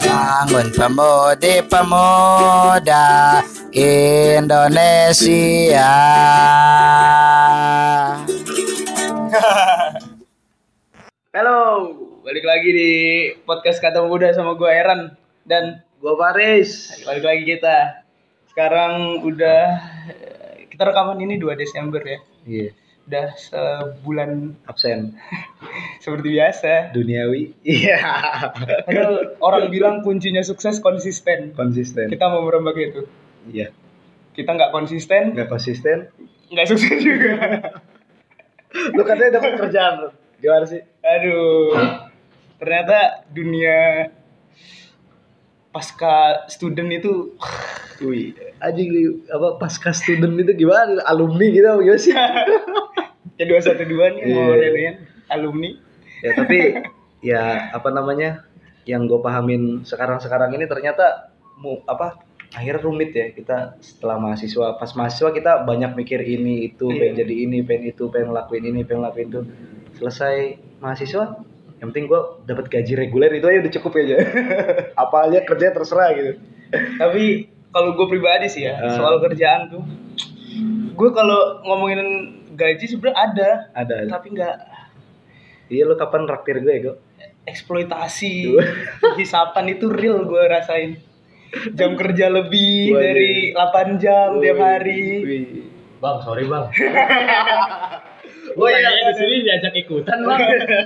Bangun 0.00 0.72
pemudi 0.72 1.60
pemuda 1.68 3.44
Indonesia 4.40 5.92
Halo, 11.36 11.92
balik 12.24 12.40
lagi 12.40 12.70
di 12.72 12.92
podcast 13.44 13.84
Kata 13.84 14.00
Muda 14.08 14.32
sama 14.32 14.56
gue 14.56 14.70
Aaron 14.72 15.12
dan 15.44 15.84
Gua 16.00 16.16
Paris. 16.16 17.04
balik 17.04 17.20
lagi 17.20 17.44
kita. 17.44 18.00
Sekarang 18.48 19.20
udah 19.28 19.76
kita 20.72 20.88
rekaman 20.88 21.20
ini 21.20 21.36
2 21.36 21.52
Desember 21.52 22.00
ya. 22.00 22.16
Iya. 22.48 22.83
Udah 23.04 23.36
sebulan 23.36 24.56
Absen. 24.64 25.12
seperti 26.04 26.28
biasa. 26.40 26.96
Duniawi. 26.96 27.52
Iya. 27.76 28.00
Padahal 28.88 29.36
orang 29.40 29.68
bilang 29.68 30.00
kuncinya 30.00 30.40
sukses 30.40 30.80
konsisten. 30.80 31.52
Konsisten. 31.52 32.08
Kita 32.08 32.32
mau 32.32 32.40
merembak 32.44 32.76
itu. 32.76 33.04
Iya. 33.48 33.72
Kita 34.32 34.50
nggak 34.50 34.72
konsisten, 34.72 35.36
Nggak 35.36 35.46
konsisten. 35.46 36.08
nggak 36.50 36.66
sukses 36.66 36.98
juga. 36.98 37.32
Lu 38.92 39.02
katanya 39.06 39.38
dapat 39.38 39.52
kerjaan. 39.60 39.94
lu. 40.02 40.08
Gimana 40.40 40.64
sih? 40.66 40.80
Aduh. 41.00 41.76
Ternyata 42.58 43.22
dunia 43.30 44.08
pasca 45.74 46.46
student 46.46 46.86
itu 46.88 47.34
Wih, 48.02 48.34
anjing 48.58 48.88
lu 48.90 49.02
apa 49.30 49.58
pasca 49.58 49.90
student 49.90 50.34
itu 50.34 50.54
gimana? 50.56 50.98
Alumni 51.06 51.46
gitu 51.50 51.66
apa 51.66 51.80
gimana 51.80 52.00
sih? 52.00 52.14
ya 53.38 53.44
dua 53.44 53.58
satu 53.58 53.82
dua 53.82 54.14
nih 54.14 54.30
mau 54.30 54.50
Iya. 54.50 54.62
reunian 54.62 54.94
alumni 55.26 55.70
ya 56.22 56.30
tapi 56.34 56.58
ya 57.20 57.42
apa 57.70 57.90
namanya? 57.90 58.46
Yang 58.84 59.02
gue 59.08 59.20
pahamin 59.20 59.62
sekarang-sekarang 59.82 60.52
ini 60.52 60.66
ternyata 60.66 61.32
mu 61.56 61.80
apa? 61.86 62.18
Akhirnya 62.52 62.82
rumit 62.82 63.10
ya 63.10 63.30
kita 63.30 63.78
setelah 63.78 64.14
mahasiswa. 64.14 64.78
Pas 64.78 64.90
mahasiswa 64.94 65.30
kita 65.30 65.64
banyak 65.64 65.98
mikir 65.98 66.22
ini 66.22 66.68
itu, 66.68 66.86
Iya. 66.86 66.98
pengen 67.00 67.14
jadi 67.18 67.34
ini, 67.48 67.58
pengen 67.66 67.90
itu, 67.90 68.06
pengen 68.10 68.30
ngelakuin 68.30 68.64
ini, 68.70 68.80
pengen 68.86 69.02
ngelakuin 69.02 69.26
itu. 69.26 69.40
Selesai 69.98 70.36
mahasiswa, 70.78 71.42
yang 71.84 71.92
penting 71.92 72.08
gue 72.08 72.16
dapat 72.42 72.64
gaji 72.66 72.92
reguler 72.96 73.28
itu 73.30 73.44
aja 73.44 73.60
udah 73.60 73.72
cukup 73.74 73.92
aja. 73.98 74.16
apa 75.04 75.16
aja 75.22 75.38
kerja 75.42 75.68
terserah 75.68 76.08
gitu. 76.12 76.32
tapi 76.96 77.44
kalau 77.68 77.92
gue 77.92 78.06
pribadi 78.08 78.48
sih 78.48 78.64
ya 78.64 78.72
Ah. 78.74 78.88
soal 78.90 79.20
kerjaan 79.20 79.68
tuh 79.68 79.84
gue 80.90 81.10
kalau 81.10 81.60
ngomongin 81.60 82.00
gaji 82.50 82.88
sebenarnya 82.88 83.20
ada 83.20 83.50
Ada. 83.76 83.94
ada. 84.00 84.10
tapi 84.10 84.32
nggak 84.32 84.56
Iya 85.66 85.84
lo 85.84 85.94
kapan 85.94 86.24
raktir 86.24 86.56
gue 86.58 86.74
gue? 86.78 86.94
eksploitasi 87.44 88.56
hisapan 89.20 89.66
itu 89.70 89.88
real 89.88 90.22
gue 90.22 90.42
rasain 90.42 90.96
jam 91.70 91.92
kerja 91.94 92.28
lebih 92.28 92.90
Waduh. 92.90 93.00
dari 93.02 93.32
8 93.52 93.98
jam 93.98 94.28
tiap 94.38 94.56
hari 94.58 95.02
Wih. 95.20 95.44
Bang, 95.98 96.16
sorry 96.18 96.44
bang. 96.44 96.64
Oh 98.54 98.68
iya, 98.68 98.90
di 99.04 99.14
sini 99.14 99.36
diajak 99.42 99.74
ikutan 99.74 100.18
bang. 100.20 100.38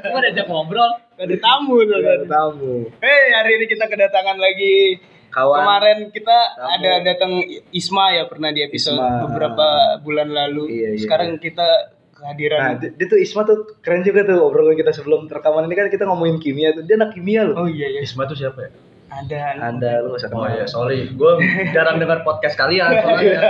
Gua 0.02 0.20
diajak 0.20 0.46
ngobrol. 0.46 0.90
ada 1.14 1.36
tamu 1.36 1.82
tuh 1.82 1.98
Ada 1.98 2.08
kan 2.14 2.20
tamu. 2.26 2.74
Hei, 2.98 3.24
hari 3.32 3.50
ini 3.56 3.64
kita 3.66 3.84
kedatangan 3.86 4.36
lagi. 4.36 5.02
Kawan. 5.28 5.60
Kemarin 5.60 5.98
kita 6.08 6.38
Tamu. 6.56 6.72
ada 6.72 6.92
datang 7.04 7.32
Isma 7.68 8.16
ya 8.16 8.24
pernah 8.24 8.48
di 8.48 8.64
episode 8.64 8.96
Isma. 8.96 9.28
beberapa 9.28 9.66
bulan 10.00 10.28
lalu. 10.28 10.72
Iya, 10.72 10.88
iya. 10.94 10.98
Sekarang 10.98 11.36
kita 11.36 11.68
Nah, 12.18 12.34
kehadiran. 12.34 12.82
dia, 12.82 12.90
dia 12.96 13.06
tuh 13.06 13.20
Isma 13.20 13.44
tuh 13.44 13.78
keren 13.78 14.02
juga 14.02 14.24
tuh 14.24 14.42
obrolan 14.42 14.74
kita 14.74 14.90
sebelum 14.90 15.28
rekaman 15.28 15.68
ini 15.68 15.76
kan 15.76 15.86
kita 15.86 16.02
ngomongin 16.02 16.40
kimia 16.40 16.72
tuh. 16.72 16.82
Dia 16.82 16.96
anak 16.96 17.12
kimia 17.12 17.44
loh. 17.44 17.54
oh 17.54 17.68
iya 17.68 17.86
iya. 17.88 18.00
Isma 18.00 18.24
tuh 18.24 18.34
siapa 18.34 18.58
ya? 18.58 18.70
Ada. 19.08 19.56
Ada 19.72 19.90
lu 20.00 20.12
gak 20.12 20.20
usah 20.20 20.30
Oh 20.30 20.46
iya, 20.46 20.64
sorry. 20.64 21.08
Gue 21.10 21.40
jarang 21.70 21.96
dengar 21.96 22.20
podcast 22.20 22.54
kalian 22.54 22.92
soalnya. 23.02 23.40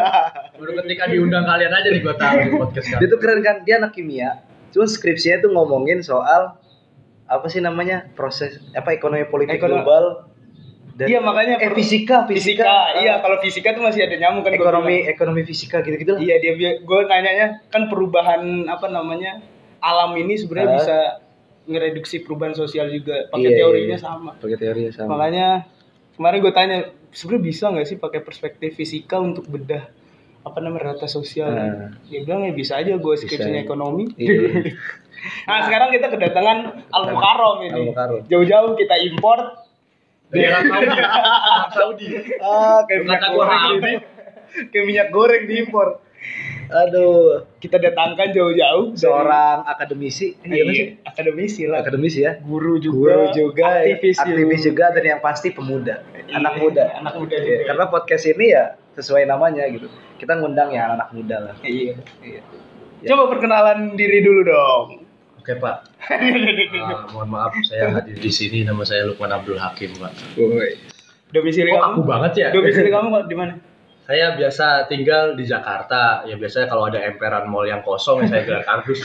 Baru 0.55 0.73
ketika 0.79 1.05
diundang 1.07 1.45
kalian 1.45 1.73
aja 1.73 1.89
nih 1.89 2.01
gue 2.01 2.15
tahu 2.15 2.37
di 2.41 2.51
podcast 2.53 2.87
kalian. 2.89 3.09
tuh 3.09 3.19
keren 3.19 3.41
kan, 3.41 3.57
dia 3.63 3.77
anak 3.77 3.93
kimia. 3.93 4.43
Cuma 4.69 4.85
skripsinya 4.85 5.41
tuh 5.41 5.51
ngomongin 5.51 6.01
soal 6.01 6.55
apa 7.25 7.47
sih 7.47 7.59
namanya 7.59 8.09
proses 8.11 8.57
apa 8.73 8.91
ekonomi 8.91 9.25
politik 9.25 9.59
Ekonomi- 9.59 9.83
global 9.83 10.05
dan 10.95 11.07
Iya, 11.07 11.21
makanya 11.21 11.55
eh, 11.59 11.71
fisika, 11.71 12.25
Fisika, 12.25 12.65
fisika, 12.65 12.75
iya 12.99 13.21
kalau 13.21 13.39
fisika 13.39 13.71
tuh 13.71 13.83
masih 13.83 14.03
ada 14.03 14.17
nyamuk 14.17 14.43
kan 14.43 14.51
ekonomi 14.51 15.05
ekonomi 15.05 15.43
fisika 15.43 15.79
gitu-gitu 15.79 16.15
lah. 16.15 16.21
Iya 16.21 16.41
dia 16.41 16.53
gue 16.77 17.01
nanyanya 17.05 17.63
kan 17.69 17.87
perubahan 17.87 18.41
apa 18.65 18.89
namanya 18.89 19.39
alam 19.79 20.11
ini 20.15 20.35
sebenarnya 20.35 20.69
Ah. 20.69 20.77
bisa 20.77 20.99
ngereduksi 21.69 22.25
perubahan 22.25 22.57
sosial 22.57 22.89
juga 22.89 23.29
pakai 23.29 23.45
Iya, 23.45 23.51
iya, 23.53 23.59
teorinya 23.61 23.99
iya. 24.01 24.01
sama. 24.01 24.31
Pakai 24.41 24.57
teorinya 24.57 24.93
sama. 24.97 25.09
Makanya 25.15 25.49
kemarin 26.17 26.39
gue 26.41 26.53
tanya 26.57 26.79
sebenarnya 27.13 27.45
bisa 27.45 27.65
nggak 27.69 27.87
sih 27.87 27.97
pakai 28.01 28.21
perspektif 28.25 28.71
fisika 28.75 29.21
untuk 29.21 29.45
bedah 29.47 29.85
apa 30.49 30.59
namanya 30.65 30.97
rata 30.97 31.05
sosial? 31.05 31.53
Nah. 31.53 31.93
Dia 32.09 32.25
bilang 32.25 32.49
ya 32.49 32.53
bisa 32.57 32.81
aja 32.81 32.97
gue 32.97 33.15
skripsinya 33.21 33.61
ekonomi. 33.61 34.09
Iya. 34.17 34.73
nah 35.49 35.59
sekarang 35.69 35.93
kita 35.93 36.07
kedatangan 36.09 36.59
Al 36.89 37.05
Mukarrom 37.13 37.59
ini. 37.69 37.93
Jauh-jauh 38.33 38.73
kita 38.75 38.97
import 39.13 39.69
Dari 40.29 40.45
Arab 40.45 40.69
Saudi. 40.69 40.97
Arab 41.57 41.73
Saudi. 41.73 42.07
Ah, 42.45 42.81
kayak 42.85 43.01
minyak 43.09 43.33
goreng. 43.33 43.81
Kayak 44.69 44.85
minyak 44.85 45.09
goreng 45.09 45.43
diimpor. 45.49 45.89
Aduh, 46.69 47.21
kita 47.59 47.77
datangkan 47.77 48.29
jauh-jauh 48.29 48.93
dari- 48.93 48.99
seorang 48.99 49.65
akademisi, 49.65 50.37
iya 50.43 50.63
iya, 50.63 50.85
akademisi 51.03 51.65
lah. 51.65 51.81
akademisi 51.81 52.21
ya, 52.21 52.37
Guru 52.39 52.77
juga, 52.77 53.17
guru 53.17 53.25
juga, 53.33 53.81
aktivis, 53.81 54.17
aktivis 54.17 54.61
juga, 54.63 54.85
dan 54.93 55.05
yang 55.07 55.21
pasti 55.21 55.49
pemuda, 55.51 56.05
Iya, 56.13 56.37
anak 56.37 56.55
muda. 56.57 56.85
anak 56.95 57.15
muda 57.17 57.35
Iya, 57.35 57.43
juga. 57.43 57.63
Karena 57.67 57.85
podcast 57.87 58.25
ini 58.27 58.47
ya 58.49 58.65
sesuai 58.93 59.25
namanya 59.25 59.65
gitu. 59.67 59.89
Kita 60.17 60.37
ngundang 60.37 60.69
ya 60.69 60.93
anak 60.93 61.09
muda 61.11 61.37
lah. 61.43 61.55
Iya. 61.63 61.97
Iya. 62.21 62.41
Coba 63.07 63.31
perkenalan 63.31 63.95
diri 63.95 64.21
dulu 64.21 64.43
dong. 64.45 64.87
Oke 65.39 65.57
pak. 65.57 65.87
Ah, 66.05 67.09
mohon 67.09 67.31
maaf 67.31 67.55
saya 67.63 67.95
hadir 67.95 68.19
di 68.19 68.29
sini. 68.29 68.61
Nama 68.61 68.83
saya 68.83 69.07
Lukman 69.07 69.31
Abdul 69.31 69.57
Hakim 69.57 69.97
pak. 69.97 70.13
Woi. 70.35 70.77
Domisili 71.29 71.71
Kok 71.71 71.79
kamu? 71.79 71.93
aku 71.95 72.01
banget 72.03 72.33
ya? 72.37 72.49
Domisili 72.51 72.91
kamu 72.91 73.09
di 73.25 73.37
mana? 73.37 73.55
Saya 74.09 74.33
biasa 74.33 74.89
tinggal 74.89 75.37
di 75.37 75.45
Jakarta. 75.45 76.25
Ya 76.25 76.41
biasanya 76.41 76.65
kalau 76.65 76.89
ada 76.89 76.97
emperan 76.99 77.45
mall 77.45 77.69
yang 77.69 77.85
kosong 77.85 78.25
ya 78.25 78.33
saya 78.33 78.43
gelar 78.43 78.65
kardus. 78.65 79.05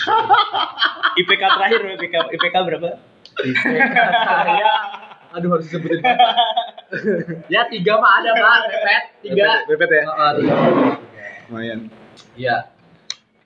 IPK 1.19 1.43
terakhir 1.43 1.79
IPK 1.99 2.15
IPK 2.31 2.55
berapa? 2.63 2.89
saya 3.33 4.71
aduh 5.33 5.57
harus 5.57 5.65
disebutin 5.65 6.05
ya 7.49 7.65
tiga 7.65 7.97
mah 7.97 8.21
ada 8.21 8.29
pak 8.31 8.57
pepet 8.69 9.03
tiga 9.25 9.65
Pepet 9.65 9.89
ya? 9.89 10.03
Heeh, 10.05 10.31
tiga 10.37 10.53
Lumayan. 11.49 11.79
iya 12.37 12.55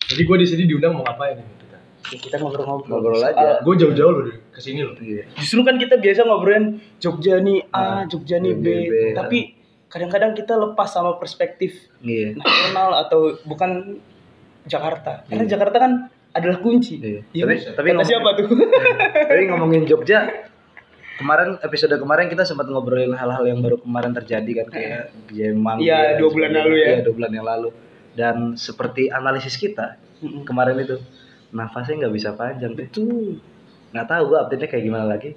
jadi 0.03 0.21
gue 0.21 0.37
di 0.43 0.47
sini 0.47 0.63
diundang 0.67 0.91
mau 0.91 1.07
ngapain 1.07 1.39
ini 1.39 1.53
kita 1.57 1.77
Kita 2.19 2.35
ngobrol-ngobrol. 2.37 2.91
Ngobrol 2.91 3.23
aja. 3.23 3.63
gue 3.63 3.73
jauh-jauh 3.79 4.11
loh 4.11 4.23
ke 4.51 4.59
sini 4.59 4.83
loh 4.83 4.95
Iya. 4.99 5.23
Justru 5.39 5.63
kan 5.63 5.79
kita 5.79 5.95
biasa 5.95 6.27
ngobrolin 6.27 6.83
Jogja 6.99 7.39
nih 7.39 7.63
A, 7.71 8.03
Jogja 8.05 8.43
nih 8.43 8.53
B, 8.59 8.63
B, 8.63 8.91
B, 8.91 8.93
tapi 9.15 9.39
kadang-kadang 9.87 10.31
kita 10.31 10.53
lepas 10.53 10.89
sama 10.89 11.15
perspektif 11.15 11.87
Iya. 11.99 12.35
nasional 12.35 12.95
atau 12.99 13.39
bukan 13.41 13.99
Jakarta. 14.63 15.23
Karena 15.25 15.43
Iya. 15.43 15.51
Jakarta 15.53 15.77
kan 15.77 15.91
adalah 16.29 16.59
kunci. 16.59 16.99
Iya. 16.99 17.21
Iya 17.31 17.43
Tapi- 17.45 17.59
tapi 17.65 17.87
Kata 17.87 17.95
ngomong- 17.95 18.05
siapa 18.05 18.29
tuh? 18.35 18.47
Tapi 19.31 19.41
ngomongin 19.47 19.83
Jogja, 19.83 20.19
kemarin 21.15 21.55
episode 21.59 21.95
kemarin 21.95 22.27
kita 22.27 22.43
sempat 22.43 22.67
ngobrolin 22.67 23.11
hal-hal 23.11 23.43
yang 23.43 23.59
baru 23.59 23.79
kemarin 23.79 24.11
terjadi 24.13 24.51
kan 24.61 24.67
kayak 24.69 25.01
Jemang. 25.29 25.79
Iya, 25.79 26.13
dan 26.13 26.19
dua 26.19 26.29
bulan 26.29 26.51
lalu 26.53 26.73
ya. 26.75 26.87
Iya, 26.87 26.99
dua 27.01 27.13
bulan 27.15 27.31
yang 27.31 27.47
lalu. 27.47 27.69
Dan 28.11 28.35
seperti 28.53 29.07
analisis 29.07 29.55
kita 29.55 29.95
kemarin 30.43 30.77
itu, 30.77 30.97
nafasnya 31.49 32.05
nggak 32.05 32.13
bisa 32.13 32.29
panjang. 32.33 32.73
Betul. 32.73 33.39
Nggak 33.89 34.05
tahu 34.05 34.23
gua 34.27 34.45
update-nya 34.45 34.67
kayak 34.67 34.83
gimana 34.83 35.05
lagi. 35.07 35.31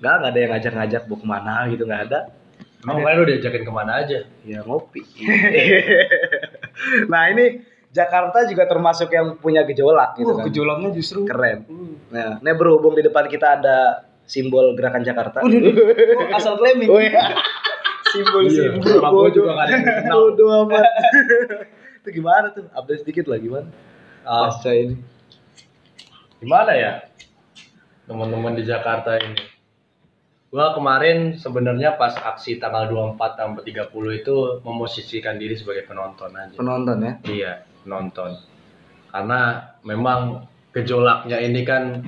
Nggak, 0.00 0.14
nggak 0.16 0.30
ada 0.30 0.40
yang 0.40 0.50
ngajak-ngajak 0.50 1.02
mau 1.04 1.16
ke 1.16 1.26
mana 1.28 1.54
gitu 1.68 1.84
nggak 1.84 2.02
ada. 2.08 2.20
Emang 2.82 2.96
kemarin 2.98 3.16
lu 3.16 3.26
diajakin 3.26 3.62
ke 3.62 3.72
mana 3.72 3.92
aja 3.98 4.18
Ya 4.42 4.60
ngopi. 4.60 5.00
nah 7.06 7.28
ini 7.28 7.62
Jakarta 7.88 8.42
juga 8.44 8.64
termasuk 8.64 9.08
yang 9.08 9.36
punya 9.36 9.62
gejolak 9.62 10.16
gitu 10.16 10.32
kan. 10.32 10.44
gejolaknya 10.48 10.90
justru 10.90 11.22
Keren. 11.22 11.68
Hmm. 11.68 11.92
Nah, 12.08 12.40
ini 12.40 12.50
berhubung 12.52 12.96
di 12.96 13.04
depan 13.04 13.28
kita 13.28 13.60
ada 13.60 13.76
simbol 14.24 14.72
gerakan 14.72 15.04
Jakarta. 15.04 15.40
Udah, 15.40 15.60
udah. 15.60 15.84
Oh, 16.24 16.28
asal 16.32 16.56
claiming. 16.56 16.88
Oh 16.88 16.96
iya. 16.96 17.36
Simbol-simbol. 18.08 18.80
Sama 18.96 19.08
gue 19.12 19.30
juga 19.34 19.50
gak 19.54 19.62
ada 19.62 19.72
yang 19.72 19.84
kenal 20.02 20.20
Bodoh 20.26 20.48
amat. 20.64 20.88
itu 21.94 22.08
gimana 22.12 22.46
tuh? 22.50 22.64
Update 22.72 23.00
sedikit 23.02 23.28
lah 23.28 23.36
gimana? 23.36 23.68
Ah, 24.22 24.48
Pasca 24.48 24.72
ini. 24.72 24.96
gimana 26.38 26.72
ya 26.72 26.92
teman-teman 28.02 28.58
di 28.58 28.64
Jakarta 28.64 29.14
ini 29.14 29.38
gua 30.52 30.76
kemarin 30.76 31.40
sebenarnya 31.40 31.96
pas 31.96 32.12
aksi 32.12 32.60
tanggal 32.60 32.92
24 33.16 33.40
sampai 33.40 33.62
30 33.64 34.20
itu 34.20 34.36
memosisikan 34.60 35.40
diri 35.40 35.56
sebagai 35.56 35.88
penonton 35.88 36.28
aja 36.36 36.60
Penonton 36.60 37.00
ya. 37.00 37.12
Iya, 37.24 37.52
nonton. 37.88 38.36
Karena 39.08 39.72
memang 39.80 40.44
gejolaknya 40.76 41.40
ini 41.40 41.64
kan 41.64 42.04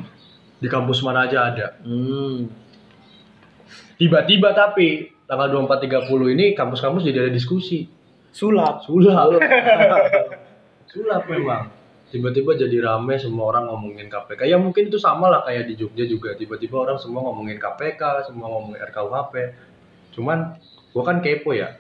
di 0.61 0.69
kampus 0.69 1.01
mana 1.01 1.25
aja 1.25 1.39
ada. 1.49 1.67
Hmm. 1.81 2.53
tiba-tiba 3.95 4.53
tapi 4.53 5.15
tanggal 5.25 5.65
24 5.65 6.11
30 6.11 6.35
ini 6.35 6.47
kampus-kampus 6.53 7.07
jadi 7.07 7.27
ada 7.27 7.33
diskusi 7.33 7.87
sulap 8.35 8.83
sulap 8.83 9.39
sulap 10.91 11.23
memang 11.31 11.71
tiba-tiba 12.15 12.55
jadi 12.55 12.79
rame 12.79 13.19
semua 13.19 13.51
orang 13.51 13.67
ngomongin 13.67 14.07
KPK 14.07 14.47
ya 14.47 14.55
mungkin 14.55 14.87
itu 14.87 15.03
sama 15.03 15.27
lah 15.27 15.43
kayak 15.43 15.67
di 15.67 15.75
Jogja 15.75 16.07
juga. 16.07 16.39
Tiba-tiba 16.39 16.87
orang 16.87 17.03
semua 17.03 17.27
ngomongin 17.27 17.59
KPK 17.59 18.31
semua 18.31 18.55
ngomongin 18.55 18.79
RKUHP 18.87 19.35
cuman 20.15 20.55
gua 20.95 21.03
kan 21.03 21.19
kepo 21.19 21.51
ya. 21.51 21.75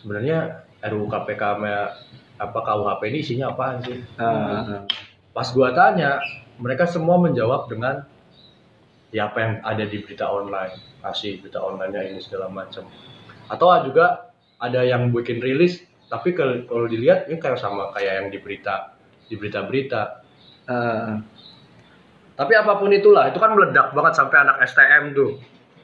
Sebenarnya 0.00 0.64
RUU 0.88 1.04
KPK 1.12 1.42
sama 1.60 1.92
apa 2.40 2.58
KUHP 2.64 3.02
ini 3.12 3.18
isinya 3.20 3.52
apaan 3.52 3.84
sih? 3.84 4.00
Ah, 4.16 4.88
pas 5.36 5.48
gua 5.52 5.76
tanya 5.76 6.24
mereka 6.56 6.88
semua 6.88 7.20
menjawab 7.20 7.68
dengan 7.68 8.08
ya 9.12 9.28
apa 9.28 9.38
yang 9.44 9.52
ada 9.60 9.84
di 9.84 10.00
berita 10.00 10.32
online? 10.32 10.72
Kasih 11.04 11.44
berita 11.44 11.60
online 11.60 11.92
ini 12.08 12.24
segala 12.24 12.48
macam. 12.48 12.88
Atau 13.52 13.68
juga 13.84 14.32
ada 14.56 14.80
yang 14.80 15.12
bikin 15.12 15.44
rilis 15.44 15.84
tapi 16.12 16.36
kalau 16.36 16.88
dilihat 16.88 17.24
ini 17.32 17.40
kayak 17.40 17.56
sama 17.56 17.88
kayak 17.96 18.20
yang 18.20 18.28
di 18.28 18.36
berita 18.36 18.91
di 19.32 19.40
berita-berita. 19.40 20.20
Ah. 20.68 21.18
tapi 22.32 22.52
apa 22.54 22.78
pun 22.78 22.88
itulah 22.88 23.28
itu 23.28 23.36
kan 23.36 23.50
meledak 23.50 23.92
banget 23.92 24.14
sampai 24.14 24.36
anak 24.44 24.56
STM 24.68 25.10
tuh. 25.16 25.40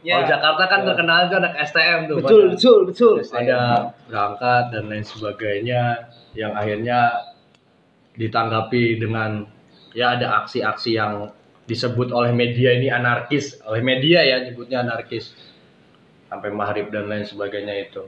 Ya. 0.07 0.23
Kalau 0.23 0.27
Jakarta 0.31 0.63
kan 0.71 0.81
terkenal 0.87 1.19
itu 1.27 1.35
anak 1.35 1.55
STM 1.67 2.01
tuh 2.07 2.17
betul 2.23 2.43
pada- 2.47 2.53
betul 2.55 2.79
betul. 2.87 3.15
Ada 3.27 3.61
berangkat 4.07 4.65
dan 4.71 4.85
lain 4.87 5.05
sebagainya 5.05 5.83
yang 6.39 6.55
akhirnya 6.55 7.01
ditanggapi 8.15 9.03
dengan 9.03 9.47
ya 9.93 10.15
ada 10.15 10.45
aksi-aksi 10.45 10.95
yang 10.95 11.35
disebut 11.67 12.15
oleh 12.15 12.31
media 12.31 12.71
ini 12.79 12.89
anarkis. 12.89 13.59
Oleh 13.67 13.83
media 13.83 14.23
ya 14.23 14.47
nyebutnya 14.47 14.87
anarkis. 14.87 15.35
Sampai 16.31 16.55
maghrib 16.55 16.89
dan 16.95 17.11
lain 17.11 17.27
sebagainya 17.27 17.89
itu 17.89 18.07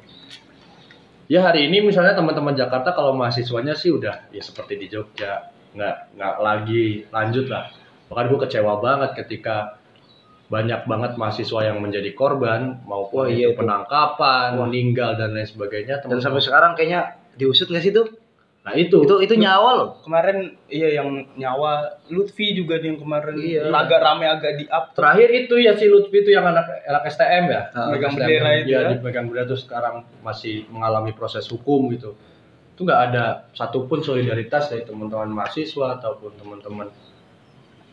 ya 1.31 1.47
hari 1.47 1.71
ini 1.71 1.79
misalnya 1.87 2.19
teman-teman 2.19 2.59
Jakarta 2.59 2.91
kalau 2.91 3.15
mahasiswanya 3.15 3.79
sih 3.79 3.95
udah 3.95 4.29
ya 4.35 4.43
seperti 4.43 4.75
di 4.75 4.87
Jogja 4.91 5.47
nggak 5.71 6.19
nggak 6.19 6.35
lagi 6.43 7.07
lanjut 7.15 7.47
lah 7.47 7.71
bahkan 8.11 8.27
gue 8.27 8.39
kecewa 8.43 8.83
banget 8.83 9.15
ketika 9.23 9.79
banyak 10.51 10.83
banget 10.91 11.15
mahasiswa 11.15 11.63
yang 11.63 11.79
menjadi 11.79 12.11
korban 12.19 12.83
maupun 12.83 13.31
Wah, 13.31 13.31
iya 13.31 13.55
itu 13.55 13.63
penangkapan 13.63 14.59
Wah. 14.59 14.67
meninggal 14.67 15.15
dan 15.15 15.31
lain 15.31 15.47
sebagainya 15.47 16.03
Dan 16.03 16.19
teman-teman. 16.19 16.25
sampai 16.27 16.43
sekarang 16.43 16.73
kayaknya 16.75 17.01
diusut 17.39 17.71
nggak 17.71 17.83
sih 17.87 17.95
tuh? 17.95 18.11
Nah 18.61 18.75
itu 18.75 19.01
Itu 19.01 19.17
itu 19.19 19.35
nyawa 19.35 19.71
loh. 19.75 19.89
kemarin 20.01 20.53
iya 20.67 21.01
yang 21.01 21.09
nyawa 21.33 21.81
Lutfi 22.07 22.53
juga 22.53 22.77
nih 22.77 22.93
yang 22.93 23.01
kemarin 23.01 23.33
Iya. 23.35 23.73
agak 23.73 23.99
rame 23.99 24.27
agak 24.27 24.53
di 24.55 24.65
up 24.67 24.93
terakhir 24.93 25.29
itu 25.35 25.57
ya 25.57 25.73
si 25.73 25.87
Lutfi 25.87 26.13
itu 26.19 26.29
yang 26.29 26.45
anak 26.45 26.69
anak 26.83 27.03
STM 27.07 27.45
ya 27.47 27.63
Ah, 27.71 27.89
megang 27.89 28.13
STM, 28.13 28.21
bendera 28.21 28.51
itu 28.55 28.67
dia 28.67 28.77
ya. 28.77 28.89
dipegang 28.91 29.27
bendera 29.27 29.45
terus 29.47 29.65
sekarang 29.65 30.05
masih 30.21 30.69
mengalami 30.69 31.11
proses 31.11 31.45
hukum 31.47 31.89
gitu 31.89 32.13
itu 32.71 32.81
nggak 32.83 33.01
ada 33.07 33.25
satupun 33.51 34.01
solidaritas 34.01 34.69
dari 34.69 34.85
teman-teman 34.85 35.29
mahasiswa 35.31 35.97
ataupun 35.97 36.33
teman-teman 36.35 36.89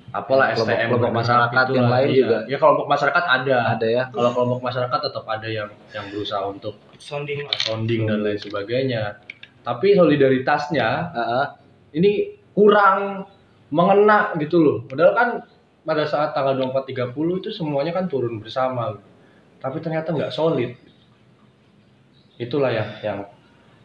apalah 0.10 0.52
Kelompok- 0.52 0.68
STM 0.69 0.88
kelompok 0.90 1.14
masyarakat 1.14 1.52
itulah. 1.62 1.78
yang 1.78 1.88
lain 1.90 2.08
Iya. 2.08 2.19
juga. 2.22 2.38
ya 2.46 2.58
kelompok 2.58 2.88
masyarakat 2.88 3.24
ada 3.25 3.58
Ada 3.72 3.88
ya. 3.88 4.04
kalau 4.10 4.30
kelompok 4.31 4.60
masyarakat 4.62 5.00
tetap 5.02 5.25
ada 5.25 5.48
yang 5.50 5.69
yang 5.90 6.06
berusaha 6.08 6.44
untuk 6.44 6.75
sounding 6.98 7.40
sounding 7.58 8.04
dan 8.04 8.19
lain 8.22 8.36
sebagainya 8.38 9.19
tapi 9.68 10.00
solidaritasnya 10.00 10.88
ah. 11.12 11.48
ini 11.92 12.40
kurang 12.56 13.28
mengena 13.68 14.31
gitu 14.40 14.64
loh. 14.64 14.78
Padahal 14.88 15.12
kan 15.12 15.30
pada 15.84 16.08
saat 16.08 16.31
tanggal 16.31 16.56
24 16.72 17.12
30 17.12 17.42
itu 17.44 17.50
semuanya 17.52 17.92
kan 17.92 18.08
turun 18.08 18.40
bersama. 18.40 18.96
Tapi 19.60 19.78
ternyata 19.84 20.16
nggak 20.16 20.31
solid. 20.31 20.72
Itulah 22.40 22.72
ya 22.72 22.86
yang 23.04 23.28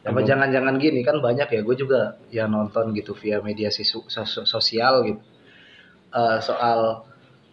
yang 0.06 0.14
Apa 0.14 0.22
jangan-jangan 0.22 0.78
gini 0.78 1.02
kan 1.02 1.18
banyak 1.18 1.50
ya 1.50 1.60
gue 1.66 1.76
juga 1.78 2.14
yang 2.30 2.54
nonton 2.54 2.94
gitu 2.94 3.14
via 3.18 3.42
media 3.42 3.70
sisu- 3.70 4.06
sos- 4.06 4.46
sosial 4.46 5.02
gitu. 5.02 5.22
Eh, 6.14 6.38
soal 6.38 7.02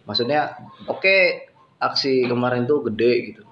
maksudnya 0.06 0.54
oke 0.86 1.46
aksi 1.82 2.30
kemarin 2.30 2.62
tuh 2.70 2.86
gede 2.86 3.12
gitu. 3.34 3.42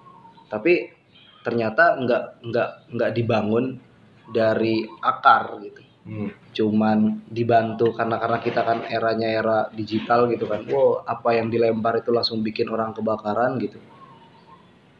Tapi 0.47 0.95
ternyata 1.43 1.99
nggak 1.99 2.23
nggak 2.47 2.71
nggak 2.95 3.11
dibangun 3.19 3.88
dari 4.33 4.85
akar 5.03 5.59
gitu. 5.65 5.83
Hmm. 6.09 6.33
cuman 6.57 7.29
dibantu 7.29 7.93
karena 7.93 8.17
karena 8.17 8.41
kita 8.41 8.65
kan 8.65 8.81
eranya 8.89 9.29
era 9.29 9.59
digital 9.69 10.25
gitu 10.33 10.49
kan. 10.49 10.65
Wow 10.65 11.05
apa 11.05 11.37
yang 11.37 11.53
dilempar 11.53 12.01
itu 12.01 12.09
langsung 12.09 12.41
bikin 12.41 12.73
orang 12.73 12.97
kebakaran 12.97 13.61
gitu. 13.61 13.77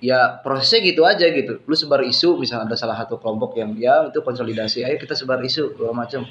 Ya 0.05 0.37
prosesnya 0.45 0.85
gitu 0.85 1.09
aja 1.09 1.25
gitu. 1.33 1.65
Lu 1.65 1.73
sebar 1.73 2.05
isu 2.05 2.37
misalnya 2.37 2.69
ada 2.69 2.77
salah 2.77 2.93
satu 3.01 3.17
kelompok 3.17 3.57
yang 3.57 3.73
ya 3.81 4.05
itu 4.13 4.21
konsolidasi 4.21 4.85
ayo 4.85 5.01
kita 5.01 5.17
sebar 5.17 5.41
isu 5.41 5.81
segala 5.81 5.97
macam. 5.97 6.29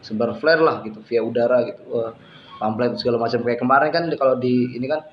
Sebar 0.00 0.32
flare 0.40 0.64
lah 0.64 0.80
gitu 0.80 1.04
via 1.04 1.20
udara 1.20 1.68
gitu 1.68 1.84
Wah, 1.92 2.16
pamflet 2.56 2.96
segala 2.96 3.20
macam. 3.20 3.44
Kayak 3.44 3.60
kemarin 3.60 3.90
kan 3.92 4.04
kalau 4.16 4.40
di 4.40 4.80
ini 4.80 4.86
kan 4.88 5.04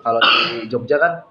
kalau 0.00 0.16
di 0.16 0.64
Jogja 0.72 0.96
kan 0.96 1.28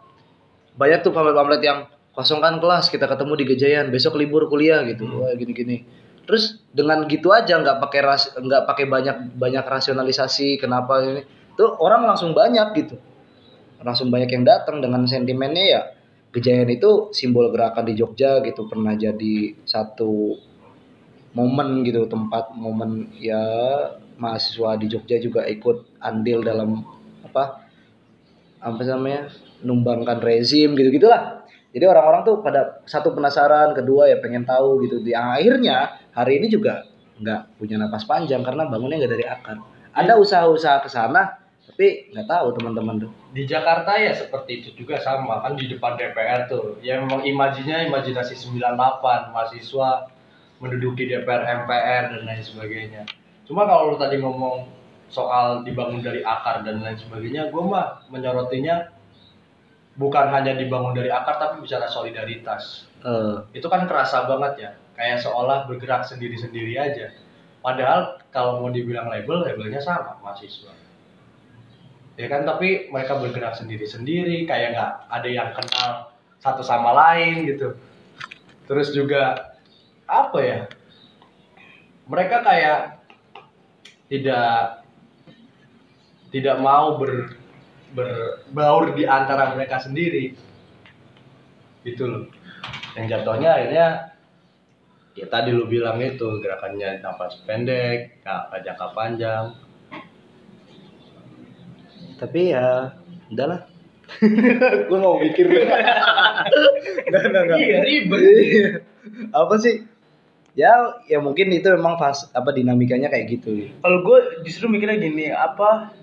banyak 0.77 1.01
tuh 1.01 1.09
pamflet-pamflet 1.09 1.61
yang 1.65 1.89
kosongkan 2.19 2.59
kelas 2.59 2.91
kita 2.91 3.07
ketemu 3.07 3.33
di 3.39 3.45
Gejayan 3.55 3.87
besok 3.87 4.19
libur 4.19 4.51
kuliah 4.51 4.83
gitu. 4.83 5.07
Wah 5.23 5.31
gini-gini. 5.39 5.87
Terus 6.27 6.59
dengan 6.75 7.07
gitu 7.07 7.31
aja 7.31 7.55
nggak 7.55 7.79
pakai 7.79 7.99
ras 8.03 8.35
nggak 8.35 8.67
pakai 8.67 8.85
banyak 8.91 9.39
banyak 9.39 9.63
rasionalisasi 9.63 10.59
kenapa 10.59 10.99
ini. 10.99 11.23
Tuh 11.55 11.79
orang 11.79 12.03
langsung 12.03 12.35
banyak 12.35 12.67
gitu. 12.75 12.99
Langsung 13.79 14.11
banyak 14.11 14.35
yang 14.35 14.43
datang 14.43 14.83
dengan 14.83 15.07
sentimennya 15.07 15.63
ya 15.63 15.81
Gejayan 16.35 16.69
itu 16.69 17.09
simbol 17.15 17.49
gerakan 17.55 17.87
di 17.87 17.95
Jogja 17.95 18.43
gitu. 18.43 18.67
Pernah 18.67 18.99
jadi 18.99 19.55
satu 19.63 20.35
momen 21.31 21.87
gitu 21.87 22.03
tempat 22.11 22.51
momen 22.51 23.15
ya 23.15 23.39
mahasiswa 24.19 24.75
di 24.75 24.91
Jogja 24.91 25.23
juga 25.23 25.47
ikut 25.47 26.03
andil 26.03 26.43
dalam 26.43 26.83
apa 27.23 27.63
apa 28.59 28.81
namanya 28.83 29.31
numbangkan 29.63 30.19
rezim 30.19 30.75
gitu 30.75 30.91
gitulah 30.91 31.38
jadi 31.69 31.85
orang-orang 31.85 32.21
tuh 32.25 32.35
pada 32.41 32.81
satu 32.89 33.13
penasaran 33.13 33.77
kedua 33.77 34.09
ya 34.09 34.17
pengen 34.17 34.45
tahu 34.45 34.83
gitu 34.85 35.01
di 35.05 35.13
akhirnya 35.13 36.01
hari 36.13 36.41
ini 36.41 36.49
juga 36.49 36.85
nggak 37.19 37.59
punya 37.59 37.75
napas 37.77 38.07
panjang 38.07 38.41
karena 38.41 38.65
bangunnya 38.65 39.05
nggak 39.05 39.13
dari 39.13 39.25
akar 39.27 39.57
ada 39.93 40.13
usaha-usaha 40.17 40.81
ke 40.85 40.89
sana 40.89 41.39
tapi 41.69 42.09
nggak 42.11 42.27
tahu 42.27 42.47
teman-teman 42.59 43.07
tuh 43.07 43.11
Di 43.29 43.45
Jakarta 43.45 43.93
ya 43.93 44.09
seperti 44.11 44.59
itu 44.59 44.69
juga 44.83 44.97
sama 44.99 45.39
kan 45.45 45.53
di 45.53 45.69
depan 45.69 45.95
DPR 45.95 46.49
tuh. 46.49 46.81
Ya 46.81 46.97
memang 46.97 47.21
imajinya 47.21 47.85
imajinasi 47.85 48.35
98 48.35 49.31
mahasiswa 49.31 50.09
menduduki 50.59 51.05
DPR 51.05 51.45
MPR 51.63 52.03
dan 52.11 52.21
lain 52.25 52.43
sebagainya. 52.43 53.05
Cuma 53.45 53.69
kalau 53.69 53.93
lu 53.93 53.97
tadi 54.01 54.17
ngomong 54.17 54.65
soal 55.13 55.61
dibangun 55.61 56.01
dari 56.01 56.25
akar 56.25 56.65
dan 56.65 56.81
lain 56.81 56.97
sebagainya, 56.97 57.53
gue 57.53 57.63
mah 57.63 58.01
menyorotinya 58.09 58.89
bukan 59.99 60.31
hanya 60.31 60.55
dibangun 60.55 60.95
dari 60.95 61.11
akar 61.11 61.35
tapi 61.35 61.59
bicara 61.59 61.91
solidaritas. 61.91 62.87
Eh, 63.03 63.59
itu 63.59 63.67
kan 63.67 63.83
kerasa 63.83 64.23
banget 64.23 64.53
ya. 64.63 64.71
Kayak 64.95 65.27
seolah 65.27 65.67
bergerak 65.67 66.07
sendiri-sendiri 66.07 66.79
aja. 66.79 67.11
Padahal 67.59 68.23
kalau 68.31 68.63
mau 68.63 68.71
dibilang 68.71 69.11
label 69.11 69.43
labelnya 69.43 69.83
sama 69.83 70.15
mahasiswa. 70.23 70.71
Ya 72.15 72.27
kan 72.31 72.47
tapi 72.47 72.87
mereka 72.87 73.19
bergerak 73.19 73.59
sendiri-sendiri 73.59 74.47
kayak 74.47 74.75
nggak 74.75 74.91
ada 75.11 75.29
yang 75.29 75.51
kenal 75.51 76.15
satu 76.39 76.63
sama 76.63 76.95
lain 76.95 77.43
gitu. 77.47 77.75
Terus 78.71 78.95
juga 78.95 79.55
apa 80.07 80.39
ya? 80.39 80.59
Mereka 82.07 82.43
kayak 82.43 83.03
tidak 84.07 84.83
tidak 86.31 86.57
mau 86.63 86.95
ber 86.95 87.38
berbaur 87.93 88.93
di 88.93 89.03
antara 89.05 89.53
mereka 89.53 89.81
sendiri. 89.81 90.33
Gitu 91.85 92.03
loh. 92.05 92.23
Yang 92.97 93.05
jatuhnya 93.17 93.49
akhirnya 93.55 93.87
ya 95.17 95.25
tadi 95.27 95.51
lu 95.51 95.67
bilang 95.67 95.99
itu 95.99 96.39
gerakannya 96.39 97.03
nafas 97.03 97.41
pendek 97.43 98.23
nggak 98.23 98.61
jangka 98.63 98.87
panjang. 98.93 99.45
Tapi 102.19 102.51
ya 102.51 102.93
udahlah 103.31 103.61
gue 104.89 104.99
mau 104.99 105.21
mikir 105.21 105.45
nggak 105.45 105.69
nggak 107.13 107.43
nggak. 107.45 107.57
iya 107.61 107.77
ribet. 107.85 108.19
Iya. 108.19 108.69
apa 109.33 109.55
sih? 109.61 109.85
Ya 110.57 110.97
ya 111.07 111.21
mungkin 111.21 111.53
itu 111.53 111.69
memang 111.71 111.95
pas 112.01 112.25
apa 112.33 112.49
dinamikanya 112.51 113.07
kayak 113.13 113.39
gitu. 113.39 113.69
Kalau 113.79 113.99
gue 114.01 114.43
justru 114.43 114.65
mikirnya 114.67 114.97
gini 114.97 115.29
apa 115.29 115.93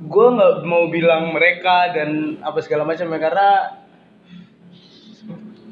gue 0.00 0.26
nggak 0.32 0.54
mau 0.64 0.88
bilang 0.88 1.36
mereka 1.36 1.92
dan 1.92 2.40
apa 2.40 2.58
segala 2.64 2.88
macam 2.88 3.08
ya 3.12 3.18
karena 3.20 3.48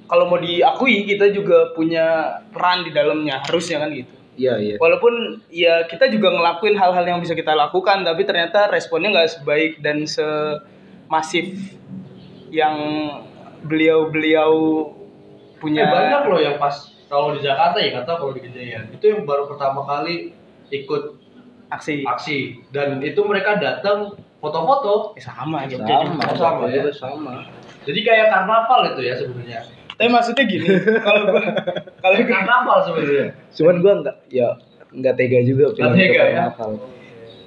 kalau 0.09 0.25
mau 0.29 0.41
diakui 0.41 1.05
kita 1.05 1.33
juga 1.33 1.73
punya 1.77 2.41
peran 2.53 2.85
di 2.85 2.93
dalamnya 2.93 3.45
harusnya 3.45 3.85
kan 3.85 3.93
gitu. 3.93 4.15
Iya 4.39 4.55
iya. 4.63 4.77
Walaupun 4.79 5.43
ya 5.51 5.85
kita 5.91 6.09
juga 6.09 6.31
ngelakuin 6.31 6.79
hal-hal 6.79 7.05
yang 7.05 7.21
bisa 7.21 7.35
kita 7.35 7.53
lakukan 7.53 8.07
tapi 8.07 8.23
ternyata 8.25 8.71
responnya 8.71 9.13
nggak 9.13 9.31
sebaik 9.41 9.73
dan 9.83 10.07
semasif 10.07 11.77
yang 12.49 12.77
beliau-beliau 13.67 14.53
Eh, 15.59 15.61
punya 15.61 15.91
banyak 15.91 16.23
loh 16.31 16.39
yang 16.39 16.55
pas 16.55 16.71
kalau 17.11 17.35
di 17.35 17.43
Jakarta 17.43 17.83
ya 17.83 17.91
kata 17.99 18.15
kalau 18.15 18.31
di 18.31 18.47
Kejayaan. 18.47 18.95
Itu 18.95 19.11
yang 19.11 19.27
baru 19.27 19.51
pertama 19.51 19.83
kali 19.83 20.31
ikut 20.71 21.18
aksi 21.69 22.03
aksi 22.03 22.39
dan 22.69 22.99
itu 22.99 23.21
mereka 23.21 23.57
datang 23.57 24.13
foto-foto 24.39 25.13
Eh, 25.13 25.21
sama 25.21 25.67
Jogja 25.67 26.01
sama 26.01 26.25
juga. 26.25 26.35
sama, 26.35 26.65
ya. 26.67 26.83
sama 26.91 27.35
jadi 27.83 28.01
kayak 28.03 28.27
karnaval 28.29 28.81
itu 28.89 29.03
ya 29.03 29.15
sebenarnya 29.15 29.61
Tapi 29.91 30.09
maksudnya 30.09 30.45
gini, 30.45 30.67
kalau 31.03 31.27
gua 31.27 31.43
kalau 31.99 32.15
kayak 32.15 32.31
karnaval 32.31 32.79
sebenarnya 32.83 33.27
cuman 33.51 33.77
gua 33.79 33.93
nggak 34.01 34.17
ya 34.29 34.49
nggak 34.89 35.15
tega 35.15 35.39
juga 35.43 35.65
Nggak 35.73 35.93
tega, 35.93 36.13
ya? 36.15 36.25
karnaval. 36.49 36.71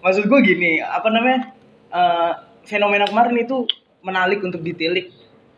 maksud 0.02 0.24
gue 0.26 0.40
gini 0.44 0.72
apa 0.78 1.08
namanya 1.08 1.40
eh, 1.90 2.32
fenomena 2.64 3.06
kemarin 3.06 3.38
itu 3.40 3.66
menarik 4.02 4.42
untuk 4.42 4.60
ditilik 4.60 5.10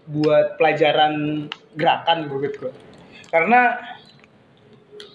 buat 0.05 0.55
pelajaran 0.55 1.48
gerakan 1.74 2.27
menurut 2.27 2.53
gue 2.53 2.72
karena 3.27 3.79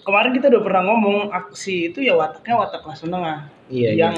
kemarin 0.09 0.33
kita 0.33 0.49
udah 0.49 0.61
pernah 0.65 0.83
ngomong 0.89 1.17
aksi 1.29 1.93
itu 1.93 2.01
ya 2.01 2.17
wataknya 2.17 2.57
watak 2.57 2.81
kelas 2.81 3.05
menengah 3.05 3.45
Iya, 3.69 3.93
yang 3.93 4.15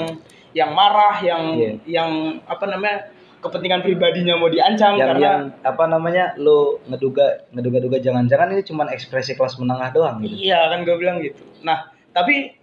yang 0.56 0.72
marah 0.72 1.20
yang 1.20 1.44
Iya. 1.60 1.72
yang 1.84 2.10
apa 2.48 2.64
namanya 2.66 3.12
kepentingan 3.42 3.82
pribadinya 3.82 4.38
mau 4.38 4.48
diancam 4.48 4.96
yang 4.96 5.12
karena 5.12 5.22
yang 5.22 5.40
apa 5.60 5.84
namanya 5.86 6.32
lu 6.38 6.80
ngeduga 6.88 7.50
ngeduga-duga 7.52 7.98
jangan-jangan 8.00 8.54
ini 8.54 8.64
cuman 8.64 8.88
ekspresi 8.90 9.36
kelas 9.36 9.58
menengah 9.58 9.92
doang 9.92 10.22
gitu 10.22 10.38
Iya 10.40 10.72
kan 10.72 10.88
gue 10.88 10.96
bilang 10.96 11.20
gitu. 11.20 11.44
Nah 11.62 11.92
tapi 12.14 12.56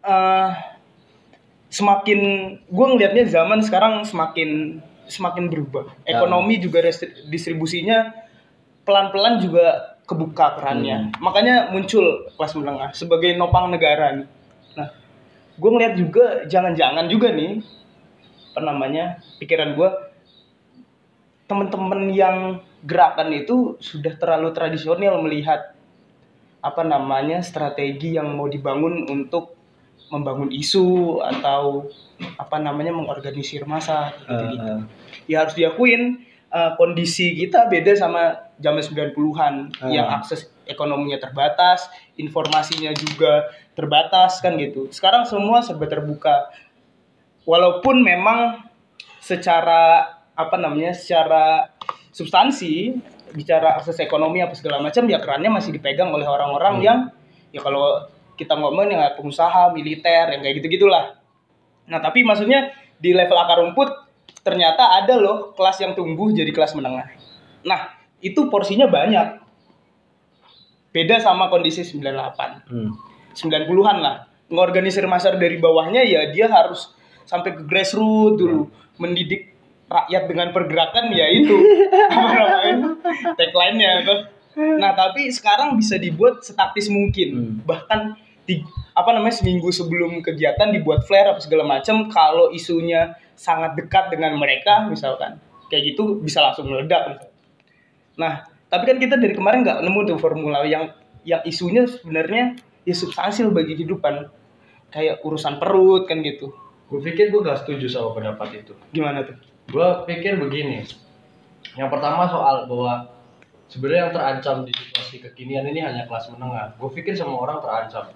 eh 0.00 0.50
semakin 1.70 2.20
gue 2.66 2.86
ngelihatnya 2.90 3.24
zaman 3.30 3.62
sekarang 3.62 4.02
semakin 4.02 4.82
semakin 5.06 5.46
berubah. 5.46 5.86
Ekonomi 6.02 6.58
juga 6.58 6.82
restri- 6.82 7.14
distribusinya 7.30 8.10
pelan-pelan 8.82 9.38
juga 9.38 9.89
kebuka 10.10 10.58
kerannya. 10.58 11.14
Makanya 11.22 11.70
muncul 11.70 12.26
kelas 12.34 12.58
menengah 12.58 12.90
sebagai 12.90 13.38
nopang 13.38 13.70
negara. 13.70 14.18
nih. 14.18 14.26
Nah 14.74 14.90
gue 15.54 15.70
ngeliat 15.70 15.94
juga 15.94 16.24
jangan-jangan 16.50 17.06
juga 17.06 17.30
nih 17.30 17.62
apa 18.50 18.60
namanya 18.66 19.22
pikiran 19.38 19.78
gue 19.78 19.88
temen-temen 21.46 22.10
yang 22.10 22.36
gerakan 22.82 23.30
itu 23.34 23.78
sudah 23.78 24.14
terlalu 24.18 24.50
tradisional 24.50 25.22
melihat 25.22 25.74
apa 26.60 26.82
namanya 26.82 27.40
strategi 27.42 28.18
yang 28.18 28.34
mau 28.34 28.50
dibangun 28.50 29.06
untuk 29.06 29.54
membangun 30.10 30.50
isu 30.50 31.18
atau 31.22 31.86
apa 32.36 32.58
namanya 32.58 32.90
mengorganisir 32.90 33.62
masa 33.62 34.10
gitu, 34.26 34.34
Eh, 34.34 34.58
eh. 34.58 34.80
ya 35.30 35.46
harus 35.46 35.54
diakuin 35.54 36.26
eh, 36.50 36.72
kondisi 36.74 37.34
kita 37.38 37.70
beda 37.70 37.94
sama 37.94 38.50
zaman 38.58 38.82
90-an 38.82 39.54
Ah. 39.80 39.88
yang 39.88 40.06
akses 40.10 40.50
ekonominya 40.66 41.18
terbatas, 41.18 41.90
informasinya 42.14 42.94
juga 42.94 43.50
terbatas 43.74 44.38
kan 44.38 44.54
gitu. 44.58 44.86
Sekarang 44.94 45.26
semua 45.26 45.62
serba 45.62 45.86
terbuka. 45.90 46.50
Walaupun 47.48 48.04
memang 48.04 48.62
secara 49.18 50.06
apa 50.36 50.56
namanya? 50.56 50.94
secara 50.94 51.70
substansi 52.14 52.94
bicara 53.30 53.78
akses 53.78 53.98
ekonomi 54.02 54.42
apa 54.42 54.54
segala 54.58 54.82
macam 54.82 55.06
ya 55.06 55.22
kerannya 55.22 55.50
masih 55.54 55.70
dipegang 55.70 56.10
oleh 56.10 56.26
orang-orang 56.26 56.82
yang 56.82 56.98
ya 57.54 57.62
kalau 57.62 58.06
kita 58.34 58.56
ngomongin 58.56 58.96
ya 58.96 59.12
pengusaha, 59.20 59.68
militer, 59.76 60.32
yang 60.32 60.40
kayak 60.40 60.64
gitu-gitulah. 60.64 61.20
Nah, 61.92 62.00
tapi 62.00 62.24
maksudnya 62.24 62.72
di 62.96 63.12
level 63.12 63.36
akar 63.36 63.60
rumput 63.60 63.99
ternyata 64.40 65.00
ada 65.02 65.16
loh 65.20 65.52
kelas 65.52 65.76
yang 65.80 65.92
tumbuh 65.92 66.32
jadi 66.32 66.48
kelas 66.50 66.72
menengah. 66.76 67.08
Nah, 67.64 67.92
itu 68.20 68.48
porsinya 68.48 68.88
banyak. 68.88 69.40
Beda 70.90 71.22
sama 71.22 71.52
kondisi 71.52 71.86
98. 71.86 72.66
Hmm. 72.66 72.90
90-an 73.36 73.98
lah. 74.02 74.16
Ngorganisir 74.50 75.06
masa 75.06 75.30
dari 75.38 75.62
bawahnya 75.62 76.02
ya 76.02 76.34
dia 76.34 76.50
harus 76.50 76.90
sampai 77.28 77.54
ke 77.54 77.62
grassroots 77.68 78.42
dulu. 78.42 78.66
Mendidik 78.98 79.54
rakyat 79.86 80.26
dengan 80.26 80.50
pergerakan 80.50 81.14
ya 81.14 81.26
itu. 81.30 81.54
Apa 82.10 82.28
namanya? 82.34 82.74
Tagline-nya. 83.38 83.92
Nah, 84.82 84.92
tapi 84.98 85.30
sekarang 85.30 85.78
bisa 85.78 85.94
dibuat 85.94 86.42
setaktis 86.42 86.90
mungkin. 86.90 87.28
Hmm. 87.30 87.54
Bahkan 87.62 88.00
di 88.50 88.66
apa 88.98 89.14
namanya 89.14 89.38
seminggu 89.38 89.70
sebelum 89.70 90.18
kegiatan 90.26 90.74
dibuat 90.74 91.06
flare 91.06 91.30
apa 91.30 91.38
segala 91.38 91.62
macam 91.62 92.10
kalau 92.10 92.50
isunya 92.50 93.14
sangat 93.40 93.72
dekat 93.72 94.12
dengan 94.12 94.36
mereka 94.36 94.84
misalkan 94.92 95.40
kayak 95.72 95.96
gitu 95.96 96.20
bisa 96.20 96.44
langsung 96.44 96.68
meledak 96.68 97.16
misalkan. 97.16 97.32
Nah, 98.20 98.44
tapi 98.68 98.84
kan 98.84 99.00
kita 99.00 99.16
dari 99.16 99.32
kemarin 99.32 99.64
nggak 99.64 99.80
nemu 99.80 100.00
tuh 100.04 100.20
formula 100.20 100.60
yang 100.68 100.92
yang 101.24 101.40
isunya 101.48 101.88
sebenarnya 101.88 102.60
ya 102.84 102.92
substansial 102.92 103.48
bagi 103.48 103.80
kehidupan. 103.80 104.28
Kayak 104.90 105.22
urusan 105.22 105.62
perut 105.62 106.10
kan 106.10 106.18
gitu. 106.18 106.50
gue 106.90 106.98
pikir 106.98 107.30
gue 107.30 107.38
gak 107.46 107.62
setuju 107.62 107.86
sama 107.86 108.18
pendapat 108.18 108.66
itu 108.66 108.74
Gimana 108.90 109.22
tuh? 109.22 109.38
gue 109.70 109.88
pikir 110.10 110.42
begini 110.42 110.82
yang 111.78 111.86
pertama 111.86 112.26
soal 112.26 112.66
bahwa 112.66 113.06
sebenarnya 113.70 114.10
yang 114.10 114.14
terancam 114.18 114.56
di 114.66 114.74
situasi 114.74 115.22
kekinian 115.22 115.70
ini 115.70 115.86
hanya 115.86 116.10
kelas 116.10 116.34
menengah 116.34 116.74
gue 116.74 116.90
pikir 116.90 117.14
semua 117.14 117.38
orang 117.46 117.62
terancam 117.62 118.10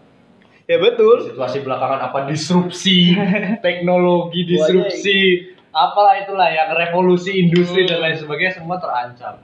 Ya 0.64 0.80
betul. 0.80 1.28
situasi 1.28 1.61
belakangan 1.61 2.09
apa? 2.09 2.25
Disrupsi 2.25 3.12
teknologi 3.66 4.49
disrupsi 4.49 5.52
apalah 5.75 6.23
itulah 6.23 6.49
yang 6.49 6.73
revolusi 6.73 7.37
industri 7.37 7.85
dan 7.85 8.00
lain 8.00 8.16
sebagainya 8.16 8.62
semua 8.62 8.80
terancam. 8.80 9.42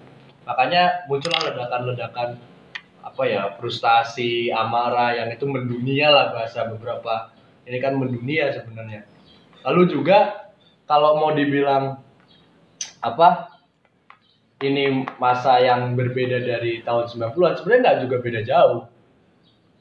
Makanya 0.49 1.05
muncullah 1.11 1.43
ledakan-ledakan 1.53 2.39
apa 3.01 3.23
ya 3.27 3.53
frustasi 3.59 4.49
amarah 4.49 5.17
yang 5.17 5.29
itu 5.29 5.45
mendunia 5.45 6.09
lah 6.09 6.33
bahasa 6.33 6.71
beberapa. 6.71 7.35
Ini 7.69 7.77
kan 7.83 8.01
mendunia 8.01 8.55
sebenarnya. 8.57 9.05
Lalu 9.67 9.93
juga 9.93 10.49
kalau 10.89 11.21
mau 11.21 11.37
dibilang 11.37 12.01
apa 13.05 13.61
ini 14.61 15.05
masa 15.21 15.61
yang 15.61 15.97
berbeda 15.97 16.41
dari 16.45 16.81
tahun 16.85 17.09
90-an 17.09 17.53
sebenarnya 17.61 17.81
nggak 17.81 17.99
juga 18.09 18.17
beda 18.21 18.41
jauh 18.45 18.81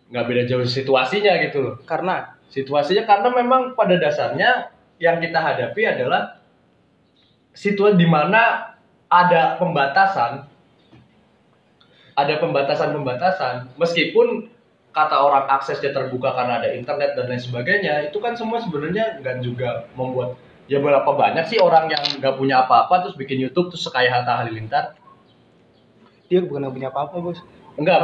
nggak 0.10 0.26
beda 0.26 0.44
jauh 0.50 0.66
situasinya 0.66 1.34
gitu 1.46 1.58
loh. 1.62 1.76
Karena? 1.86 2.38
Situasinya 2.50 3.06
karena 3.06 3.30
memang 3.30 3.78
pada 3.78 3.96
dasarnya 3.98 4.74
yang 4.98 5.22
kita 5.22 5.38
hadapi 5.38 5.86
adalah 5.86 6.42
situasi 7.54 7.96
di 7.96 8.10
mana 8.10 8.74
ada 9.10 9.58
pembatasan 9.62 10.50
ada 12.20 12.36
pembatasan-pembatasan. 12.44 13.80
Meskipun 13.80 14.52
kata 14.92 15.16
orang 15.16 15.48
aksesnya 15.48 15.96
terbuka 15.96 16.36
karena 16.36 16.60
ada 16.60 16.70
internet 16.76 17.16
dan 17.16 17.32
lain 17.32 17.40
sebagainya 17.40 18.12
itu 18.12 18.18
kan 18.20 18.36
semua 18.36 18.60
sebenarnya 18.60 19.22
nggak 19.24 19.38
juga 19.46 19.88
membuat 19.94 20.36
ya 20.66 20.82
berapa 20.82 21.08
banyak 21.08 21.46
sih 21.48 21.62
orang 21.62 21.88
yang 21.94 22.04
nggak 22.20 22.36
punya 22.36 22.66
apa-apa 22.66 23.06
terus 23.06 23.16
bikin 23.16 23.40
YouTube 23.40 23.72
terus 23.72 23.86
sekaya 23.86 24.12
Hatta 24.12 24.44
Halilintar? 24.44 25.00
Dia 26.30 26.46
bukan 26.46 26.70
yang 26.70 26.74
punya 26.76 26.90
apa-apa, 26.94 27.16
Bos. 27.24 27.40
Enggak 27.80 27.98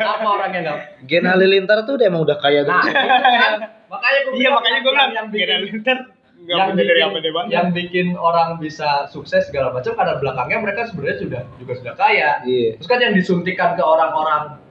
apa 0.00 0.28
orang 0.30 0.50
yang 0.54 0.62
nggak 0.66 0.78
Gen 1.10 1.24
Halilintar 1.26 1.78
tuh 1.84 1.98
udah 1.98 2.06
emang 2.06 2.22
udah 2.22 2.36
kaya 2.38 2.62
nah 2.62 2.82
gitu. 2.86 2.94
itu 2.94 3.36
kan 3.42 3.52
makanya 3.90 4.18
gue 4.22 4.32
Iya, 4.38 4.48
makanya 4.56 4.78
gue 4.82 4.92
bilang 4.94 5.12
yang 5.12 5.26
bikin 5.30 5.60
Linter 5.66 5.98
nggak 6.36 6.58
yang 6.62 6.70
dari 6.78 6.86
bikin, 6.86 7.06
apa 7.10 7.18
deh 7.18 7.32
bang. 7.34 7.46
yang 7.50 7.68
bikin 7.74 8.06
orang 8.14 8.48
bisa 8.62 9.10
sukses 9.10 9.50
segala 9.50 9.74
macam 9.74 9.98
karena 9.98 10.14
belakangnya 10.22 10.58
mereka 10.62 10.86
sebenarnya 10.86 11.18
sudah 11.18 11.42
juga 11.58 11.72
sudah 11.74 11.94
kaya. 11.98 12.30
Iya. 12.46 12.78
Terus 12.78 12.86
kan 12.86 12.98
yang 13.02 13.14
disuntikan 13.18 13.74
ke 13.74 13.82
orang-orang 13.82 14.62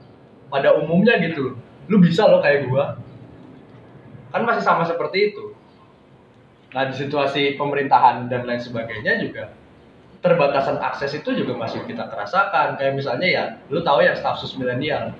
pada 0.48 0.72
umumnya 0.78 1.20
gitu, 1.20 1.58
lu 1.92 1.96
bisa 2.00 2.24
loh 2.24 2.40
kayak 2.40 2.70
gua. 2.70 2.96
Kan 4.32 4.48
masih 4.48 4.64
sama 4.64 4.88
seperti 4.88 5.34
itu. 5.34 5.52
Nah 6.72 6.88
di 6.88 6.94
situasi 6.96 7.60
pemerintahan 7.60 8.30
dan 8.32 8.48
lain 8.48 8.62
sebagainya 8.62 9.20
juga 9.20 9.52
terbatasan 10.26 10.82
akses 10.82 11.14
itu 11.14 11.30
juga 11.38 11.54
masih 11.54 11.86
kita 11.86 12.10
kerasakan. 12.10 12.74
Kayak 12.74 12.98
misalnya 12.98 13.28
ya, 13.30 13.44
lu 13.70 13.86
tahu 13.86 14.02
ya 14.02 14.18
staf 14.18 14.42
sus 14.42 14.58
milenial. 14.58 15.14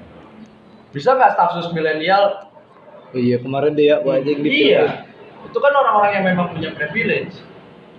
Bisa 0.91 1.15
nggak 1.15 1.39
staf 1.39 1.55
sus 1.55 1.71
milenial 1.71 2.47
Oh 3.15 3.21
iya 3.21 3.39
kemarin 3.39 3.73
dia 3.79 4.03
wajah 4.03 4.35
gitu. 4.35 4.45
Iya. 4.45 5.07
Itu 5.47 5.59
kan 5.63 5.73
orang-orang 5.73 6.13
yang 6.19 6.25
memang 6.27 6.47
punya 6.53 6.75
privilege. 6.75 7.39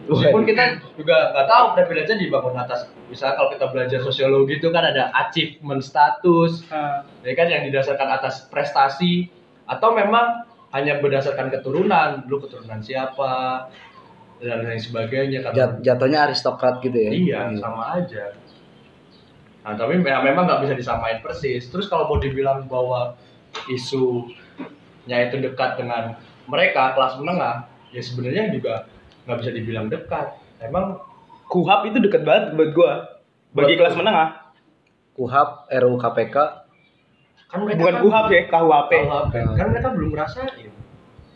Meskipun 0.07 0.47
kita 0.47 0.79
juga 0.95 1.35
nggak 1.35 1.47
tahu 1.51 1.65
privilege-nya 1.75 2.15
dibangun 2.15 2.55
atas 2.55 2.87
misalnya 3.11 3.35
kalau 3.43 3.49
kita 3.51 3.65
belajar 3.75 3.99
sosiologi 3.99 4.55
itu 4.55 4.71
kan 4.71 4.87
ada 4.87 5.11
achievement 5.11 5.83
status, 5.83 6.63
Nah, 6.71 7.03
ya 7.27 7.33
kan 7.35 7.51
yang 7.51 7.67
didasarkan 7.67 8.07
atas 8.15 8.47
prestasi 8.47 9.27
atau 9.67 9.91
memang 9.91 10.47
hanya 10.71 11.03
berdasarkan 11.03 11.51
keturunan, 11.51 12.23
lu 12.31 12.39
keturunan 12.39 12.79
siapa 12.79 13.67
dan 14.37 14.63
lain 14.63 14.77
sebagainya 14.77 15.39
kan. 15.41 15.51
Jat- 15.53 15.79
jatuhnya 15.81 16.29
aristokrat 16.29 16.81
gitu 16.81 16.97
ya. 16.97 17.11
Iya, 17.11 17.39
sama 17.57 17.97
aja. 17.97 18.33
Nah, 19.65 19.75
tapi 19.75 19.99
ya 19.99 20.23
memang 20.23 20.47
nggak 20.47 20.61
bisa 20.63 20.73
disamain 20.77 21.19
persis. 21.19 21.67
Terus 21.67 21.89
kalau 21.89 22.07
mau 22.07 22.17
dibilang 22.17 22.63
bahwa 22.65 23.17
isunya 23.67 25.17
itu 25.27 25.35
dekat 25.41 25.75
dengan 25.75 26.15
mereka 26.47 26.95
kelas 26.95 27.19
menengah, 27.19 27.67
ya 27.91 27.99
sebenarnya 27.99 28.53
juga 28.53 28.87
nggak 29.27 29.37
bisa 29.43 29.51
dibilang 29.51 29.91
dekat. 29.91 30.39
Emang 30.63 31.01
kuhap 31.51 31.83
itu 31.85 31.99
deket 31.99 32.23
banget 32.23 32.55
buat 32.55 32.71
gua 32.71 32.93
bagi 33.51 33.75
Buat- 33.75 33.79
kelas 33.79 33.95
menengah 33.95 34.29
Kuhap, 35.17 35.65
RUU 35.73 35.97
KPK, 35.97 36.37
Kan 37.49 37.65
mereka 37.65 37.79
bukan 37.81 37.93
kan 37.97 38.03
kuhap 38.05 38.25
ya 38.29 38.41
KUHP 38.45 38.91
KUHP. 39.01 39.33
Kan 39.57 39.67
mereka 39.73 39.89
belum 39.89 40.09
ngerasain. 40.13 40.66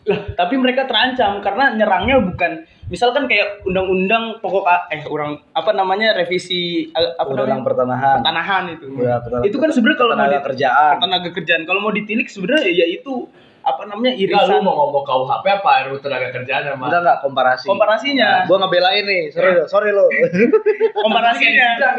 Lah 0.02 0.34
tapi 0.34 0.54
mereka 0.54 0.82
terancam 0.84 1.38
karena 1.38 1.72
nyerangnya 1.72 2.18
bukan 2.24 2.52
misalkan 2.88 3.24
kayak 3.24 3.62
undang-undang 3.62 4.36
pokok 4.38 4.66
eh 4.88 5.06
orang 5.06 5.38
apa 5.50 5.70
namanya 5.70 6.10
revisi 6.12 6.88
eh, 6.88 7.10
apa 7.14 7.24
Undang-Undang 7.24 7.46
namanya 7.54 7.64
Pertanahan. 7.64 8.16
pertanahan 8.18 8.64
itu 8.68 8.86
Iya, 8.92 9.14
pertanahan. 9.18 9.46
itu 9.46 9.56
kan 9.56 9.70
sebenarnya 9.70 9.98
kalau 9.98 10.12
mau 10.12 10.26
di- 10.26 10.42
kerjaan. 10.44 10.94
tenaga 10.98 11.28
kerjaan 11.30 11.62
kalau 11.62 11.80
mau 11.80 11.92
ditilik 11.92 12.26
sebenarnya 12.26 12.66
ya 12.68 12.86
itu 12.90 13.30
apa 13.62 13.82
namanya 13.84 14.12
Enggak, 14.12 14.26
lu 14.42 14.58
irisan 14.58 14.58
mau 14.60 14.74
ngomong 14.76 15.04
KUHP 15.04 15.44
apa 15.46 15.70
RUU 15.86 15.98
tenaga 15.98 16.28
kerjaan 16.32 16.62
sama 16.66 16.84
Enggak 16.84 17.00
enggak 17.00 17.18
komparasi. 17.22 17.64
komparasinya 17.64 18.30
Gua 18.44 18.58
ngebelain 18.58 19.04
nih, 19.04 19.22
sorry 19.30 19.50
lo, 19.52 19.64
sorry 19.64 19.90
lo. 19.94 20.06
komparasinya 20.98 21.68
ya. 21.78 21.90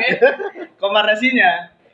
komparasinya 0.75 1.49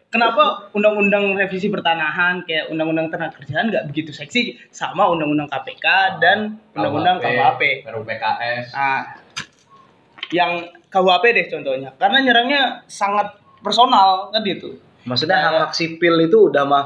kenapa 0.09 0.69
undang-undang 0.73 1.37
revisi 1.37 1.69
pertanahan 1.69 2.41
kayak 2.43 2.73
undang-undang 2.73 3.13
tenaga 3.13 3.37
kerjaan 3.37 3.69
nggak 3.69 3.85
begitu 3.89 4.09
seksi 4.09 4.57
sama 4.73 5.05
undang-undang 5.09 5.49
KPK 5.49 5.85
dan 6.21 6.57
undang-undang 6.73 7.21
KUHP 7.21 7.85
PKS. 7.85 8.73
Nah, 8.73 9.01
yang 10.33 10.69
KUHP 10.89 11.25
deh 11.33 11.45
contohnya. 11.53 11.89
Karena 11.97 12.17
nyerangnya 12.25 12.61
sangat 12.89 13.37
personal 13.61 14.33
kan 14.33 14.41
gitu. 14.41 14.81
Maksudnya 15.05 15.37
hak-hak 15.39 15.71
sipil 15.77 16.17
itu 16.25 16.49
udah 16.49 16.65
mah 16.65 16.85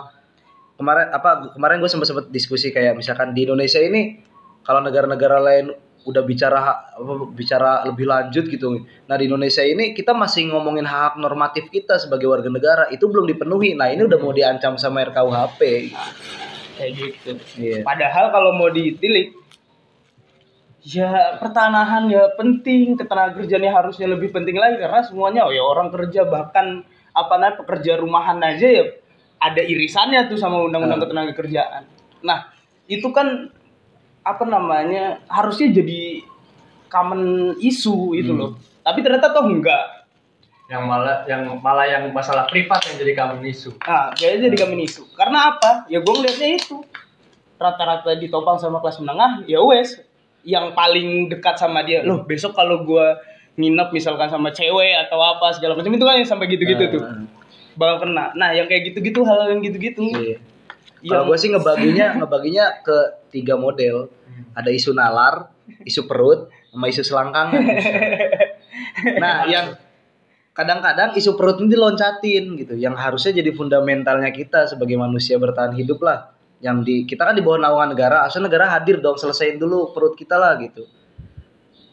kemarin 0.77 1.07
apa 1.15 1.55
kemarin 1.55 1.79
gue 1.79 1.89
sempat 1.91 2.07
sempat 2.11 2.25
diskusi 2.29 2.75
kayak 2.75 2.97
misalkan 2.97 3.31
di 3.31 3.47
Indonesia 3.47 3.79
ini 3.79 4.19
kalau 4.63 4.83
negara-negara 4.83 5.37
lain 5.39 5.65
udah 6.03 6.21
bicara 6.21 6.59
hak- 6.59 6.85
bicara 7.31 7.83
lebih 7.83 8.03
lanjut 8.03 8.45
gitu. 8.45 8.75
Nah 9.03 9.15
di 9.15 9.25
Indonesia 9.25 9.61
ini 9.61 9.91
kita 9.91 10.11
masih 10.11 10.51
ngomongin 10.51 10.83
hak 10.83 11.15
normatif 11.15 11.67
kita 11.67 11.95
sebagai 11.95 12.27
warga 12.27 12.47
negara 12.47 12.83
itu 12.87 13.03
belum 13.03 13.23
dipenuhi. 13.25 13.73
Nah 13.73 13.87
ini 13.87 14.03
udah 14.03 14.19
mau 14.19 14.31
diancam 14.31 14.75
sama 14.75 15.03
RKUHP. 15.03 15.61
Kayak 16.73 16.91
gitu. 16.93 17.31
Iya. 17.55 17.77
Padahal 17.81 18.29
kalau 18.29 18.51
mau 18.51 18.67
ditilik 18.67 19.31
ya 20.83 21.39
pertanahan 21.39 22.11
ya 22.11 22.35
penting, 22.35 22.99
ketenagakerjaannya 22.99 23.71
harusnya 23.71 24.07
lebih 24.09 24.29
penting 24.29 24.59
lagi 24.59 24.75
karena 24.77 24.99
semuanya 24.99 25.47
oh 25.47 25.53
ya 25.53 25.63
orang 25.63 25.87
kerja 25.87 26.27
bahkan 26.27 26.83
apa 27.13 27.33
namanya 27.37 27.63
pekerja 27.63 27.95
rumahan 27.95 28.35
aja 28.41 28.67
ya 28.67 28.83
ada 29.39 29.61
irisannya 29.61 30.27
tuh 30.27 30.35
sama 30.35 30.59
undang-undang 30.59 30.99
Ah. 30.99 31.03
ketenaga 31.03 31.33
kerjaan. 31.33 31.83
Nah, 32.19 32.51
itu 32.85 33.07
kan 33.11 33.47
apa 34.23 34.43
namanya 34.43 35.19
harusnya 35.27 35.69
jadi 35.69 36.23
common 36.87 37.53
issue 37.59 38.15
itu 38.15 38.31
Hmm. 38.31 38.39
loh. 38.39 38.51
Tapi 38.81 38.99
ternyata 38.99 39.31
toh 39.31 39.45
enggak. 39.45 40.03
Yang 40.67 40.83
malah 40.87 41.17
yang 41.27 41.41
malah 41.59 41.85
yang 41.85 42.03
masalah 42.09 42.47
privat 42.47 42.79
yang 42.87 42.95
jadi 42.97 43.13
common 43.13 43.43
issue. 43.43 43.75
Nah, 43.83 44.15
kayaknya 44.15 44.49
jadi 44.49 44.57
common 44.63 44.81
issue. 44.81 45.05
Karena 45.13 45.51
apa? 45.51 45.85
Ya 45.87 45.99
gue 45.99 46.13
ngeliatnya 46.13 46.55
itu. 46.55 46.79
Rata-rata 47.59 48.15
ditopang 48.17 48.59
sama 48.59 48.79
kelas 48.79 48.99
menengah, 48.99 49.43
ya 49.45 49.59
wes. 49.61 49.99
Yang 50.43 50.75
paling 50.75 51.31
dekat 51.31 51.55
sama 51.55 51.83
dia. 51.83 52.03
Loh, 52.03 52.23
besok 52.23 52.51
kalau 52.51 52.83
gue 52.83 53.05
nginep 53.55 53.93
misalkan 53.93 54.27
sama 54.27 54.49
cewek 54.49 54.97
atau 55.07 55.19
apa 55.19 55.53
segala 55.53 55.77
macam 55.77 55.93
itu 55.93 56.03
kan 56.03 56.15
yang 56.19 56.27
sampai 56.27 56.47
gitu-gitu 56.49 56.83
tuh. 56.89 57.01
Ah, 57.05 57.23
Bakal 57.73 57.95
kena. 58.07 58.25
Nah, 58.35 58.51
yang 58.51 58.67
kayak 58.67 58.91
gitu-gitu 58.91 59.23
hal 59.23 59.47
yang 59.47 59.61
gitu-gitu. 59.61 60.03
Iya. 60.11 60.37
Kalau 61.03 61.23
gue 61.27 61.37
sih 61.39 61.51
ngebaginya 61.51 62.13
ngebaginya 62.23 62.65
ke 62.83 63.27
tiga 63.33 63.59
model. 63.59 64.07
Ada 64.53 64.69
isu 64.69 64.93
nalar, 64.93 65.49
isu 65.85 66.05
perut, 66.05 66.49
sama 66.73 66.85
isu 66.89 67.01
selangkangan. 67.05 67.63
nah, 69.23 69.45
yang 69.45 69.77
kadang-kadang 70.53 71.17
isu 71.17 71.33
perut 71.33 71.61
ini 71.61 71.73
diloncatin 71.73 72.57
gitu, 72.57 72.73
yang 72.77 72.93
harusnya 72.93 73.41
jadi 73.41 73.53
fundamentalnya 73.53 74.29
kita 74.29 74.69
sebagai 74.69 74.97
manusia 74.97 75.37
bertahan 75.37 75.73
hidup 75.73 76.01
lah. 76.01 76.33
Yang 76.61 76.77
di 76.85 76.95
kita 77.09 77.29
kan 77.29 77.35
di 77.37 77.43
bawah 77.45 77.61
naungan 77.61 77.97
negara, 77.97 78.25
asal 78.25 78.45
negara 78.45 78.69
hadir 78.69 79.01
dong, 79.01 79.17
selesaiin 79.17 79.57
dulu 79.57 79.93
perut 79.93 80.13
kita 80.13 80.37
lah 80.37 80.57
gitu. 80.61 80.85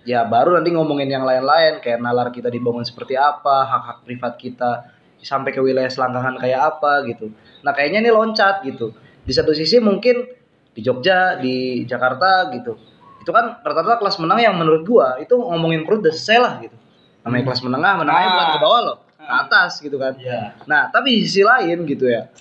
Ya 0.05 0.25
baru 0.25 0.57
nanti 0.57 0.73
ngomongin 0.73 1.13
yang 1.13 1.29
lain-lain 1.29 1.85
kayak 1.85 2.01
nalar 2.01 2.33
kita 2.33 2.49
dibangun 2.49 2.85
seperti 2.85 3.21
apa, 3.21 3.69
hak-hak 3.69 3.99
privat 4.05 4.35
kita 4.41 5.00
sampai 5.21 5.53
ke 5.53 5.61
wilayah 5.61 5.89
selangkangan 5.89 6.41
kayak 6.41 6.61
apa 6.61 7.05
gitu. 7.09 7.33
Nah 7.65 7.73
kayaknya 7.77 8.09
ini 8.09 8.11
loncat 8.13 8.65
gitu. 8.65 8.93
Di 9.25 9.33
satu 9.37 9.53
sisi 9.53 9.79
mungkin 9.79 10.25
di 10.73 10.81
Jogja, 10.81 11.37
di 11.39 11.85
Jakarta 11.85 12.49
gitu. 12.55 12.77
Itu 13.21 13.31
kan 13.37 13.61
rata-rata 13.61 14.01
kelas 14.01 14.17
menang 14.17 14.41
yang 14.41 14.55
menurut 14.57 14.83
gua 14.89 15.21
itu 15.21 15.37
ngomongin 15.37 15.85
perut 15.85 16.01
udah 16.01 16.15
selesai 16.15 16.39
lah 16.41 16.55
gitu. 16.65 16.77
Namanya 17.21 17.53
kelas 17.53 17.61
menengah, 17.61 17.93
menengahnya 18.01 18.29
Ah. 18.29 18.33
bukan 18.33 18.49
ke 18.49 18.59
bawah 18.65 18.81
loh, 18.81 18.99
ke 19.05 19.35
atas 19.45 19.73
gitu 19.85 19.97
kan. 20.01 20.17
Iya. 20.17 20.57
Nah, 20.65 20.89
tapi 20.89 21.21
di 21.21 21.29
sisi 21.29 21.45
lain 21.45 21.85
gitu 21.85 22.09
ya. 22.09 22.33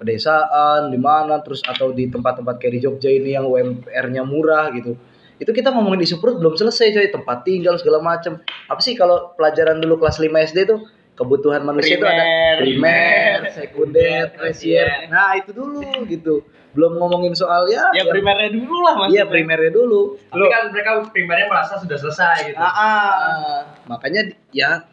Pedesaan 0.00 0.90
di 0.90 0.98
mana 0.98 1.38
terus 1.44 1.62
atau 1.62 1.92
di 1.94 2.08
tempat-tempat 2.10 2.58
kayak 2.58 2.72
di 2.74 2.80
Jogja 2.82 3.10
ini 3.12 3.36
yang 3.38 3.46
UMR-nya 3.46 4.24
murah 4.24 4.72
gitu. 4.74 4.96
Itu 5.38 5.50
kita 5.52 5.70
ngomongin 5.70 6.02
isu 6.02 6.18
perut 6.18 6.40
belum 6.40 6.56
selesai 6.58 6.90
coy, 6.96 7.06
tempat 7.12 7.44
tinggal 7.46 7.76
segala 7.78 8.02
macam. 8.02 8.40
Apa 8.66 8.80
sih 8.82 8.96
kalau 8.96 9.36
pelajaran 9.38 9.78
dulu 9.78 10.00
kelas 10.02 10.18
5 10.18 10.32
SD 10.48 10.58
tuh 10.66 10.80
kebutuhan 11.12 11.62
manusia 11.62 11.96
itu 11.96 12.04
ada 12.04 12.24
Primer. 12.24 12.56
primer, 12.58 13.36
sekunder, 13.58 14.22
tersier. 14.32 15.06
Nah, 15.06 15.36
itu 15.36 15.52
dulu 15.52 15.84
gitu. 16.06 16.42
Belum 16.72 16.96
ngomongin 16.96 17.36
soal 17.36 17.68
ya 17.68 17.92
Ya 17.92 18.08
primernya 18.08 18.48
dulu 18.48 18.80
lah 18.80 18.96
maksudnya. 18.96 19.18
Iya, 19.18 19.24
primernya 19.28 19.70
dulu. 19.70 20.16
Tapi 20.24 20.48
kan 20.48 20.62
mereka 20.72 20.90
primernya 21.06 21.46
merasa 21.46 21.76
sudah 21.76 21.98
selesai 22.00 22.48
gitu. 22.48 22.56
Ah, 22.56 22.64
ah. 22.64 23.08
Ah, 23.12 23.58
makanya 23.86 24.32
ya 24.50 24.88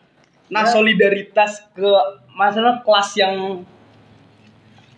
Nah, 0.50 0.66
Ya. 0.66 0.74
solidaritas 0.74 1.62
ke 1.72 1.86
masalah 2.34 2.82
kelas 2.82 3.14
yang 3.16 3.62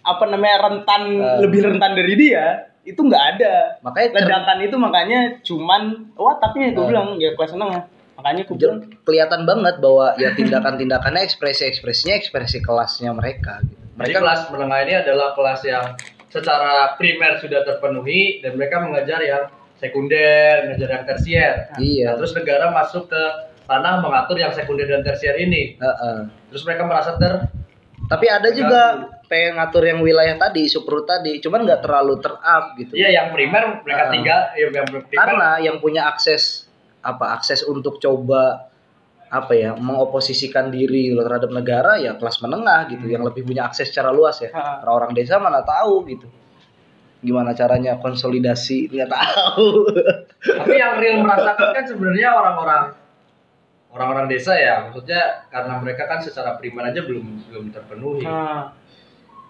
apa 0.02 0.24
namanya 0.26 0.58
rentan 0.64 1.02
Ah. 1.20 1.38
lebih 1.38 1.62
rentan 1.62 1.92
dari 1.94 2.16
dia 2.16 2.72
itu 2.82 2.98
nggak 2.98 3.24
ada. 3.38 3.78
makanya 3.80 4.08
Ledakan 4.18 4.58
itu 4.60 4.76
makanya 4.76 5.20
cuman 5.44 5.82
wah 6.16 6.40
tapi 6.40 6.72
gue 6.72 6.82
Ah. 6.82 6.88
bilang 6.88 7.08
ya 7.20 7.36
kelas 7.36 7.54
seneng 7.54 7.70
ya. 7.70 7.82
Makanya 8.22 8.46
gue 8.46 8.58
bilang 8.62 8.80
kelihatan 9.02 9.50
banget 9.50 9.82
bahwa 9.82 10.14
ya 10.22 10.30
tindakan-tindakannya 10.38 11.26
ekspresi-ekspresinya 11.26 12.14
ekspresi 12.22 12.62
kelasnya 12.62 13.10
mereka 13.18 13.66
gitu. 13.66 13.82
Jadi 13.82 13.98
Mereka 13.98 14.20
kelas 14.22 14.42
menengah 14.54 14.80
ini 14.86 14.94
adalah 15.02 15.34
kelas 15.34 15.62
yang 15.66 15.86
secara 16.30 16.96
primer 16.96 17.42
sudah 17.42 17.66
terpenuhi 17.66 18.40
dan 18.46 18.56
mereka 18.56 18.80
mengejar 18.86 19.20
yang 19.26 19.50
sekunder, 19.82 20.70
mengejar 20.70 20.90
yang 21.02 21.06
tersier. 21.10 21.54
Iya. 21.82 22.14
Nah, 22.14 22.16
terus 22.22 22.32
negara 22.38 22.70
masuk 22.70 23.10
ke 23.10 23.24
ranah 23.66 24.00
mengatur 24.00 24.38
yang 24.38 24.54
sekunder 24.54 24.86
dan 24.86 25.02
tersier 25.02 25.36
ini. 25.42 25.76
Heeh. 25.82 26.30
Terus 26.54 26.64
mereka 26.64 26.86
merasa 26.86 27.18
ter 27.18 27.50
Tapi 28.12 28.28
ada 28.28 28.52
juga 28.52 29.08
pengen 29.32 29.56
ngatur 29.56 29.88
yang 29.88 30.04
wilayah 30.04 30.36
tadi, 30.36 30.68
isu 30.68 30.84
perut 30.84 31.08
tadi, 31.08 31.40
cuman 31.40 31.64
nggak 31.64 31.80
terlalu 31.80 32.20
ter-up 32.20 32.76
gitu. 32.76 32.92
Iya, 32.92 33.10
yang 33.16 33.28
primer 33.32 33.80
mereka 33.88 34.04
Ah. 34.04 34.12
tinggal 34.12 34.40
ya, 34.52 34.68
yang 34.68 34.88
primer 34.92 35.16
Karena 35.16 35.50
yang 35.64 35.76
punya 35.80 36.12
akses 36.12 36.68
apa 37.02 37.34
akses 37.34 37.62
untuk 37.64 37.98
coba 37.98 38.70
apa 39.28 39.54
ya 39.54 39.72
mengoposisikan 39.74 40.68
diri 40.68 41.10
terhadap 41.12 41.50
negara 41.50 41.96
ya 41.96 42.14
kelas 42.14 42.40
menengah 42.40 42.90
gitu 42.90 43.06
yang 43.06 43.24
lebih 43.24 43.44
punya 43.44 43.64
akses 43.64 43.88
secara 43.88 44.12
luas 44.12 44.38
ya 44.38 44.52
Ha. 44.52 44.84
orang-orang 44.84 45.16
desa 45.16 45.38
mana 45.38 45.62
tahu 45.62 46.04
gitu 46.06 46.28
gimana 47.22 47.54
caranya 47.54 47.96
konsolidasi 47.96 48.90
nggak 48.90 49.08
tahu 49.08 49.68
Tapi 50.60 50.74
yang 50.74 50.98
real 50.98 51.22
merasakan 51.22 51.70
kan 51.72 51.86
sebenarnya 51.86 52.34
orang-orang 52.34 52.84
orang-orang 53.92 54.26
desa 54.26 54.56
ya, 54.56 54.88
maksudnya 54.88 55.46
karena 55.48 55.76
mereka 55.78 56.08
kan 56.08 56.18
secara 56.18 56.56
primer 56.56 56.90
aja 56.90 57.04
belum 57.04 57.44
belum 57.46 57.66
terpenuhi. 57.70 58.24
nah, 58.24 58.72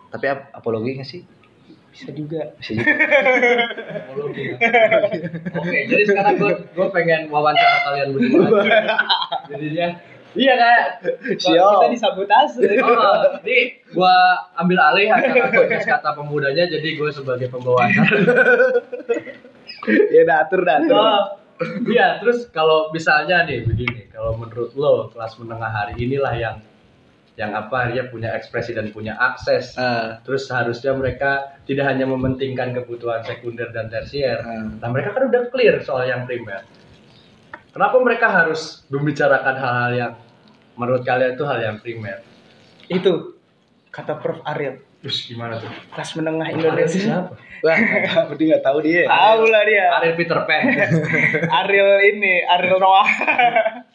tapi 0.10 0.26
ap- 0.28 0.50
apologi 0.52 0.98
nggak 0.98 1.08
sih 1.08 1.22
bisa 1.92 2.10
juga. 2.16 2.42
bisa 2.58 2.72
juga. 2.80 2.96
Oke, 5.60 5.78
jadi 5.92 6.04
sekarang 6.08 6.36
gue 6.40 6.52
gue 6.72 6.88
pengen 6.96 7.22
wawancara 7.28 7.78
kalian 7.86 8.08
berdua. 8.16 8.64
Jadinya 9.52 9.88
iya 10.32 10.54
kayak 10.56 10.84
Kalau 11.44 11.84
kita 11.84 11.88
disabotase. 11.92 12.64
Oh, 12.82 13.44
ini 13.44 13.84
gue 13.84 14.16
ambil 14.56 14.80
alih 14.80 15.12
acara 15.12 15.52
podcast 15.52 15.86
kata 15.86 16.16
pemudanya, 16.16 16.64
jadi 16.72 16.88
gue 16.96 17.10
sebagai 17.12 17.52
pembawa 17.52 17.92
acara. 17.92 18.16
ya 20.16 20.22
datur 20.24 20.62
datur 20.64 20.96
Oh, 20.96 21.24
iya, 21.92 22.18
terus 22.24 22.48
kalau 22.50 22.90
misalnya 22.96 23.44
nih 23.46 23.68
begini, 23.68 24.08
kalau 24.10 24.40
menurut 24.40 24.72
lo 24.80 25.12
kelas 25.12 25.36
menengah 25.38 25.70
hari 25.70 25.94
inilah 26.00 26.34
yang 26.40 26.58
yang 27.42 27.58
apa 27.58 27.90
dia 27.90 28.06
punya 28.06 28.30
ekspresi 28.38 28.78
dan 28.78 28.94
punya 28.94 29.18
akses. 29.18 29.74
Ah, 29.74 30.22
Terus 30.22 30.46
harusnya 30.54 30.94
mereka 30.94 31.58
tidak 31.66 31.90
hanya 31.90 32.06
mementingkan 32.06 32.78
kebutuhan 32.78 33.26
sekunder 33.26 33.74
dan 33.74 33.90
tersier. 33.90 34.38
Hmm. 34.46 34.78
Nah, 34.78 34.90
mereka 34.94 35.18
kan 35.18 35.26
udah 35.26 35.50
clear 35.50 35.82
soal 35.82 36.06
yang 36.06 36.30
primer. 36.30 36.62
Kenapa 37.74 37.98
mereka 37.98 38.30
harus 38.30 38.86
membicarakan 38.94 39.56
hal-hal 39.58 39.92
yang 39.98 40.14
menurut 40.78 41.02
kalian 41.02 41.34
itu 41.34 41.44
hal 41.50 41.58
yang 41.58 41.78
primer? 41.82 42.22
Itu 42.86 43.42
kata 43.90 44.22
Prof 44.22 44.46
Ariel. 44.46 44.78
Terus 45.02 45.26
gimana 45.26 45.58
tuh? 45.58 45.72
Kelas 45.98 46.14
menengah 46.14 46.48
Indonesia. 46.54 47.02
siapa? 47.02 47.34
wah 47.62 47.78
nggak 47.78 48.10
tahu 48.10 48.30
dia 48.42 48.48
nggak 48.54 48.66
tahu 48.66 48.78
dia 48.82 49.02
Tahu 49.06 49.42
lah 49.50 49.64
dia. 49.66 49.86
Ariel 49.98 50.16
Peter 50.18 50.40
Pan. 50.46 50.62
Ariel 51.66 51.92
ini, 52.14 52.34
Ariel 52.46 52.78
Noah. 52.78 53.10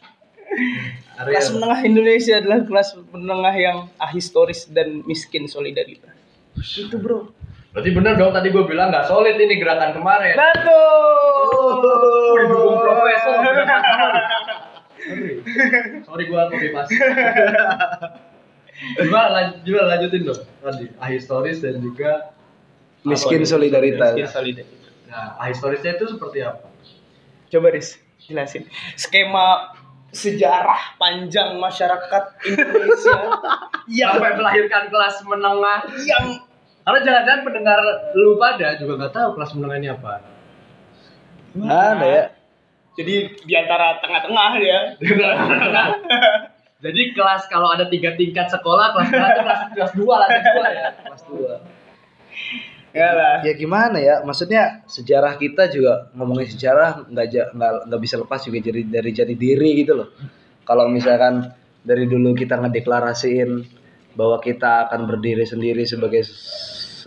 kelas 1.19 1.47
menengah 1.51 1.79
Indonesia 1.81 2.33
adalah 2.35 2.59
kelas 2.61 2.89
menengah 3.07 3.55
yang 3.55 3.77
ahistoris 3.97 4.65
dan 4.67 5.01
miskin 5.03 5.45
solidaritas 5.45 6.13
itu 6.75 6.95
bro 6.95 7.29
Berarti 7.67 7.91
bener 7.91 8.13
dong 8.15 8.31
tadi 8.31 8.49
gue 8.49 8.63
bilang 8.63 8.89
nggak 8.89 9.05
solid 9.05 9.37
ini 9.37 9.53
gerakan 9.55 9.93
kemarin. 9.93 10.33
betul 10.33 11.77
Didukung 12.39 12.77
profesor. 12.87 13.37
Sorry 16.03 16.23
gue 16.25 16.41
copy 16.41 16.67
paste. 16.69 16.93
Gimana, 18.95 19.27
lan- 19.31 19.57
gimana 19.61 19.85
lanjutin 19.91 20.21
dong 20.23 20.41
tadi 20.59 20.89
ahistoris 20.97 21.57
dan 21.59 21.77
juga 21.77 22.33
Miskin 23.03 23.41
solidaritas. 23.41 24.13
miskin 24.13 24.25
solidaritas 24.27 24.93
Nah, 25.05 25.37
ahistorisnya 25.39 25.95
itu 25.95 26.05
seperti 26.09 26.41
apa? 26.41 26.65
coba 27.47 27.67
Riz 27.69 27.95
jelasin 28.19 28.65
skema 28.93 29.76
sejarah 30.17 30.97
panjang 30.97 31.61
masyarakat 31.61 32.23
Indonesia 32.49 33.17
yang 33.85 34.17
Sampai 34.17 34.33
melahirkan 34.33 34.89
kelas 34.89 35.21
menengah. 35.29 35.85
yang 36.01 36.25
Karena 36.87 36.99
jangan-jangan 37.03 37.41
pendengar 37.43 37.79
lu 38.15 38.39
pada 38.39 38.79
juga 38.79 38.93
nggak 38.95 39.13
tahu 39.13 39.29
kelas 39.37 39.51
menengah 39.59 39.77
ini 39.77 39.89
apa. 39.91 40.13
Mana 41.57 42.05
ya? 42.05 42.23
jadi 42.97 43.15
di 43.29 43.53
antara 43.53 44.01
tengah-tengah 44.01 44.51
ya 44.57 44.79
Jadi 46.77 47.01
kelas 47.17 47.49
kalau 47.49 47.73
ada 47.73 47.89
tiga 47.89 48.13
tingkat 48.13 48.53
sekolah 48.53 48.93
kelas 48.93 49.09
menengah 49.09 49.29
itu 49.33 49.41
kelas 49.41 49.61
kelas 49.73 49.93
dua 49.97 50.15
lah 50.21 50.27
kelas 50.29 50.45
dua 50.53 50.67
ya. 50.69 50.89
Kelas 50.93 51.23
dua. 51.29 51.53
Ya 52.97 53.09
lah 53.13 53.35
Ya 53.45 53.53
gimana 53.53 53.97
ya? 54.01 54.25
Maksudnya 54.25 54.81
sejarah 54.89 55.37
kita 55.37 55.69
juga 55.69 56.09
ngomongin 56.17 56.49
sejarah 56.49 57.05
nggak 57.05 57.53
nggak 57.87 58.01
bisa 58.01 58.17
lepas 58.17 58.41
juga 58.41 58.57
jadi 58.65 58.81
dari 58.81 59.11
jati 59.13 59.37
diri 59.37 59.85
gitu 59.85 59.93
loh. 59.93 60.09
Kalau 60.65 60.89
misalkan 60.89 61.53
dari 61.85 62.09
dulu 62.09 62.33
kita 62.33 62.59
ngedeklarasiin 62.59 63.49
bahwa 64.17 64.41
kita 64.41 64.89
akan 64.89 65.05
berdiri 65.05 65.45
sendiri 65.45 65.85
sebagai 65.85 66.25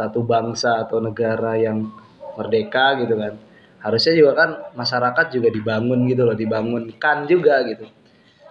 satu 0.00 0.22
bangsa 0.24 0.80
atau 0.80 1.02
negara 1.02 1.58
yang 1.58 1.90
merdeka 2.38 2.96
gitu 3.02 3.18
kan. 3.18 3.34
Harusnya 3.82 4.12
juga 4.16 4.32
kan 4.36 4.50
masyarakat 4.76 5.26
juga 5.34 5.48
dibangun 5.50 6.06
gitu 6.08 6.22
loh, 6.24 6.36
dibangunkan 6.36 7.28
juga 7.28 7.60
gitu. 7.66 7.84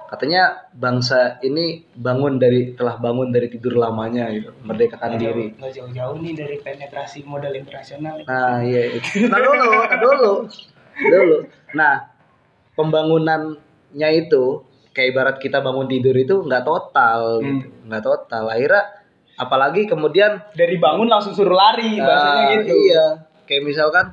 Katanya 0.09 0.65
bangsa 0.73 1.37
ini 1.45 1.85
bangun 1.93 2.41
dari 2.41 2.73
telah 2.73 2.97
bangun 2.97 3.29
dari 3.29 3.45
tidur 3.45 3.77
lamanya 3.77 4.33
gitu, 4.33 4.49
merdekakan 4.65 5.21
diri. 5.21 5.53
nggak 5.53 5.69
jauh-jauh 5.69 6.17
nih 6.17 6.33
dari 6.33 6.57
penetrasi 6.57 7.21
modal 7.29 7.53
internasional 7.53 8.17
Nah, 8.25 8.57
iya 8.65 8.97
itu. 8.97 9.29
Nah, 9.29 9.37
dulu, 9.37 9.69
dulu. 9.85 10.33
Dulu. 10.97 11.37
Nah, 11.77 12.09
pembangunannya 12.73 14.09
itu 14.17 14.65
kayak 14.97 15.09
ibarat 15.13 15.37
kita 15.37 15.61
bangun 15.61 15.85
tidur 15.85 16.17
itu 16.17 16.41
nggak 16.41 16.65
total 16.65 17.45
gitu. 17.45 17.69
Nggak 17.85 18.03
total. 18.03 18.43
Akhirnya 18.49 18.83
apalagi 19.37 19.85
kemudian 19.85 20.41
dari 20.57 20.81
bangun 20.81 21.05
langsung 21.05 21.37
suruh 21.37 21.53
lari 21.53 22.01
bahasanya 22.01 22.43
ah, 22.43 22.51
gitu 22.59 22.73
Iya. 22.73 23.05
Kayak 23.45 23.63
misalkan 23.63 24.05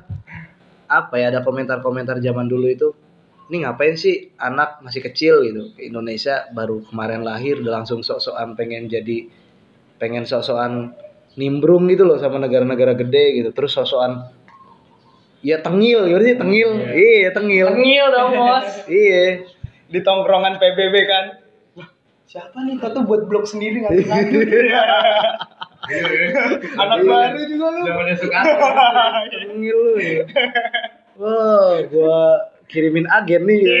apa 0.87 1.15
ya 1.19 1.33
ada 1.33 1.41
komentar-komentar 1.43 2.21
zaman 2.23 2.47
dulu 2.47 2.69
itu 2.69 2.93
ini 3.47 3.63
ngapain 3.63 3.95
sih 3.95 4.35
anak 4.35 4.83
masih 4.83 4.99
kecil 4.99 5.43
gitu? 5.47 5.71
Ke 5.75 5.87
Indonesia 5.87 6.47
baru 6.51 6.83
kemarin 6.83 7.23
lahir 7.23 7.63
udah 7.63 7.83
langsung 7.83 8.03
sok-sokan 8.03 8.59
pengen 8.59 8.91
jadi 8.91 9.31
pengen 9.97 10.27
sok-sokan 10.27 10.91
nimbrung 11.39 11.87
gitu 11.87 12.03
loh 12.03 12.19
sama 12.19 12.43
negara-negara 12.43 12.93
gede 12.99 13.39
gitu. 13.39 13.49
Terus 13.55 13.71
sok-sokan 13.71 14.27
ya 15.39 15.63
tengil. 15.63 16.11
Gimana 16.11 16.23
sih 16.27 16.35
tengil? 16.35 16.69
Iya. 16.91 17.29
Tengil. 17.31 17.65
Tengil 17.71 18.05
dong 18.11 18.31
bos. 18.35 18.67
Iya. 18.91 19.47
Di 19.87 19.99
tongkrongan 20.03 20.59
PBB 20.59 20.95
kan. 21.07 21.25
Wah, 21.79 21.87
siapa 22.27 22.59
nih? 22.67 22.75
Kau 22.83 22.91
tuh 22.91 23.07
buat 23.07 23.23
blog 23.31 23.47
sendiri 23.47 23.79
ngatur-ngatur 23.79 24.43
anak 26.83 26.99
baru 27.07 27.41
juga 27.47 27.65
lu. 27.71 27.81
Zamannya 27.87 28.15
Soekarno. 28.19 28.67
tengil 29.31 29.77
lu 29.79 29.93
ya. 29.95 30.23
Wow 31.15 31.79
gua 31.87 32.56
kirimin 32.67 33.07
agen 33.07 33.47
nih 33.47 33.57
gitu. 33.63 33.75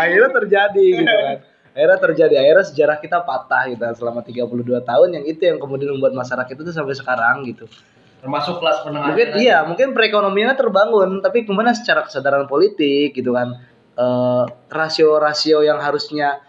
akhirnya 0.00 0.30
terjadi 0.34 0.86
gitu 1.02 1.06
kan. 1.06 1.36
Akhirnya 1.78 1.98
terjadi. 2.02 2.34
Akhirnya 2.42 2.64
sejarah 2.66 2.96
kita 2.98 3.18
patah 3.22 3.70
gitu 3.70 3.82
kan, 3.82 3.94
selama 3.94 4.20
32 4.26 4.50
tahun. 4.82 5.08
Yang 5.14 5.24
itu 5.38 5.42
yang 5.46 5.58
kemudian 5.62 5.94
membuat 5.94 6.18
masyarakat 6.18 6.54
itu 6.58 6.72
sampai 6.74 6.94
sekarang 6.98 7.46
gitu. 7.46 7.70
Termasuk 8.18 8.58
kelas 8.58 8.82
menengah. 8.82 9.14
mungkin 9.14 9.28
iya 9.38 9.62
mungkin 9.62 9.94
perekonomiannya 9.94 10.58
terbangun. 10.58 11.22
Tapi 11.22 11.46
kemudian 11.46 11.74
secara 11.78 12.02
kesadaran 12.02 12.50
politik 12.50 13.14
gitu 13.14 13.30
kan. 13.30 13.54
Eh, 13.98 14.44
rasio-rasio 14.70 15.62
yang 15.62 15.78
harusnya 15.78 16.42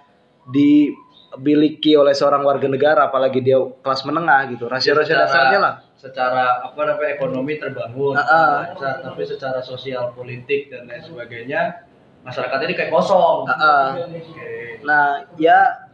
dimiliki 0.50 1.93
oleh 1.93 2.17
seorang 2.17 2.41
warga 2.41 2.65
negara 2.65 3.10
apalagi 3.10 3.45
dia 3.45 3.62
kelas 3.62 4.02
menengah 4.10 4.50
gitu. 4.58 4.65
Rasio-rasio 4.65 5.13
Secara- 5.13 5.30
dasarnya 5.30 5.60
lah 5.62 5.74
secara 5.99 6.63
apa 6.63 6.79
namanya 6.79 7.12
ekonomi 7.12 7.59
terbangun 7.59 8.15
Ah, 8.15 8.23
ah. 8.23 8.55
Sa- 8.73 9.03
tapi 9.03 9.27
secara 9.27 9.59
sosial 9.59 10.15
politik 10.15 10.71
dan 10.71 10.88
lain 10.88 11.03
sebagainya 11.03 11.83
masyarakat 12.23 12.59
ini 12.63 12.73
kayak 12.73 12.88
kosong 12.89 13.43
Ah, 13.43 13.53
ah. 13.53 13.88
Oke. 13.99 14.79
Nah, 14.88 15.27
ya 15.35 15.91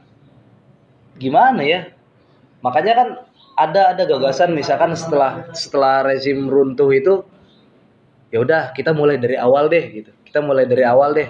gimana 1.15 1.61
ya? 1.65 1.89
Makanya 2.61 2.93
kan 2.93 3.07
ada 3.55 3.95
ada 3.95 4.03
gagasan 4.05 4.53
misalkan 4.53 4.93
setelah 4.93 5.49
setelah 5.55 6.03
rezim 6.03 6.45
runtuh 6.45 6.91
itu 6.91 7.23
ya 8.29 8.43
udah 8.43 8.75
kita 8.75 8.91
mulai 8.91 9.17
dari 9.17 9.39
awal 9.39 9.65
deh 9.65 9.85
gitu. 9.91 10.11
Kita 10.21 10.43
mulai 10.43 10.69
dari 10.69 10.85
awal 10.85 11.17
deh. 11.17 11.29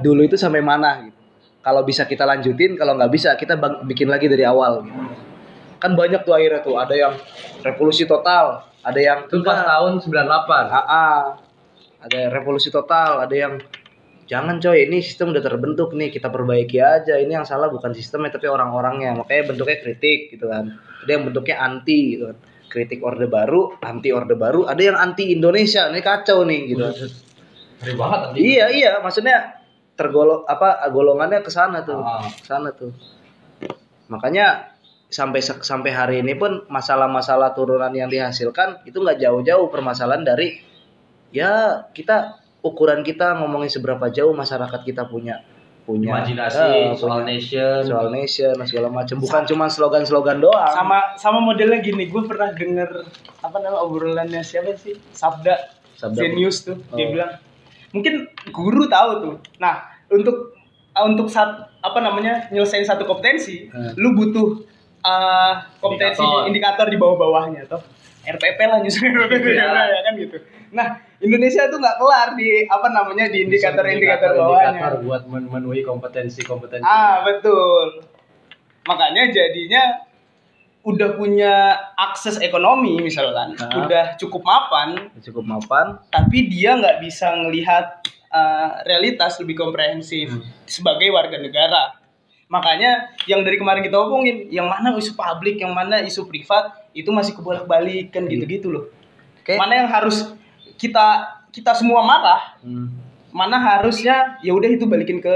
Dulu 0.00 0.24
itu 0.24 0.34
sampai 0.34 0.62
mana 0.64 1.06
gitu. 1.06 1.18
Kalau 1.60 1.84
bisa 1.84 2.08
kita 2.08 2.24
lanjutin, 2.24 2.72
kalau 2.74 2.96
nggak 2.96 3.12
bisa 3.12 3.36
kita 3.36 3.54
bang- 3.54 3.84
bikin 3.84 4.08
lagi 4.08 4.26
dari 4.26 4.42
awal 4.42 4.82
gitu. 4.82 4.98
Kan 5.80 5.96
banyak 5.96 6.22
tuh 6.28 6.36
akhirnya 6.36 6.60
tuh, 6.60 6.76
ada 6.76 6.92
yang 6.92 7.14
revolusi 7.64 8.04
total, 8.04 8.68
ada 8.84 9.00
yang 9.00 9.18
itu 9.28 9.40
pas 9.40 9.64
tahun 9.64 10.00
98 10.04 10.12
AA 10.68 11.08
ada 12.00 12.20
revolusi 12.32 12.72
total 12.72 13.20
ada 13.20 13.34
yang 13.36 13.60
jangan 14.24 14.56
coy 14.62 14.88
ini 14.88 15.04
sistem 15.04 15.36
udah 15.36 15.44
terbentuk 15.44 15.92
nih 15.92 16.08
kita 16.08 16.32
perbaiki 16.32 16.80
aja. 16.80 17.18
Ini 17.20 17.42
yang 17.42 17.46
salah 17.46 17.68
bukan 17.68 17.92
sistemnya 17.92 18.32
tapi 18.32 18.48
orang-orangnya. 18.48 19.18
Makanya 19.18 19.52
bentuknya 19.52 19.78
kritik 19.82 20.32
gitu 20.32 20.48
kan. 20.48 20.80
Ada 21.04 21.10
yang 21.10 21.22
bentuknya 21.28 21.56
anti 21.60 22.16
gitu 22.16 22.32
kan. 22.32 22.38
Kritik 22.70 23.02
orde 23.02 23.26
baru 23.26 23.74
anti 23.82 24.14
orde 24.14 24.38
baru. 24.38 24.70
Ada 24.70 24.82
yang 24.94 24.96
anti 24.96 25.34
Indonesia 25.34 25.90
ini 25.90 26.00
kacau 26.00 26.46
nih 26.46 26.60
gitu 26.72 26.82
kan. 26.86 26.94
ngeri 27.80 27.94
banget 27.96 28.18
nanti 28.28 28.38
iya 28.44 28.66
iya. 28.70 28.92
Maksudnya 29.02 29.60
tergolong 29.96 30.44
apa 30.46 30.84
golongannya 30.88 31.40
ke 31.42 31.50
sana 31.52 31.82
tuh. 31.82 32.00
Ah. 32.00 32.24
ke 32.24 32.46
sana 32.46 32.70
tuh. 32.72 32.94
Makanya 34.08 34.78
sampai 35.10 35.42
sampai 35.42 35.90
hari 35.90 36.16
ini 36.22 36.32
pun 36.32 36.62
masalah-masalah 36.66 37.50
turunan 37.50 37.90
yang 37.90 38.06
dihasilkan 38.06 38.80
itu 38.84 38.96
nggak 38.96 39.18
jauh-jauh 39.18 39.66
permasalahan 39.66 40.22
dari 40.22 40.62
ya 41.28 41.84
kita 41.90 42.38
ukuran 42.60 43.02
kita 43.02 43.34
ngomongin 43.36 43.66
seberapa 43.66 44.06
jauh 44.08 44.30
masyarakat 44.30 44.80
kita 44.82 45.06
punya 45.06 45.42
punya 45.82 46.14
imajinasi 46.14 46.60
eh, 46.60 46.94
soal 46.94 47.24
punya 47.24 47.34
nation 47.34 47.80
soal 47.82 48.08
nation 48.08 48.54
segala 48.62 48.88
macam 48.88 49.16
bukan 49.18 49.42
cuma 49.44 49.66
slogan-slogan 49.66 50.38
doang 50.38 50.70
sama 50.70 51.16
sama 51.16 51.40
modelnya 51.40 51.80
gini 51.80 52.06
gue 52.06 52.22
pernah 52.24 52.52
denger 52.52 53.10
apa 53.40 53.56
nama 53.58 53.80
obrolannya 53.80 54.38
siapa 54.40 54.76
sih 54.76 54.94
Sabda, 55.10 55.56
Sabda. 55.96 56.20
Zenius 56.20 56.62
tuh 56.62 56.78
dia 56.94 57.02
Oh. 57.02 57.10
bilang 57.10 57.32
mungkin 57.90 58.30
guru 58.48 58.86
tahu 58.86 59.10
tuh 59.18 59.34
nah 59.58 59.82
untuk 60.06 60.54
uh, 60.92 61.02
untuk 61.02 61.26
saat 61.26 61.48
apa 61.80 61.98
namanya 61.98 62.46
nyelesain 62.50 62.84
satu 62.84 63.02
kompetensi 63.02 63.66
Hmm. 63.66 63.96
lu 63.96 64.14
butuh 64.14 64.62
uh, 65.02 65.54
kompetensi 65.78 66.20
Indikator. 66.20 66.46
indikator, 66.48 66.86
di 66.88 66.98
bawah-bawahnya 66.98 67.62
tuh 67.66 67.80
RPP 68.20 68.58
lah 68.68 68.78
nyusun 68.84 69.10
RPP 69.16 69.46
Iya. 69.56 69.66
ya 69.96 70.00
kan 70.04 70.14
gitu 70.16 70.36
nah 70.70 70.88
Indonesia 71.18 71.66
tuh 71.66 71.76
nggak 71.76 71.96
kelar 71.98 72.28
di 72.32 72.64
apa 72.64 72.88
namanya 72.88 73.26
di 73.28 73.44
indikator-indikator 73.44 74.38
bawahnya 74.38 74.70
indikator 74.72 74.92
buat 75.02 75.22
memenuhi 75.26 75.82
kompetensi-kompetensi 75.82 76.86
Ah 76.86 77.20
betul. 77.20 78.06
Makanya 78.88 79.28
jadinya 79.28 80.00
udah 80.80 81.12
punya 81.12 81.76
akses 81.92 82.40
ekonomi 82.40 82.96
misalkan, 83.04 83.52
Ah. 83.60 83.84
udah 83.84 84.04
cukup 84.16 84.40
mapan, 84.40 85.12
cukup 85.20 85.44
mapan 85.44 86.00
tapi 86.08 86.48
dia 86.48 86.72
nggak 86.72 87.04
bisa 87.04 87.36
ngelihat 87.36 88.00
uh, 88.32 88.80
realitas 88.88 89.36
lebih 89.36 89.60
komprehensif 89.60 90.32
sebagai 90.64 91.12
warga 91.12 91.36
negara. 91.36 91.99
Makanya 92.50 93.14
yang 93.30 93.46
dari 93.46 93.56
kemarin 93.56 93.80
kita 93.86 93.94
omongin, 93.94 94.50
yang 94.50 94.66
mana 94.66 94.90
isu 94.98 95.14
publik, 95.14 95.62
yang 95.62 95.70
mana 95.70 96.02
isu 96.02 96.26
privat, 96.26 96.74
itu 96.90 97.06
masih 97.14 97.38
kebolak-balik 97.38 98.10
kan 98.10 98.26
gitu-gitu 98.26 98.74
loh. 98.74 98.84
Oke. 99.38 99.54
Mana 99.54 99.78
yang 99.78 99.88
harus 99.88 100.34
kita 100.74 101.38
kita 101.54 101.74
semua 101.78 102.02
marah, 102.02 102.58
Hmm. 102.62 102.90
mana 103.30 103.58
harusnya 103.58 104.38
ya 104.42 104.50
udah 104.50 104.66
itu 104.66 104.90
balikin 104.90 105.22
ke 105.22 105.30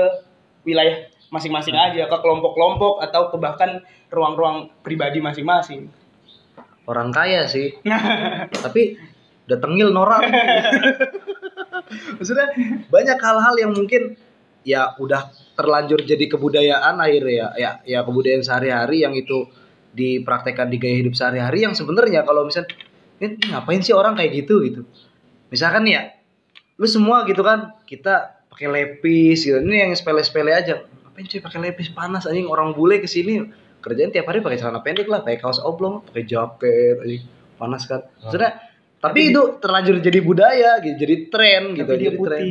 wilayah 0.66 1.06
masing-masing 1.30 1.74
aja 1.74 2.06
ke 2.06 2.16
kelompok-kelompok 2.22 3.02
atau 3.02 3.30
ke 3.30 3.36
bahkan 3.38 3.82
ruang-ruang 4.10 4.70
pribadi 4.82 5.18
masing-masing. 5.18 5.90
orang 6.84 7.10
kaya 7.10 7.48
sih 7.48 7.72
tapi 8.64 9.00
udah 9.48 9.56
tengil 9.56 9.88
norak 9.88 10.20
maksudnya 12.20 12.52
banyak 12.92 13.18
hal-hal 13.18 13.54
yang 13.56 13.72
mungkin 13.72 14.20
ya 14.64 14.96
udah 14.96 15.30
terlanjur 15.54 16.02
jadi 16.02 16.24
kebudayaan 16.26 16.98
akhirnya 16.98 17.32
ya 17.32 17.48
ya 17.54 17.70
ya 17.84 17.98
kebudayaan 18.02 18.42
sehari-hari 18.42 19.04
yang 19.04 19.14
itu 19.14 19.46
dipraktekkan 19.94 20.66
di 20.68 20.76
gaya 20.82 20.96
hidup 20.98 21.14
sehari-hari 21.14 21.62
yang 21.62 21.76
sebenarnya 21.76 22.26
kalau 22.26 22.48
misal 22.48 22.66
ini 23.22 23.38
ngapain 23.46 23.78
sih 23.80 23.94
orang 23.94 24.18
kayak 24.18 24.44
gitu? 24.44 24.58
gitu. 24.66 24.82
Misalkan 25.54 25.86
ya 25.86 26.10
lu 26.74 26.90
semua 26.90 27.22
gitu 27.30 27.46
kan 27.46 27.78
kita 27.86 28.42
pakai 28.50 28.66
lepis 28.66 29.46
gitu. 29.46 29.62
Ini 29.62 29.86
yang 29.86 29.90
sepele-sepele 29.94 30.50
aja. 30.50 30.82
Ngapain 30.82 31.24
cuy 31.30 31.40
pakai 31.40 31.60
lepis? 31.62 31.94
Panas 31.94 32.26
anjing 32.26 32.50
orang 32.50 32.74
bule 32.74 32.98
ke 32.98 33.06
sini 33.06 33.46
kerjaan 33.78 34.10
tiap 34.10 34.26
hari 34.26 34.40
pakai 34.40 34.58
celana 34.58 34.80
pendek 34.80 35.06
lah 35.06 35.20
pakai 35.20 35.38
kaos 35.38 35.62
oblong 35.62 36.02
pakai 36.10 36.26
jaket 36.26 36.96
anjing. 36.98 37.22
Panas 37.54 37.86
kan. 37.86 38.02
Sudah 38.18 38.50
tapi, 38.98 39.36
itu 39.36 39.60
terlanjur 39.60 40.00
jadi 40.00 40.20
budaya 40.24 40.80
gitu 40.80 40.96
jadi 40.96 41.16
tren 41.28 41.62
gitu 41.76 41.92
Tapi 41.92 42.02
jadi 42.02 42.16
tren. 42.18 42.44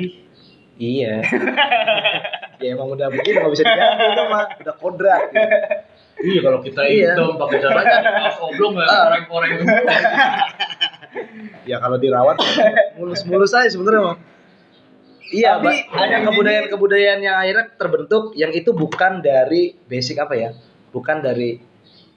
Iya 0.76 1.22
ya 2.64 2.68
emang 2.74 2.90
udah 2.90 3.08
begini 3.10 3.38
nggak 3.38 3.52
bisa 3.52 3.64
diganti 3.64 4.04
itu 4.08 4.24
mah 4.26 4.46
udah 4.58 4.76
kodrat 4.78 5.22
gitu. 5.30 5.58
Iya 6.14 6.40
kalau 6.40 6.60
kita 6.62 6.82
Iya. 6.86 7.12
hitam 7.18 7.36
pakai 7.36 7.58
caranya 7.60 7.98
kaos 8.16 8.38
oblong 8.40 8.74
ya 8.78 8.86
orang-orang 8.86 9.50
semua. 9.60 9.82
ya 11.70 11.78
kalau 11.78 11.98
dirawat 11.98 12.38
mulus-mulus 12.96 13.52
aja 13.52 13.68
sebenarnya 13.68 14.02
mah 14.04 14.18
iya 15.26 15.58
Tapi 15.58 15.90
ada 15.90 16.18
kebudayaan-kebudayaan 16.24 17.20
yang 17.20 17.36
akhirnya 17.36 17.66
terbentuk 17.74 18.24
yang 18.34 18.52
itu 18.52 18.72
bukan 18.72 19.20
dari 19.20 19.74
basic 19.84 20.16
apa 20.18 20.34
ya 20.34 20.50
bukan 20.90 21.20
dari 21.20 21.58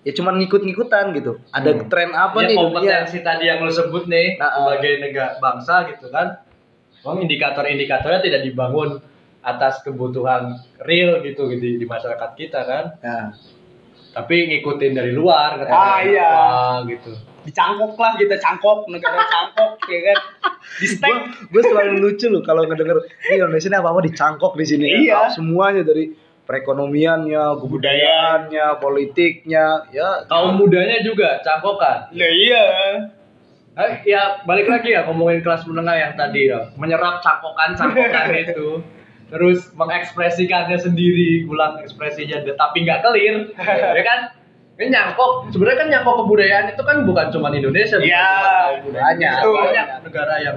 ya 0.02 0.12
cuman 0.12 0.38
ngikut-ngikutan 0.38 1.10
gitu 1.12 1.42
ada 1.50 1.70
Hmm. 1.72 1.88
tren 1.90 2.10
apa 2.12 2.36
ya 2.38 2.46
nih 2.46 2.56
dunia 2.56 2.68
kompetensi 2.70 3.18
tadi 3.20 3.44
yang 3.44 3.58
lo 3.58 3.72
sebut 3.72 4.06
nih 4.06 4.38
Nah, 4.38 4.46
uh. 4.46 4.52
sebagai 4.70 4.92
negara 5.02 5.34
bangsa 5.38 5.88
gitu 5.90 6.12
kan. 6.14 6.45
Memang 7.06 7.22
indikator-indikatornya 7.22 8.18
tidak 8.20 8.42
dibangun 8.42 8.98
atas 9.40 9.78
kebutuhan 9.80 10.58
real 10.82 11.22
gitu 11.22 11.46
di, 11.48 11.78
di 11.78 11.86
masyarakat 11.86 12.34
kita 12.34 12.60
kan. 12.60 12.84
nah, 12.98 13.30
Tapi 14.10 14.50
ngikutin 14.50 14.90
dari 14.90 15.14
luar 15.14 15.54
ngerti 15.54 15.70
Ah, 15.70 15.98
iya. 16.02 16.30
apa 16.34 16.90
gitu. 16.90 17.14
Dicangkok 17.46 17.94
lah 17.94 18.18
kita 18.18 18.34
cangkok 18.36 18.90
negara 18.90 19.22
cangkok 19.22 19.78
ya 19.92 20.00
kan. 20.02 20.18
Di 20.82 20.86
stek 20.88 21.16
gue 21.46 21.62
selalu 21.62 22.02
lucu 22.02 22.26
loh 22.26 22.42
kalau 22.42 22.66
ngedenger 22.66 22.98
ini 23.22 23.38
Indonesia 23.38 23.70
ini 23.70 23.78
apa 23.78 23.88
apa 23.88 24.00
dicangkok 24.02 24.58
di 24.58 24.66
sini 24.66 25.06
Iya. 25.06 25.30
semuanya 25.30 25.86
dari 25.86 26.10
perekonomiannya 26.42 27.42
kebudayaannya 27.58 28.66
politiknya 28.78 29.66
ya 29.90 30.26
Kaum 30.26 30.58
mudanya 30.58 30.98
juga 31.02 31.38
cangkokan. 31.38 32.10
Lah 32.10 32.32
iya. 32.34 32.64
Eh, 33.76 34.08
ya 34.08 34.40
balik 34.48 34.72
lagi 34.72 34.96
ya 34.96 35.04
ngomongin 35.04 35.44
kelas 35.44 35.68
menengah 35.68 35.96
yang 35.96 36.12
tadi 36.16 36.48
ya. 36.48 36.72
Menyerap 36.80 37.20
cangkokan-cangkokan 37.20 38.32
itu. 38.48 38.80
Terus 39.28 39.68
mengekspresikannya 39.76 40.78
sendiri 40.80 41.44
ulang 41.44 41.82
ekspresinya 41.84 42.40
tapi 42.56 42.88
nggak 42.88 43.04
clear. 43.04 43.52
Ya 43.92 44.02
kan? 44.02 44.20
Ini 44.76 44.92
nyangkok 44.92 45.52
sebenarnya 45.52 45.78
kan 45.84 45.88
nyangkok 45.88 46.16
kebudayaan 46.24 46.66
itu 46.72 46.82
kan 46.84 46.96
bukan 47.08 47.26
cuma 47.32 47.48
Indonesia 47.48 47.96
bukan 47.96 48.12
cuma 48.12 48.48
kaum 48.60 48.78
budaya 48.84 49.04
banyak. 49.08 49.40
Banyak 49.44 49.86
negara 50.04 50.34
yang 50.40 50.56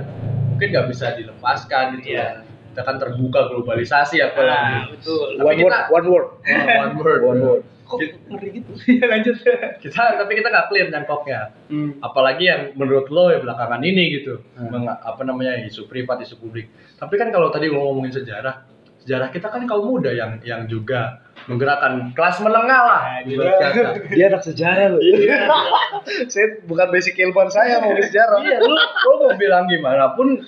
mungkin 0.52 0.68
nggak 0.76 0.88
bisa 0.92 1.06
dilepaskan 1.16 1.84
gitu 2.00 2.20
ya 2.20 2.44
kita 2.70 2.82
kan 2.86 2.96
terbuka 3.00 3.48
globalisasi 3.48 4.20
apalagi. 4.22 4.76
Nah, 4.76 4.86
betul. 4.92 5.28
Tapi 5.36 5.44
one 5.44 5.60
word 5.60 5.72
kita- 5.72 5.88
one 5.90 6.08
word. 6.08 6.28
One 6.84 6.94
word. 7.00 7.20
One 7.24 7.40
word 7.44 7.62
Kok 7.90 7.98
ngeri 8.30 8.50
gitu? 8.56 8.72
Ya 8.96 9.06
lanjut. 9.08 9.36
kita 9.80 10.02
tapi 10.16 10.32
kita 10.34 10.48
nggak 10.48 10.68
clear 10.68 10.88
nyangkoknya 10.88 11.40
Hmm. 11.68 11.98
apalagi 12.00 12.44
yang 12.44 12.62
menurut 12.74 13.10
lo 13.10 13.28
ya 13.28 13.38
belakangan 13.38 13.82
ini 13.82 14.04
gitu 14.16 14.46
Hmm. 14.54 14.70
meng- 14.70 14.90
apa 14.94 15.22
namanya 15.22 15.58
isu 15.60 15.86
privat 15.86 16.18
isu 16.20 16.38
publik 16.38 16.70
tapi 16.96 17.16
kan 17.16 17.30
kalau 17.30 17.50
tadi 17.50 17.66
lo 17.66 17.82
ngomongin 17.84 18.14
sejarah 18.16 18.66
sejarah 19.00 19.28
kita 19.28 19.48
kan 19.48 19.64
kaum 19.64 19.90
muda 19.90 20.12
yang 20.12 20.38
yang 20.44 20.66
juga 20.66 21.18
menggerakkan 21.46 22.12
kelas 22.12 22.38
menengah 22.40 22.82
lah 22.84 23.02
kata. 23.24 24.06
dia 24.12 24.28
anak 24.28 24.44
sejarah 24.44 24.92
loh 24.92 25.02
saya 26.32 26.62
bukan 26.64 26.88
basic 26.90 27.16
ilmuwan 27.18 27.48
saya 27.48 27.80
mau 27.80 27.96
sejarah 27.96 28.38
iya 28.40 28.60
lu 28.60 28.76
lo 28.76 29.14
mau 29.20 29.34
bilang 29.34 29.66
gimana 29.66 30.14
pun 30.14 30.44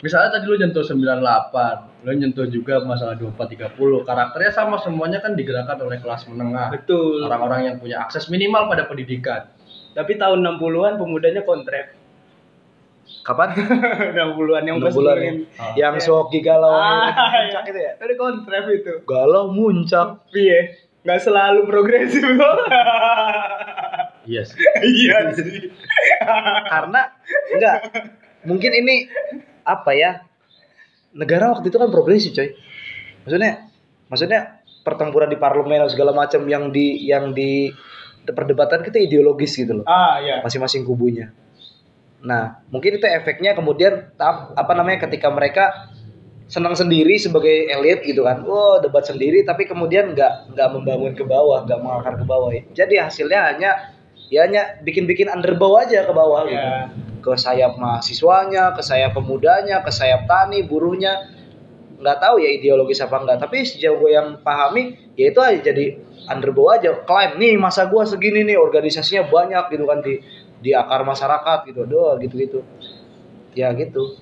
misalnya 0.00 0.34
tadi 0.34 0.44
lu 0.44 0.58
nyentuh 0.58 0.82
98 0.82 1.91
lu 2.02 2.10
nyentuh 2.12 2.46
juga 2.46 2.82
masalah 2.82 3.14
24 3.14 3.38
30 3.72 3.78
karakternya 4.02 4.50
sama 4.50 4.74
semuanya 4.76 5.18
kan 5.18 5.32
digerakkan 5.32 5.78
oleh 5.78 5.98
kelas 5.98 6.26
menengah 6.26 6.70
Betul. 6.72 7.22
orang-orang 7.22 7.60
yang 7.64 7.76
punya 7.78 8.00
akses 8.00 8.26
minimal 8.26 8.66
pada 8.66 8.84
pendidikan 8.84 9.46
Tapi 9.92 10.16
tahun 10.16 10.42
60-an 10.42 10.96
pemudanya 10.96 11.42
kontrep. 11.42 11.94
kapan 13.22 13.54
60-an 14.18 14.62
yang 14.64 14.76
Enam 14.76 14.82
pas 14.82 14.92
bulan 14.92 15.14
dengerin. 15.14 15.36
ya. 15.76 15.86
yang 15.86 15.94
sok 15.96 16.34
galau 16.40 16.74
Ah, 16.74 17.06
muncak 17.06 17.62
itu 17.66 17.78
ya 17.78 17.92
Ada 17.96 18.14
kontrep 18.16 18.64
itu. 18.72 18.92
galau 19.04 19.44
muncak 19.48 20.08
Iya. 20.32 20.60
Nggak 21.02 21.20
selalu 21.20 21.60
progresif 21.64 22.22
kok. 22.24 22.56
yes 24.24 24.54
Iya 24.98 25.18
sih. 25.36 25.70
karena 26.64 27.00
enggak 27.48 27.78
mungkin 28.42 28.70
ini 28.72 29.06
apa 29.62 29.90
ya 29.92 30.26
negara 31.16 31.52
waktu 31.52 31.68
itu 31.68 31.78
kan 31.78 31.88
progresif 31.92 32.32
coy. 32.32 32.56
Maksudnya 33.24 33.70
maksudnya 34.08 34.40
pertempuran 34.82 35.30
di 35.30 35.38
parlemen 35.38 35.86
segala 35.88 36.10
macam 36.12 36.42
yang 36.48 36.74
di 36.74 37.06
yang 37.06 37.30
di 37.32 37.70
perdebatan 38.26 38.82
kita 38.82 38.98
ideologis 38.98 39.54
gitu 39.54 39.82
loh. 39.82 39.86
Ah, 39.86 40.18
iya. 40.22 40.42
masing-masing 40.42 40.86
kubunya. 40.86 41.30
Nah 42.22 42.62
mungkin 42.70 42.98
itu 42.98 43.06
efeknya 43.06 43.54
kemudian 43.54 44.14
tahap 44.14 44.54
apa 44.54 44.72
namanya 44.78 45.06
ketika 45.10 45.30
mereka 45.30 45.90
senang 46.46 46.76
sendiri 46.76 47.18
sebagai 47.18 47.70
elit 47.70 48.04
gitu 48.06 48.22
kan. 48.22 48.42
Wow 48.46 48.82
debat 48.82 49.02
sendiri 49.06 49.42
tapi 49.42 49.66
kemudian 49.66 50.14
nggak 50.14 50.54
nggak 50.54 50.68
membangun 50.74 51.12
ke 51.16 51.24
bawah 51.26 51.66
nggak 51.66 51.80
mengakar 51.82 52.14
ke 52.18 52.24
bawah. 52.26 52.50
Jadi 52.74 52.94
hasilnya 52.98 53.40
hanya 53.54 53.70
ya 54.30 54.46
hanya 54.46 54.80
bikin-bikin 54.80 55.28
underbow 55.28 55.76
aja 55.76 56.06
ke 56.06 56.12
bawah 56.14 56.46
gitu. 56.46 56.56
Iya. 56.56 57.11
Ke 57.22 57.32
sayap 57.38 57.78
mahasiswanya, 57.78 58.74
ke 58.74 58.82
sayap 58.82 59.14
pemudanya, 59.14 59.80
ke 59.86 59.94
sayap 59.94 60.26
tani, 60.26 60.66
buruhnya. 60.66 61.30
Nggak 62.02 62.18
tahu 62.18 62.42
ya 62.42 62.50
ideologis 62.50 62.98
apa 62.98 63.22
enggak, 63.22 63.38
tapi 63.38 63.62
sejauh 63.62 64.02
gue 64.02 64.10
yang 64.10 64.42
pahami, 64.42 65.14
ya 65.14 65.30
itu 65.30 65.38
aja 65.38 65.70
jadi 65.70 66.02
underbow 66.26 66.74
aja. 66.74 67.06
Klaim 67.06 67.38
nih 67.38 67.54
masa 67.54 67.86
gua 67.86 68.02
segini 68.02 68.42
nih 68.42 68.58
organisasinya 68.58 69.30
banyak 69.30 69.64
gitu 69.70 69.86
kan 69.86 70.02
di 70.02 70.18
di 70.58 70.70
akar 70.74 71.06
masyarakat 71.06 71.58
gitu, 71.70 71.86
doa 71.86 72.18
gitu-gitu. 72.18 72.62
Ya 73.54 73.70
gitu. 73.74 74.18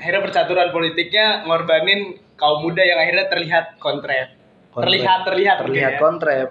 Akhirnya 0.00 0.24
percaturan 0.24 0.68
politiknya 0.72 1.44
ngorbanin 1.44 2.20
kaum 2.40 2.64
muda 2.64 2.82
yang 2.82 2.98
akhirnya 3.00 3.28
terlihat 3.28 3.64
kontrep. 3.80 4.36
Kontrep. 4.72 4.90
Terlihat 4.90 5.18
terlihat 5.28 5.56
mungkin 5.62 5.70
Terlihat 5.76 5.92
ya. 5.92 6.00
kontrep. 6.00 6.48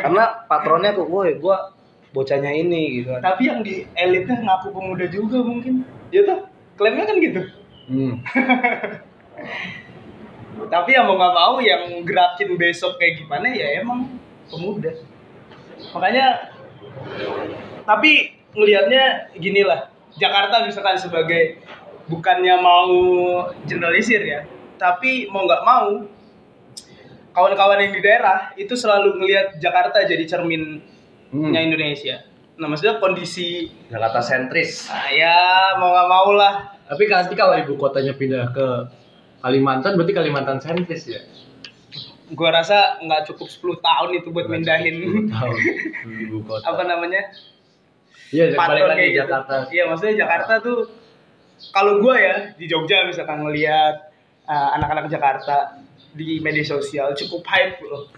Karena 0.00 0.24
patronnya 0.50 0.90
tuh, 0.96 1.06
woi 1.10 1.34
gua 1.36 1.75
bocahnya 2.14 2.52
ini 2.52 3.02
gitu 3.02 3.16
kan. 3.16 3.22
Tapi 3.22 3.42
yang 3.48 3.62
di 3.62 3.86
elitnya 3.94 4.42
ngaku 4.42 4.68
pemuda 4.74 5.06
juga 5.10 5.38
mungkin. 5.42 5.84
Ya 6.14 6.22
tuh, 6.22 6.46
klaimnya 6.78 7.04
kan 7.08 7.16
gitu. 7.18 7.42
hmm. 7.90 8.14
Tapi 10.72 10.96
yang 10.96 11.04
mau 11.04 11.20
nggak 11.20 11.36
mau 11.36 11.60
yang 11.60 12.00
gerakin 12.02 12.56
besok 12.56 12.96
kayak 12.96 13.20
gimana 13.20 13.52
ya 13.52 13.84
emang 13.84 14.08
pemuda. 14.48 14.96
Makanya 15.92 16.56
tapi 17.84 18.40
ngelihatnya 18.56 19.36
gini 19.36 19.62
lah. 19.62 19.92
Jakarta 20.16 20.64
misalkan 20.64 20.96
sebagai 20.96 21.60
bukannya 22.08 22.56
mau 22.56 22.88
generalisir 23.68 24.24
ya, 24.24 24.48
tapi 24.80 25.28
mau 25.28 25.44
nggak 25.44 25.60
mau 25.60 26.08
kawan-kawan 27.36 27.84
yang 27.84 27.92
di 27.92 28.00
daerah 28.00 28.56
itu 28.56 28.72
selalu 28.72 29.20
ngelihat 29.20 29.60
Jakarta 29.60 30.08
jadi 30.08 30.24
cerminnya 30.24 30.95
Hmm. 31.34 31.52
Indonesia. 31.54 32.22
Nah 32.56 32.66
maksudnya 32.72 32.96
kondisi 33.02 33.68
Jakarta 33.92 34.24
sentris 34.24 34.88
ah, 34.88 35.12
ya 35.12 35.36
mau 35.76 35.92
nggak 35.92 36.08
mau 36.08 36.28
lah 36.32 36.54
Tapi 36.86 37.02
nanti 37.10 37.34
kalau 37.34 37.58
ibu 37.58 37.74
kotanya 37.76 38.14
pindah 38.14 38.48
ke 38.54 38.66
Kalimantan, 39.42 39.98
berarti 39.98 40.14
Kalimantan 40.14 40.58
sentris 40.62 41.04
ya? 41.10 41.20
gua 42.34 42.50
rasa 42.50 42.98
nggak 43.06 43.22
cukup 43.30 43.46
10 43.78 43.86
tahun 43.86 44.08
itu 44.18 44.28
buat 44.34 44.50
mindahin 44.50 44.98
10 45.30 45.30
tahun 45.30 45.56
ibu 46.26 46.38
kota. 46.42 46.66
apa 46.66 46.82
namanya 46.82 47.22
Iya, 48.34 48.58
balik 48.58 48.90
lagi 48.90 49.14
gitu. 49.14 49.22
Jakarta. 49.22 49.70
Iya, 49.70 49.86
maksudnya 49.86 50.26
Jakarta 50.26 50.58
tuh 50.58 50.90
kalau 51.70 52.02
gua 52.02 52.18
ya 52.18 52.34
di 52.58 52.66
Jogja 52.66 53.06
misalkan 53.06 53.38
ngelihat 53.46 54.10
uh, 54.50 54.74
anak-anak 54.74 55.06
Jakarta 55.06 55.78
di 56.10 56.42
media 56.42 56.66
sosial 56.66 57.14
cukup 57.14 57.46
hype 57.46 57.78
loh. 57.86 58.10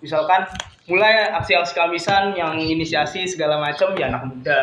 Misalkan 0.00 0.48
mulai 0.90 1.30
aksi-aksi 1.30 1.72
kamisan 1.72 2.34
yang 2.34 2.58
inisiasi 2.58 3.30
segala 3.30 3.62
macam 3.62 3.94
ya 3.94 4.10
anak 4.10 4.26
muda. 4.26 4.60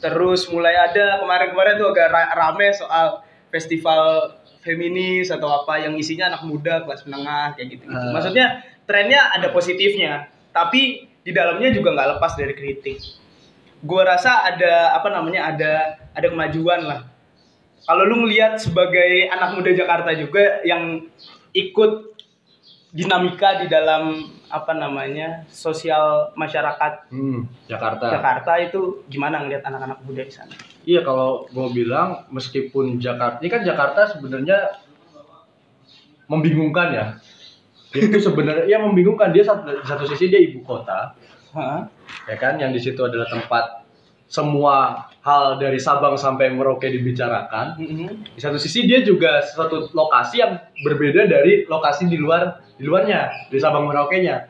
Terus 0.00 0.48
mulai 0.48 0.72
ada 0.72 1.20
kemarin-kemarin 1.20 1.76
tuh 1.76 1.92
agak 1.92 2.08
ra- 2.08 2.32
rame 2.32 2.72
soal 2.72 3.20
festival 3.52 4.32
feminis 4.64 5.28
atau 5.28 5.62
apa 5.62 5.84
yang 5.84 5.92
isinya 6.00 6.32
anak 6.32 6.48
muda 6.48 6.80
kelas 6.88 7.04
menengah 7.04 7.52
kayak 7.60 7.76
gitu. 7.76 7.84
Ah. 7.92 8.16
Maksudnya 8.16 8.64
trennya 8.88 9.28
ada 9.36 9.52
positifnya, 9.52 10.32
tapi 10.56 11.10
di 11.20 11.30
dalamnya 11.36 11.68
juga 11.70 11.92
nggak 11.92 12.08
lepas 12.16 12.32
dari 12.34 12.56
kritik 12.56 12.98
gua 13.84 14.16
rasa 14.16 14.44
ada 14.48 14.92
apa 14.96 15.08
namanya 15.12 15.52
ada 15.52 15.72
ada 16.12 16.26
kemajuan 16.28 16.80
lah 16.84 17.00
kalau 17.88 18.04
lu 18.04 18.24
ngelihat 18.24 18.60
sebagai 18.60 19.28
anak 19.32 19.56
muda 19.56 19.72
Jakarta 19.72 20.12
juga 20.12 20.60
yang 20.68 21.08
ikut 21.56 22.12
dinamika 22.92 23.64
di 23.64 23.66
dalam 23.72 24.28
apa 24.50 24.74
namanya 24.74 25.46
sosial 25.46 26.34
masyarakat 26.34 27.06
Hmm, 27.14 27.46
Jakarta. 27.70 28.10
Jakarta 28.10 28.52
itu 28.58 29.06
gimana 29.06 29.40
ngelihat 29.46 29.62
anak-anak 29.62 30.02
muda 30.02 30.26
di 30.26 30.34
sana? 30.34 30.54
Iya 30.82 31.06
kalau 31.06 31.46
gue 31.46 31.68
bilang 31.70 32.26
meskipun 32.34 32.98
Jakarta 32.98 33.38
ini 33.40 33.48
kan 33.48 33.62
Jakarta 33.62 34.10
sebenarnya 34.10 34.82
membingungkan 36.26 36.88
ya. 36.94 37.06
Dia 37.90 38.06
itu 38.06 38.22
sebenarnya 38.22 38.70
ya 38.70 38.78
membingungkan 38.78 39.34
dia 39.34 39.42
satu, 39.42 39.82
satu 39.82 40.06
sisi 40.06 40.30
dia 40.30 40.38
ibu 40.38 40.62
kota 40.62 41.10
Hah? 41.50 41.90
ya 42.30 42.38
kan 42.38 42.54
yang 42.54 42.70
di 42.70 42.78
situ 42.78 43.02
adalah 43.02 43.26
tempat 43.26 43.79
semua 44.30 45.10
hal 45.26 45.58
dari 45.58 45.76
Sabang 45.82 46.14
sampai 46.14 46.54
Merauke 46.54 46.86
dibicarakan. 46.86 47.74
Mhm. 47.76 48.38
Di 48.38 48.40
satu 48.40 48.56
sisi 48.56 48.86
dia 48.86 49.02
juga 49.02 49.42
suatu 49.42 49.90
lokasi 49.90 50.38
yang 50.38 50.54
berbeda 50.86 51.26
dari 51.26 51.66
lokasi 51.66 52.06
di 52.06 52.14
luar 52.16 52.62
di 52.78 52.86
luarnya 52.86 53.50
di 53.50 53.58
Sabang 53.58 53.90
Merauke-nya. 53.90 54.46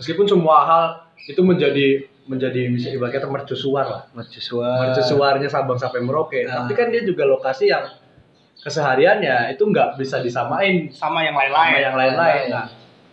Meskipun 0.00 0.24
semua 0.24 0.64
hal 0.64 0.84
itu 1.28 1.44
menjadi 1.44 2.08
menjadi 2.24 2.70
bisa 2.72 2.88
ibaratnya 2.94 3.26
mercusuar 3.26 3.84
lah 3.90 4.02
Mercusuar. 4.16 4.88
mercusuarnya 4.88 5.48
Sabang 5.52 5.76
sampai 5.76 6.00
Merauke. 6.00 6.48
Ah. 6.48 6.64
Tapi 6.64 6.72
kan 6.72 6.88
dia 6.88 7.04
juga 7.04 7.28
lokasi 7.28 7.68
yang 7.68 7.84
kesehariannya 8.60 9.52
itu 9.52 9.62
nggak 9.64 9.96
bisa 10.00 10.20
disamain 10.20 10.88
Sama 10.92 11.24
yang 11.24 11.36
sama 11.36 11.44
lain-lain. 11.48 11.80
yang 11.80 11.96
lain-lain. 11.96 12.44
Nah, 12.52 12.66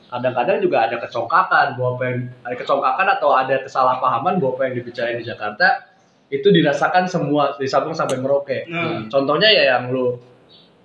kadang-kadang 0.07 0.57
juga 0.63 0.77
ada 0.87 0.95
kecongkakan 1.03 1.75
bahwa 1.75 1.89
apa 1.99 2.03
yang 2.07 2.19
ada 2.43 2.55
kecongkakan 2.55 3.07
atau 3.19 3.29
ada 3.35 3.55
kesalahpahaman 3.63 4.39
bahwa 4.39 4.51
apa 4.59 4.61
yang 4.71 4.75
dibicarain 4.79 5.17
di 5.19 5.25
Jakarta 5.27 5.86
itu 6.27 6.47
dirasakan 6.51 7.07
semua 7.07 7.55
di 7.55 7.67
Sabang 7.67 7.95
sampai 7.95 8.19
Merauke. 8.19 8.67
Hmm. 8.67 9.07
Contohnya 9.07 9.47
ya 9.47 9.77
yang 9.77 9.91
lu 9.91 10.19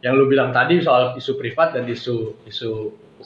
yang 0.02 0.14
lu 0.18 0.26
bilang 0.26 0.50
tadi 0.54 0.82
soal 0.82 1.14
isu 1.14 1.38
privat 1.38 1.74
dan 1.74 1.86
isu 1.86 2.46
isu 2.46 2.70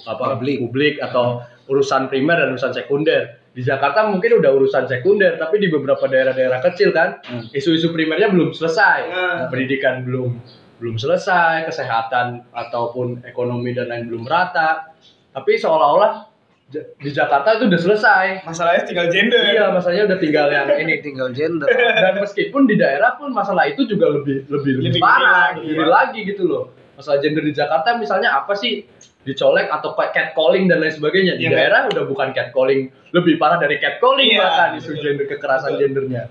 apa 0.05 0.37
Publik. 0.37 0.61
publik 0.61 0.95
atau 1.01 1.41
urusan 1.73 2.13
primer 2.13 2.37
dan 2.37 2.53
urusan 2.53 2.73
sekunder. 2.77 3.41
Di 3.57 3.65
Jakarta 3.65 4.05
mungkin 4.13 4.37
udah 4.37 4.53
urusan 4.53 4.85
sekunder, 4.85 5.41
tapi 5.41 5.57
di 5.57 5.73
beberapa 5.73 6.05
daerah-daerah 6.05 6.61
kecil 6.61 6.93
kan 6.93 7.21
Hmm. 7.25 7.49
isu-isu 7.57 7.93
primernya 7.97 8.29
belum 8.29 8.53
selesai. 8.53 8.99
Hmm. 9.09 9.39
Pendidikan 9.49 10.05
belum 10.05 10.37
belum 10.77 11.01
selesai, 11.01 11.65
kesehatan 11.65 12.53
ataupun 12.53 13.25
ekonomi 13.25 13.73
dan 13.73 13.89
lain 13.89 14.13
belum 14.13 14.29
merata. 14.29 14.93
Tapi 15.33 15.57
seolah-olah 15.57 16.36
di 16.75 17.11
Jakarta 17.15 17.55
itu 17.55 17.71
udah 17.71 17.79
selesai. 17.79 18.27
Masalahnya 18.43 18.83
tinggal 18.83 19.07
gender. 19.07 19.39
Iya, 19.39 19.71
masalahnya 19.71 20.05
udah 20.11 20.19
tinggal 20.19 20.47
yang 20.51 20.67
ini 20.77 20.99
tinggal 21.07 21.29
gender. 21.31 21.71
dan 21.71 22.19
meskipun 22.19 22.67
di 22.67 22.75
daerah 22.75 23.15
pun 23.15 23.31
masalah 23.31 23.71
itu 23.71 23.87
juga 23.87 24.11
lebih 24.11 24.51
lebih 24.51 24.83
lebih 24.83 24.91
Lebih 24.91 25.01
parah, 25.01 25.55
lagi, 25.55 25.63
lebih 25.63 25.87
ya. 25.87 25.95
lagi 25.95 26.21
gitu 26.27 26.43
loh. 26.45 26.65
Masalah 26.99 27.23
gender 27.23 27.45
di 27.47 27.55
Jakarta 27.55 27.95
misalnya 27.95 28.35
apa 28.35 28.53
sih 28.53 28.83
dicolek 29.23 29.71
atau 29.71 29.95
catcalling 29.95 30.67
dan 30.67 30.83
lain 30.83 30.91
sebagainya. 30.91 31.39
Di 31.39 31.47
Iya, 31.47 31.55
daerah 31.55 31.81
udah 31.87 32.03
bukan 32.03 32.35
catcalling, 32.35 32.91
lebih 33.15 33.39
parah 33.39 33.59
dari 33.59 33.79
catcalling 33.79 34.31
Iya, 34.35 34.41
bahkan 34.43 34.69
isu 34.77 34.91
betul. 34.91 35.03
gender 35.07 35.27
kekerasan 35.29 35.71
Betul. 35.71 35.83
gendernya. 35.87 36.23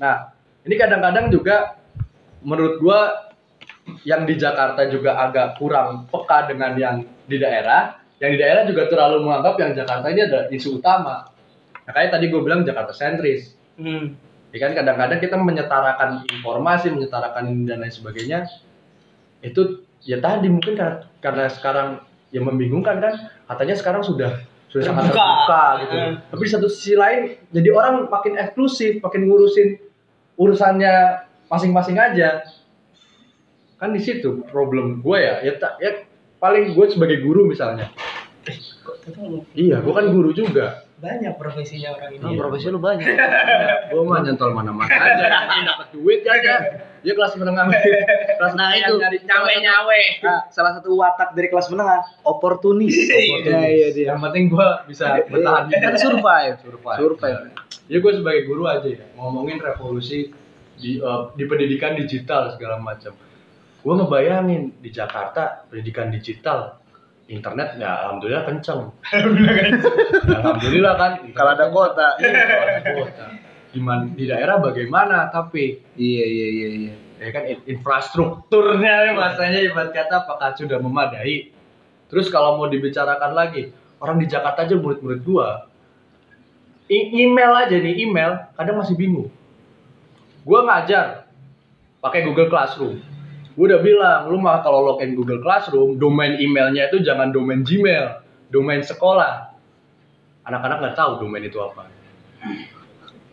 Nah, 0.00 0.16
ini 0.68 0.74
kadang-kadang 0.76 1.32
juga 1.32 1.56
menurut 2.44 2.76
gua 2.78 3.00
yang 4.04 4.28
di 4.28 4.36
Jakarta 4.36 4.84
juga 4.84 5.16
agak 5.18 5.56
kurang 5.56 6.04
peka 6.08 6.44
dengan 6.44 6.76
yang 6.76 6.96
di 7.24 7.40
daerah. 7.40 7.96
Yang 8.18 8.30
di 8.34 8.38
daerah 8.42 8.62
juga 8.66 8.82
terlalu 8.90 9.26
menganggap 9.26 9.54
yang 9.62 9.70
Jakarta 9.78 10.06
ini 10.10 10.20
adalah 10.26 10.44
isu 10.50 10.82
utama. 10.82 11.30
Makanya 11.86 12.18
tadi 12.18 12.24
gue 12.28 12.40
bilang 12.42 12.66
Jakarta 12.66 12.90
sentris. 12.90 13.54
Hmm. 13.78 14.18
Ya 14.50 14.58
kan 14.64 14.72
kadang-kadang 14.74 15.20
kita 15.22 15.36
menyetarakan 15.38 16.26
informasi, 16.26 16.90
menyetarakan 16.90 17.42
ini 17.52 17.62
dan 17.68 17.78
lain 17.84 17.94
sebagainya. 17.94 18.48
Itu 19.44 19.86
ya 20.02 20.18
tadi 20.18 20.50
mungkin 20.50 20.74
karena, 20.74 21.06
karena 21.22 21.44
sekarang 21.46 21.88
yang 22.34 22.44
membingungkan 22.44 22.98
kan 23.00 23.14
katanya 23.48 23.74
sekarang 23.78 24.02
sudah 24.04 24.40
sudah 24.68 24.84
sangat 24.84 25.08
Terbuka. 25.08 25.24
terbuka 25.24 25.64
gitu. 25.80 25.96
Hmm. 25.96 26.14
Tapi 26.28 26.42
di 26.44 26.50
satu 26.50 26.66
sisi 26.68 26.94
lain 26.98 27.20
jadi 27.54 27.68
orang 27.72 28.10
makin 28.10 28.34
eksklusif, 28.36 28.98
makin 29.00 29.30
ngurusin 29.30 29.68
urusannya 30.36 30.94
masing-masing 31.48 31.96
aja. 31.96 32.42
Kan 33.78 33.94
di 33.94 34.00
situ 34.02 34.42
problem 34.50 35.00
gue 35.00 35.18
ya. 35.22 35.40
Ya, 35.40 35.52
tak- 35.56 35.78
ya 35.78 36.07
paling 36.38 36.72
gue 36.72 36.86
sebagai 36.88 37.18
guru 37.20 37.46
misalnya. 37.46 37.90
Kok 38.80 38.96
tahu 39.06 39.44
Iya, 39.52 39.78
gue 39.78 39.92
kan 39.92 40.06
guru 40.08 40.32
juga. 40.32 40.88
banyak 40.98 41.38
profesinya 41.38 41.94
orang 41.94 42.10
ini. 42.12 42.24
Oh, 42.24 42.34
profesi 42.36 42.66
lu 42.66 42.80
banyak. 42.80 43.06
gue 43.88 44.02
mah 44.02 44.18
nyantol 44.18 44.50
mana-mana 44.50 44.90
aja 44.90 45.26
yang 45.52 45.62
dapat 45.64 45.94
duit 45.94 46.20
ya 46.20 46.34
aja 46.34 46.54
dia 46.98 47.14
kelas 47.14 47.38
menengah 47.38 47.70
kelas 47.70 48.52
Nah, 48.52 48.66
menengah 48.66 48.74
itu. 48.82 48.94
nyari 48.98 49.18
nyawe-nyawe 49.22 50.00
Nah, 50.20 50.40
salah 50.48 50.74
satu 50.74 50.90
watak 50.92 51.38
dari 51.38 51.46
kelas 51.46 51.70
menengah, 51.70 52.02
oportunis. 52.24 52.90
Iya, 52.98 53.62
iya 53.68 53.88
dia. 53.92 54.06
yang 54.10 54.18
penting 54.20 54.50
gue 54.50 54.68
bisa 54.86 55.22
bertahan 55.22 55.70
Kan 55.70 55.94
survive. 55.94 56.54
Survive. 56.58 56.98
Survive. 56.98 57.38
ya 57.86 57.96
gue 57.96 58.12
sebagai 58.12 58.42
guru 58.44 58.66
aja 58.66 58.88
ya 58.88 59.06
ngomongin 59.14 59.58
revolusi 59.58 60.34
di 60.74 60.98
eh, 60.98 61.22
di 61.32 61.44
pendidikan 61.44 61.94
digital 61.94 62.50
segala 62.50 62.74
macam 62.76 63.14
gue 63.88 63.94
ngebayangin 64.04 64.84
di 64.84 64.92
Jakarta 64.92 65.64
pendidikan 65.72 66.12
digital 66.12 66.76
internet 67.24 67.80
ya 67.80 67.88
alhamdulillah 68.04 68.44
kenceng. 68.44 68.92
Ya, 70.28 70.36
alhamdulillah 70.44 70.94
kan 71.00 71.12
Kalau 71.36 71.50
ada 71.56 71.66
kota. 71.72 72.20
Iya, 72.20 72.28
kalau 72.36 72.64
ada 72.68 72.92
kota. 72.92 73.24
Gimana 73.72 74.02
di 74.12 74.24
daerah 74.28 74.60
bagaimana 74.60 75.32
tapi? 75.32 75.80
Iya, 75.96 76.24
iya, 76.28 76.48
iya, 76.52 76.68
iya. 76.84 76.94
ya 77.16 77.28
kan 77.32 77.48
in- 77.48 77.64
infrastrukturnya 77.64 79.16
bahasanya 79.16 79.64
ibarat 79.64 79.96
kata 79.96 80.28
apakah 80.28 80.52
sudah 80.52 80.76
memadai? 80.84 81.48
Terus 82.12 82.28
kalau 82.28 82.60
mau 82.60 82.68
dibicarakan 82.68 83.32
lagi 83.32 83.72
orang 84.04 84.20
di 84.20 84.28
Jakarta 84.28 84.68
aja 84.68 84.76
murid-murid 84.76 85.24
gua 85.24 85.64
e- 86.92 87.08
email 87.24 87.56
aja 87.56 87.76
nih 87.76 88.04
email 88.04 88.52
kadang 88.52 88.84
masih 88.84 89.00
bingung. 89.00 89.32
Gua 90.44 90.64
ngajar 90.68 91.24
pakai 92.04 92.28
Google 92.28 92.52
Classroom 92.52 93.00
gua 93.58 93.74
udah 93.74 93.80
bilang 93.82 94.20
lu 94.30 94.38
mah 94.38 94.62
kalau 94.62 94.86
login 94.86 95.18
Google 95.18 95.42
Classroom 95.42 95.98
domain 95.98 96.38
emailnya 96.38 96.86
itu 96.86 97.02
jangan 97.02 97.34
domain 97.34 97.66
Gmail 97.66 98.22
domain 98.54 98.86
sekolah 98.86 99.50
anak-anak 100.46 100.78
nggak 100.78 100.94
tahu 100.94 101.26
domain 101.26 101.42
itu 101.42 101.58
apa 101.58 101.90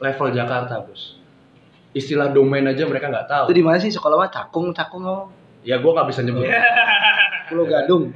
level 0.01 0.27
Jakarta 0.33 0.81
bos 0.81 1.21
istilah 1.95 2.33
domain 2.33 2.65
aja 2.67 2.83
mereka 2.89 3.07
nggak 3.07 3.29
tahu 3.29 3.45
Itu 3.47 3.55
di 3.55 3.63
mana 3.63 3.77
sih 3.79 3.93
sekolah 3.93 4.19
mah 4.19 4.29
cakung, 4.33 4.75
cakung 4.75 5.05
oh. 5.07 5.31
Ya 5.65 5.81
gue 5.81 5.89
nggak 5.89 6.13
bisa 6.13 6.21
nyebut. 6.21 6.45
Pulau 7.49 7.65
Gadung. 7.65 8.13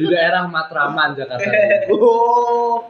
Di 0.00 0.04
daerah 0.08 0.48
Matraman 0.48 1.12
Jakarta. 1.12 1.44
oh. 1.92 2.88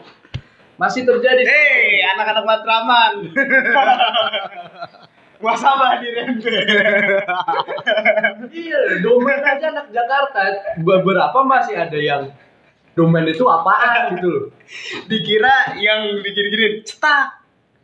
Masih 0.79 1.03
terjadi. 1.03 1.43
Hei, 1.43 2.07
anak-anak 2.15 2.45
Matraman. 2.47 3.13
Wasabah 5.39 6.03
di 6.03 6.09
Rente. 6.11 6.51
Iya, 8.51 8.81
domain 9.07 9.39
aja 9.39 9.71
anak 9.71 9.87
Jakarta. 9.95 10.43
Beberapa 10.83 11.39
masih 11.47 11.79
ada 11.79 11.99
yang 11.99 12.35
domain 12.99 13.23
itu 13.31 13.47
apaan 13.47 14.19
gitu 14.19 14.29
loh. 14.29 14.45
Dikira 15.07 15.79
yang 15.79 16.19
digini-gini, 16.19 16.83
cetak. 16.83 17.39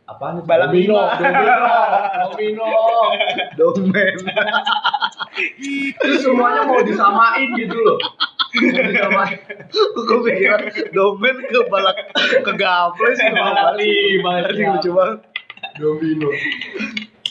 Apaan 0.05 0.37
itu? 0.37 0.45
Balap 0.45 0.69
domino, 0.69 1.01
domino, 1.17 1.55
domino. 2.29 2.67
Domain. 3.57 4.15
Terus 5.97 6.19
semuanya 6.21 6.67
mau 6.69 6.83
disamain 6.85 7.49
gitu 7.57 7.73
loh. 7.73 7.97
Gue 10.05 10.19
pikiran 10.29 10.61
domain 10.93 11.35
ke 11.47 11.59
balak 11.71 11.97
ke 12.21 12.51
gaple 12.53 13.09
sih. 13.17 13.33
Balap 13.33 13.79
lima. 13.79 14.45
Anjing 14.45 14.77
lucu 14.77 14.89
banget. 14.93 15.19
Domino. 15.81 16.29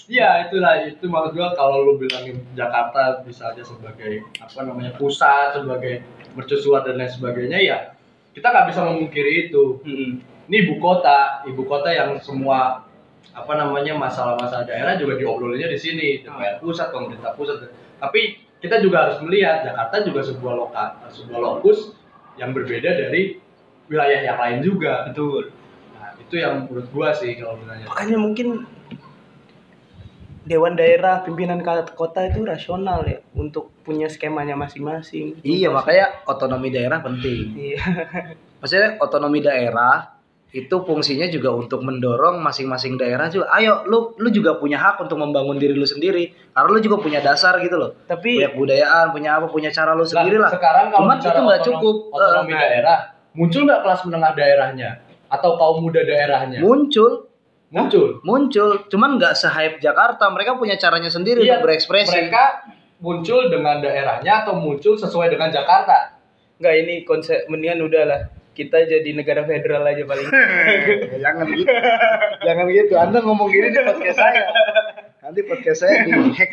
Iya 0.04 0.48
itulah. 0.48 0.84
Itu 0.84 1.08
maksud 1.08 1.32
gua 1.32 1.56
kalau 1.56 1.80
lu 1.80 1.96
bilangin 1.96 2.44
Jakarta 2.52 3.24
bisa 3.24 3.52
aja 3.52 3.64
sebagai 3.64 4.24
apa 4.36 4.60
namanya 4.64 4.92
pusat 5.00 5.56
sebagai 5.56 6.04
mercusuar 6.36 6.84
dan 6.84 7.00
lain 7.00 7.08
sebagainya 7.08 7.58
ya 7.62 7.78
kita 8.34 8.50
nggak 8.50 8.66
bisa 8.74 8.80
memungkiri 8.84 9.48
itu. 9.48 9.80
Hmm. 9.86 10.12
ini 10.44 10.60
ibu 10.60 10.76
kota 10.76 11.40
ibu 11.48 11.64
kota 11.64 11.88
yang 11.88 12.20
semua 12.20 12.84
apa 13.32 13.52
namanya 13.56 13.96
masalah-masalah 13.96 14.68
daerah 14.68 15.00
juga 15.00 15.16
diobrolinnya 15.16 15.72
di 15.72 15.78
sini. 15.80 16.08
DPR 16.20 16.60
pusat 16.60 16.92
pemerintah 16.92 17.32
pusat. 17.32 17.72
Tapi 17.96 18.44
kita 18.60 18.84
juga 18.84 19.08
harus 19.08 19.24
melihat 19.24 19.64
Jakarta 19.64 20.04
juga 20.04 20.20
sebuah 20.20 20.52
loka 20.52 20.84
sebuah 21.08 21.40
lokus 21.40 21.96
yang 22.36 22.52
berbeda 22.52 22.92
dari 22.92 23.40
wilayah 23.88 24.20
yang 24.20 24.36
lain 24.36 24.58
juga. 24.60 25.08
Betul. 25.08 25.48
nah 25.96 26.12
itu 26.20 26.34
yang 26.36 26.68
menurut 26.68 26.92
gua 26.92 27.16
sih 27.16 27.32
kalau 27.40 27.56
misalnya. 27.56 27.88
Makanya 27.88 28.18
mungkin 28.20 28.48
dewan 30.44 30.76
daerah 30.76 31.24
pimpinan 31.24 31.64
kota 31.96 32.28
itu 32.28 32.44
rasional 32.44 33.00
ya 33.08 33.18
untuk 33.34 33.72
punya 33.80 34.06
skemanya 34.12 34.54
masing-masing. 34.54 35.40
Iya, 35.40 35.72
makanya 35.72 36.24
otonomi 36.28 36.68
daerah 36.68 37.00
penting. 37.00 37.56
Iya. 37.56 37.80
Maksudnya 38.60 38.96
otonomi 39.00 39.40
daerah 39.40 40.16
itu 40.54 40.70
fungsinya 40.86 41.26
juga 41.26 41.50
untuk 41.50 41.82
mendorong 41.82 42.38
masing-masing 42.38 42.94
daerah 42.94 43.26
juga. 43.26 43.50
Ayo, 43.50 43.82
lu 43.90 44.14
lu 44.22 44.30
juga 44.30 44.54
punya 44.54 44.78
hak 44.78 45.02
untuk 45.02 45.18
membangun 45.18 45.58
diri 45.58 45.74
lu 45.74 45.82
sendiri. 45.82 46.30
Karena 46.54 46.70
lu 46.70 46.78
juga 46.78 47.02
punya 47.02 47.18
dasar 47.18 47.58
gitu 47.58 47.74
loh. 47.74 47.90
Tapi 48.06 48.38
Punya 48.38 48.54
kebudayaan, 48.54 49.06
punya 49.10 49.30
apa, 49.34 49.46
punya 49.50 49.70
cara 49.74 49.98
lu 49.98 50.06
sendiri 50.06 50.38
lah. 50.38 50.54
sekarang 50.54 50.94
kalau 50.94 51.10
Cuman 51.10 51.16
itu 51.18 51.40
nggak 51.42 51.62
cukup. 51.66 51.96
otonomi 52.14 52.52
nah. 52.54 52.60
daerah 52.62 52.98
muncul 53.34 53.60
nggak 53.66 53.80
kelas 53.82 54.00
menengah 54.06 54.32
daerahnya 54.38 54.90
atau 55.26 55.50
kaum 55.58 55.82
muda 55.82 56.00
daerahnya? 56.06 56.62
Muncul, 56.62 57.26
Muncul. 57.74 58.22
muncul. 58.22 58.86
Cuman 58.86 59.18
nggak 59.18 59.34
se-hype 59.34 59.82
Jakarta. 59.82 60.30
Mereka 60.30 60.54
punya 60.54 60.78
caranya 60.78 61.10
sendiri 61.10 61.42
Iya, 61.42 61.58
untuk 61.58 61.66
berekspresi. 61.66 62.14
Mereka 62.14 62.44
muncul 63.02 63.50
dengan 63.50 63.82
daerahnya 63.82 64.46
atau 64.46 64.54
muncul 64.54 64.94
sesuai 64.94 65.34
dengan 65.34 65.50
Jakarta. 65.50 66.14
Enggak 66.62 66.74
ini 66.86 66.94
konsep 67.02 67.50
mendingan 67.50 67.82
udahlah. 67.82 68.30
Kita 68.54 68.86
jadi 68.86 69.10
negara 69.10 69.42
federal 69.42 69.82
aja 69.82 70.06
paling. 70.06 70.30
Jangan 71.26 71.46
gitu. 71.50 71.74
Jangan 72.46 72.66
gitu. 72.70 72.94
Anda 72.94 73.18
ngomong 73.18 73.50
gini 73.50 73.74
di 73.74 73.80
podcast 73.82 74.18
saya. 74.22 74.42
Nanti 75.18 75.40
podcast 75.42 75.78
saya 75.82 76.06
di-hack. 76.06 76.50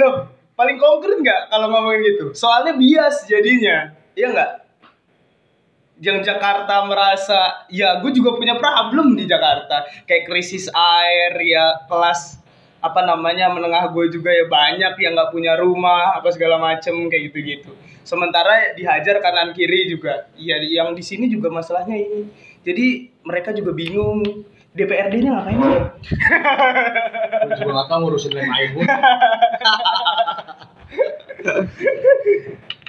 Loh, 0.00 0.32
paling 0.56 0.80
konkret 0.80 1.20
nggak 1.20 1.40
kalau 1.52 1.68
ngomongin 1.68 2.00
gitu? 2.08 2.24
Soalnya 2.32 2.72
bias 2.72 3.28
jadinya. 3.28 3.92
Iya 4.16 4.32
nggak? 4.32 4.50
Yang 6.04 6.28
Jakarta 6.28 6.84
merasa, 6.84 7.64
ya 7.72 7.96
gue 8.04 8.12
juga 8.12 8.36
punya 8.36 8.60
problem 8.60 9.16
di 9.16 9.24
Jakarta. 9.24 9.88
Kayak 10.04 10.28
krisis 10.28 10.68
air, 10.68 11.32
ya 11.40 11.88
kelas 11.88 12.44
apa 12.84 13.00
namanya 13.08 13.48
menengah 13.48 13.88
gue 13.96 14.12
juga 14.12 14.28
ya 14.28 14.44
banyak 14.44 15.00
yang 15.00 15.16
nggak 15.16 15.32
punya 15.32 15.56
rumah 15.56 16.20
apa 16.20 16.28
segala 16.28 16.60
macem 16.60 16.92
kayak 17.08 17.32
gitu-gitu. 17.32 17.72
Sementara 18.04 18.76
dihajar 18.76 19.24
kanan 19.24 19.56
kiri 19.56 19.88
juga. 19.88 20.28
Iya, 20.36 20.60
yang 20.68 20.92
di 20.92 21.00
sini 21.00 21.32
juga 21.32 21.48
masalahnya 21.48 21.96
ini. 21.96 22.28
Jadi 22.60 23.08
mereka 23.24 23.56
juga 23.56 23.72
bingung. 23.72 24.20
DPRD-nya 24.74 25.38
ngapain 25.38 25.54
sih? 25.54 25.86
Gue 27.46 27.54
juga 27.62 27.72
nggak 27.78 27.88
tahu 27.94 27.98
ngurusin 28.02 28.34
lem 28.34 28.50
air 28.50 28.68
gue. 28.74 28.86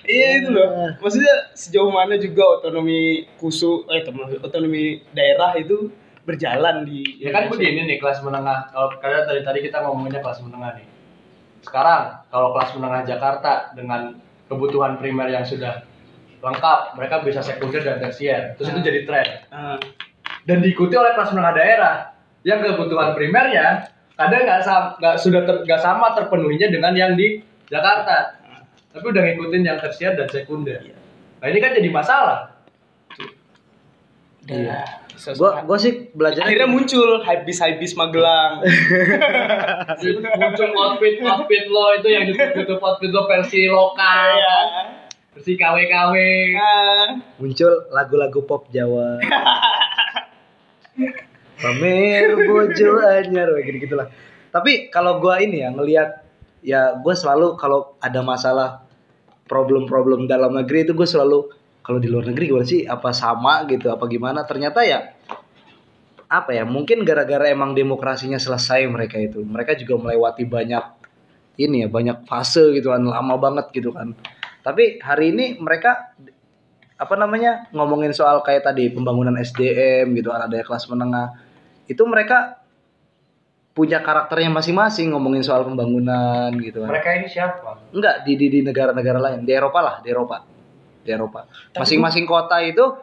Iya 0.05 0.27
itu 0.41 0.49
loh. 0.53 0.67
Maksudnya 1.01 1.35
sejauh 1.57 1.89
mana 1.89 2.15
juga 2.21 2.61
otonomi 2.61 3.25
khusus 3.41 3.85
eh 3.89 4.05
otonomi, 4.05 4.37
otonomi 4.39 4.83
daerah 5.11 5.57
itu 5.57 5.89
berjalan 6.25 6.85
di 6.85 7.21
Ya 7.21 7.29
kan 7.29 7.49
begini 7.49 7.85
nih 7.85 7.97
kelas 8.01 8.25
menengah. 8.25 8.73
Kalau 8.73 8.97
kalian 8.97 9.25
tadi 9.29 9.41
tadi 9.45 9.59
kita 9.61 9.81
ngomonginnya 9.85 10.21
kelas 10.21 10.41
menengah 10.41 10.71
nih. 10.81 10.87
Sekarang 11.65 12.25
kalau 12.29 12.53
kelas 12.53 12.69
menengah 12.77 13.01
Jakarta 13.05 13.73
dengan 13.73 14.17
kebutuhan 14.45 15.01
primer 15.01 15.29
yang 15.33 15.45
sudah 15.45 15.81
lengkap, 16.45 16.93
mereka 16.93 17.25
bisa 17.25 17.41
sekunder 17.41 17.81
dan 17.81 17.97
tersier. 17.97 18.53
Terus 18.57 18.69
itu 18.69 18.81
jadi 18.85 18.99
tren. 19.09 19.27
Ah, 19.49 19.77
Dan 20.45 20.61
diikuti 20.61 20.93
oleh 20.93 21.17
kelas 21.17 21.33
menengah 21.33 21.57
daerah 21.57 21.95
yang 22.45 22.61
kebutuhan 22.61 23.17
primernya 23.17 23.89
kadang 24.13 24.45
nggak 24.45 24.61
sama, 24.61 24.87
nggak 25.01 25.15
sudah 25.17 25.41
ter- 25.43 25.61
nggak 25.65 25.81
sama 25.81 26.13
terpenuhinya 26.13 26.69
dengan 26.69 26.93
yang 26.93 27.17
di 27.17 27.41
Jakarta. 27.67 28.34
Tapi 28.95 29.05
udah 29.11 29.21
ngikutin 29.27 29.61
yang 29.61 29.75
tersier 29.75 30.15
dan 30.15 30.31
sekunder. 30.31 30.79
Nah 31.43 31.47
ini 31.51 31.59
kan 31.59 31.75
jadi 31.75 31.89
masalah. 31.91 32.55
Iya. 34.47 35.03
Gua 35.35 35.63
gua 35.65 35.75
sih 35.75 36.11
belajar 36.13 36.45
Akhirnya 36.45 36.69
muncul 36.69 37.19
hypebeast 37.19 37.59
hypebeast 37.59 37.95
Magelang. 37.97 38.61
muncul 40.39 40.69
outfit 40.71 41.19
outfit 41.19 41.65
lo 41.67 41.85
itu 41.97 42.07
yang 42.07 42.23
YouTube 42.29 42.53
YouTube 42.55 42.81
outfit 42.83 43.11
lo 43.11 43.25
versi 43.25 43.67
lokal 43.67 44.27
Iya. 44.31 44.57
versi 45.35 45.59
KW 45.59 45.77
KW 45.89 46.13
Ah, 46.55 47.07
muncul 47.35 47.73
lagu-lagu 47.91 48.39
pop 48.47 48.71
Jawa. 48.71 49.19
Pamer 51.55 52.29
bojo 52.35 52.89
anyar 53.03 53.49
kayak 53.59 53.75
gitu 53.81 53.95
lah. 53.97 54.07
Tapi 54.51 54.87
kalau 54.87 55.19
gua 55.19 55.39
ini 55.39 55.63
ya 55.63 55.71
ngelihat 55.71 56.23
ya 56.65 56.97
gue 56.97 57.13
selalu 57.13 57.55
kalau 57.57 57.93
ada 58.01 58.25
masalah 58.25 58.84
problem-problem 59.45 60.25
dalam 60.25 60.57
negeri 60.57 60.89
itu 60.89 60.93
gue 60.97 61.07
selalu 61.07 61.49
kalau 61.85 62.01
di 62.01 62.09
luar 62.09 62.25
negeri 62.33 62.49
gimana 62.49 62.65
sih? 62.65 62.81
Apa 62.89 63.13
sama 63.13 63.61
gitu? 63.69 63.93
Apa 63.93 64.09
gimana? 64.09 64.41
Ternyata 64.43 64.81
ya 64.81 65.13
apa 66.25 66.57
ya 66.57 66.65
mungkin 66.65 67.05
gara-gara 67.05 67.45
emang 67.53 67.77
demokrasinya 67.77 68.41
selesai 68.41 68.89
mereka 68.89 69.21
itu. 69.21 69.45
Mereka 69.45 69.77
juga 69.77 70.09
melewati 70.09 70.43
banyak 70.49 70.85
ini 71.61 71.85
ya 71.85 71.87
banyak 71.87 72.25
fase 72.25 72.73
gitu 72.73 72.89
kan 72.91 73.05
lama 73.05 73.37
banget 73.37 73.69
gitu 73.71 73.93
kan. 73.93 74.17
Tapi 74.65 74.97
hari 74.97 75.31
ini 75.31 75.61
mereka 75.61 76.17
apa 76.95 77.13
namanya 77.19 77.69
ngomongin 77.69 78.15
soal 78.17 78.41
kayak 78.41 78.65
tadi 78.65 78.89
pembangunan 78.89 79.37
SDM 79.37 80.17
gitu 80.17 80.33
kan 80.33 80.49
ada 80.49 80.57
kelas 80.65 80.89
menengah. 80.89 81.37
Itu 81.85 82.09
mereka 82.09 82.64
punya 83.75 83.99
karakternya 83.99 84.55
masing-masing 84.55 85.11
ngomongin 85.11 85.43
soal 85.43 85.67
pembangunan 85.67 86.47
gitu 86.63 86.79
kan. 86.79 86.95
Mereka 86.95 87.09
ini 87.19 87.27
siapa? 87.27 87.91
Enggak 87.91 88.23
di 88.23 88.39
di 88.39 88.47
di 88.47 88.59
negara-negara 88.63 89.19
lain 89.19 89.43
di 89.43 89.51
Eropa 89.51 89.79
lah 89.83 89.95
di 89.99 90.07
Eropa. 90.15 90.47
Di 91.03 91.11
Eropa. 91.11 91.43
Masing-masing 91.75 92.23
kota 92.23 92.63
itu 92.63 92.95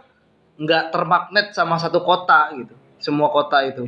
enggak 0.56 0.88
termagnet 0.88 1.52
sama 1.52 1.76
satu 1.76 2.00
kota 2.00 2.56
gitu. 2.56 2.72
Semua 2.96 3.28
kota 3.28 3.60
itu. 3.68 3.84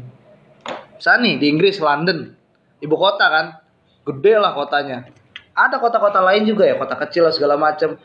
Misalnya 1.00 1.20
nih 1.24 1.34
di 1.40 1.46
Inggris 1.48 1.80
London. 1.80 2.36
Ibu 2.84 2.96
kota 3.00 3.32
kan 3.32 3.46
gede 4.04 4.36
lah 4.36 4.52
kotanya. 4.52 5.08
Ada 5.56 5.80
kota-kota 5.80 6.20
lain 6.20 6.44
juga 6.44 6.68
ya 6.68 6.76
kota 6.76 7.00
kecil 7.00 7.24
lah 7.24 7.32
segala 7.32 7.56
macam. 7.56 7.96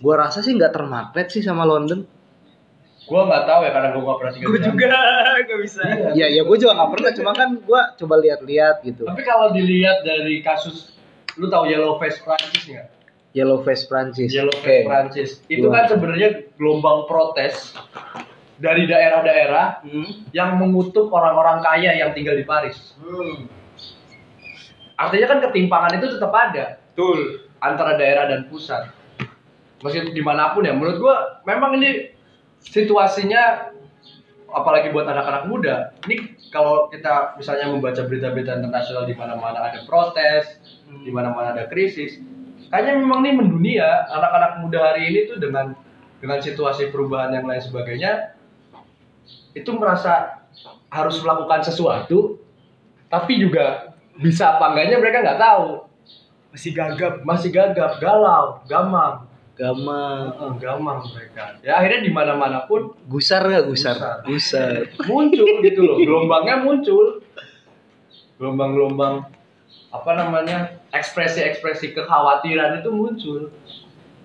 Gua 0.00 0.14
rasa 0.16 0.40
sih 0.40 0.56
nggak 0.56 0.72
termagnet 0.72 1.28
sih 1.28 1.44
sama 1.44 1.68
London 1.68 2.08
gua 3.04 3.20
nggak 3.26 3.44
tahu 3.44 3.60
ya 3.62 3.70
karena 3.70 3.88
gua 3.90 4.02
nggak 4.02 4.18
pernah 4.18 4.32
tinggal 4.32 4.48
gue 4.48 4.60
juga 4.62 4.88
gak 5.48 5.58
bisa. 5.60 5.82
ya 6.16 6.26
ya 6.26 6.42
gue 6.42 6.56
juga 6.56 6.72
nggak 6.72 6.90
pernah 6.90 7.10
cuma 7.12 7.30
kan 7.32 7.48
gua 7.60 7.80
coba 7.94 8.14
lihat-lihat 8.18 8.76
gitu 8.82 9.02
tapi 9.04 9.22
kalau 9.22 9.52
dilihat 9.52 10.00
dari 10.02 10.40
kasus 10.40 10.96
lu 11.36 11.46
tahu 11.46 11.66
yellow 11.66 11.96
face 11.96 12.18
Prancis 12.18 12.64
nggak 12.64 12.88
Yellow 13.34 13.66
Face 13.66 13.82
Prancis 13.84 14.30
yellow 14.30 14.54
face 14.62 14.86
Prancis 14.86 15.30
itu 15.50 15.66
Gimana? 15.66 15.74
kan 15.74 15.84
sebenarnya 15.90 16.28
gelombang 16.54 17.10
protes 17.10 17.74
dari 18.56 18.86
daerah-daerah 18.86 19.82
Hmm. 19.82 20.22
yang 20.30 20.54
mengutuk 20.54 21.10
orang-orang 21.10 21.58
kaya 21.58 21.98
yang 21.98 22.14
tinggal 22.14 22.38
di 22.38 22.46
Paris 22.46 22.94
artinya 24.94 25.26
kan 25.26 25.38
ketimpangan 25.42 25.98
itu 25.98 26.06
tetap 26.14 26.30
ada 26.30 26.78
Betul. 26.94 27.50
antara 27.58 27.98
daerah 27.98 28.30
dan 28.30 28.46
pusat. 28.46 28.86
Masih 29.82 30.14
di 30.14 30.22
mana 30.22 30.54
pun 30.54 30.62
ya, 30.62 30.70
menurut 30.70 31.02
gua 31.02 31.42
memang 31.42 31.74
ini 31.76 32.13
situasinya 32.64 33.74
apalagi 34.54 34.94
buat 34.94 35.04
anak-anak 35.10 35.44
muda. 35.50 35.76
Ini 36.06 36.38
kalau 36.54 36.86
kita 36.88 37.34
misalnya 37.34 37.74
membaca 37.74 38.06
berita-berita 38.06 38.62
internasional 38.62 39.04
di 39.04 39.14
mana-mana 39.18 39.66
ada 39.66 39.82
protes, 39.84 40.62
di 41.02 41.10
mana-mana 41.10 41.52
ada 41.52 41.66
krisis, 41.66 42.22
kayaknya 42.70 43.02
memang 43.02 43.26
nih 43.26 43.34
mendunia 43.34 44.06
anak-anak 44.14 44.62
muda 44.62 44.94
hari 44.94 45.10
ini 45.10 45.18
tuh 45.26 45.42
dengan 45.42 45.74
dengan 46.22 46.38
situasi 46.40 46.88
perubahan 46.94 47.34
yang 47.34 47.44
lain 47.44 47.60
sebagainya 47.60 48.38
itu 49.52 49.70
merasa 49.74 50.46
harus 50.88 51.18
melakukan 51.20 51.66
sesuatu, 51.66 52.38
tapi 53.10 53.42
juga 53.42 53.94
bisa 54.22 54.54
apa 54.54 54.70
enggaknya 54.70 54.96
mereka 55.02 55.26
nggak 55.26 55.42
tahu 55.42 55.66
Masih 56.54 56.70
gagap. 56.70 57.26
masih 57.26 57.50
gagap, 57.50 57.98
galau, 57.98 58.62
gamang, 58.70 59.26
Gama 59.54 60.34
Heeh, 60.34 60.52
gamang 60.58 60.98
mereka. 61.14 61.62
Ya 61.62 61.78
akhirnya 61.78 62.02
di 62.02 62.10
mana-mana 62.10 62.66
pun 62.66 62.90
gusar 63.06 63.46
nggak 63.46 63.70
gusar 63.70 63.94
Gusar. 63.94 64.18
gusar 64.26 65.06
muncul 65.06 65.62
gitu 65.62 65.80
loh, 65.86 65.96
gelombangnya 66.02 66.58
muncul, 66.58 67.22
gelombang-gelombang 68.42 69.30
apa 69.94 70.10
namanya 70.18 70.82
ekspresi-ekspresi 70.90 71.94
kekhawatiran 71.94 72.82
itu 72.82 72.90
muncul. 72.90 73.40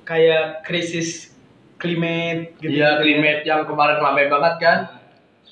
Kayak 0.02 0.66
krisis 0.66 1.30
climate 1.78 2.58
gitu. 2.58 2.82
Iya, 2.82 2.98
climate 2.98 3.46
yang 3.46 3.70
kemarin 3.70 4.02
ramai 4.02 4.26
banget 4.34 4.56
kan. 4.58 4.80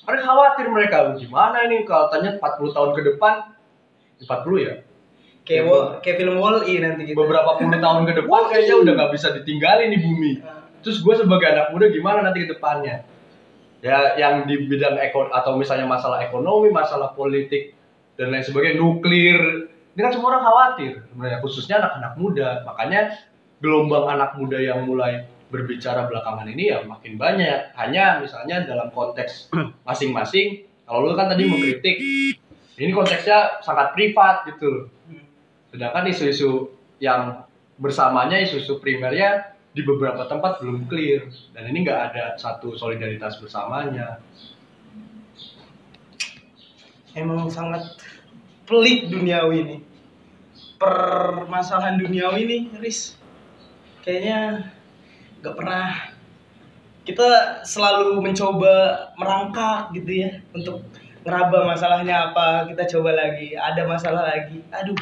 Mereka 0.02 0.24
khawatir 0.26 0.66
mereka 0.74 0.96
gimana 1.14 1.62
ini 1.70 1.86
kalau 1.86 2.10
tanya 2.10 2.34
40 2.34 2.74
tahun 2.74 2.90
ke 2.98 3.02
depan 3.14 3.34
40 4.26 4.66
ya 4.66 4.74
Kayak 5.48 5.64
wa- 5.64 5.88
kayak 6.04 6.16
film 6.20 6.36
Wall-E 6.36 6.74
nanti 6.76 7.08
gitu. 7.08 7.16
beberapa 7.16 7.56
puluh 7.56 7.72
tahun 7.80 8.04
ke 8.04 8.12
depan 8.20 8.42
kayaknya 8.52 8.74
udah 8.84 8.92
nggak 9.00 9.10
bisa 9.16 9.32
ditinggalin 9.32 9.88
nih 9.88 10.00
bumi. 10.04 10.32
Terus 10.84 11.00
gue 11.00 11.14
sebagai 11.16 11.48
anak 11.48 11.72
muda 11.72 11.88
gimana 11.88 12.20
nanti 12.20 12.44
ke 12.44 12.52
depannya? 12.52 13.08
Ya 13.80 14.12
yang 14.20 14.44
di 14.44 14.68
bidang 14.68 15.00
ekon 15.00 15.32
atau 15.32 15.56
misalnya 15.56 15.88
masalah 15.88 16.20
ekonomi, 16.20 16.68
masalah 16.68 17.16
politik 17.16 17.72
dan 18.20 18.28
lain 18.34 18.44
sebagainya, 18.44 18.76
nuklir, 18.76 19.70
ini 19.98 20.00
kan 20.06 20.14
semua 20.14 20.36
orang 20.36 20.44
khawatir 20.46 20.92
sebenarnya 21.10 21.38
khususnya 21.42 21.74
anak-anak 21.82 22.12
muda. 22.20 22.48
Makanya 22.68 23.00
gelombang 23.58 24.06
anak 24.06 24.36
muda 24.38 24.58
yang 24.60 24.84
mulai 24.84 25.26
berbicara 25.48 26.06
belakangan 26.06 26.46
ini 26.46 26.70
ya 26.70 26.84
makin 26.84 27.16
banyak. 27.16 27.72
Hanya 27.74 28.20
misalnya 28.20 28.68
dalam 28.68 28.92
konteks 28.92 29.48
masing-masing. 29.88 30.68
Kalau 30.84 31.02
lu 31.02 31.16
kan 31.16 31.32
tadi 31.32 31.44
mengkritik, 31.44 31.96
ini 32.78 32.90
konteksnya 32.92 33.58
sangat 33.58 33.96
privat 33.96 34.46
gitu. 34.46 34.86
Sedangkan 35.68 36.04
isu-isu 36.08 36.72
yang 36.98 37.44
bersamanya 37.78 38.40
isu-isu 38.42 38.80
primernya 38.82 39.54
di 39.70 39.84
beberapa 39.84 40.26
tempat 40.26 40.58
belum 40.64 40.90
clear 40.90 41.28
dan 41.54 41.68
ini 41.70 41.86
nggak 41.86 42.00
ada 42.12 42.24
satu 42.34 42.74
solidaritas 42.74 43.38
bersamanya. 43.38 44.18
Emang 47.14 47.46
sangat 47.52 47.98
pelik 48.64 49.12
duniawi 49.12 49.56
ini. 49.64 49.76
Permasalahan 50.78 51.98
duniawi 51.98 52.40
ini, 52.46 52.58
Riz. 52.78 53.18
Kayaknya 54.02 54.70
nggak 55.42 55.54
pernah 55.54 56.14
kita 57.08 57.64
selalu 57.64 58.20
mencoba 58.20 59.08
merangkak 59.16 59.96
gitu 59.96 60.28
ya 60.28 60.44
untuk 60.52 60.84
ngeraba 61.24 61.64
masalahnya 61.64 62.30
apa 62.30 62.68
kita 62.68 62.84
coba 62.96 63.16
lagi 63.16 63.56
ada 63.56 63.88
masalah 63.88 64.28
lagi 64.28 64.60
aduh 64.68 64.98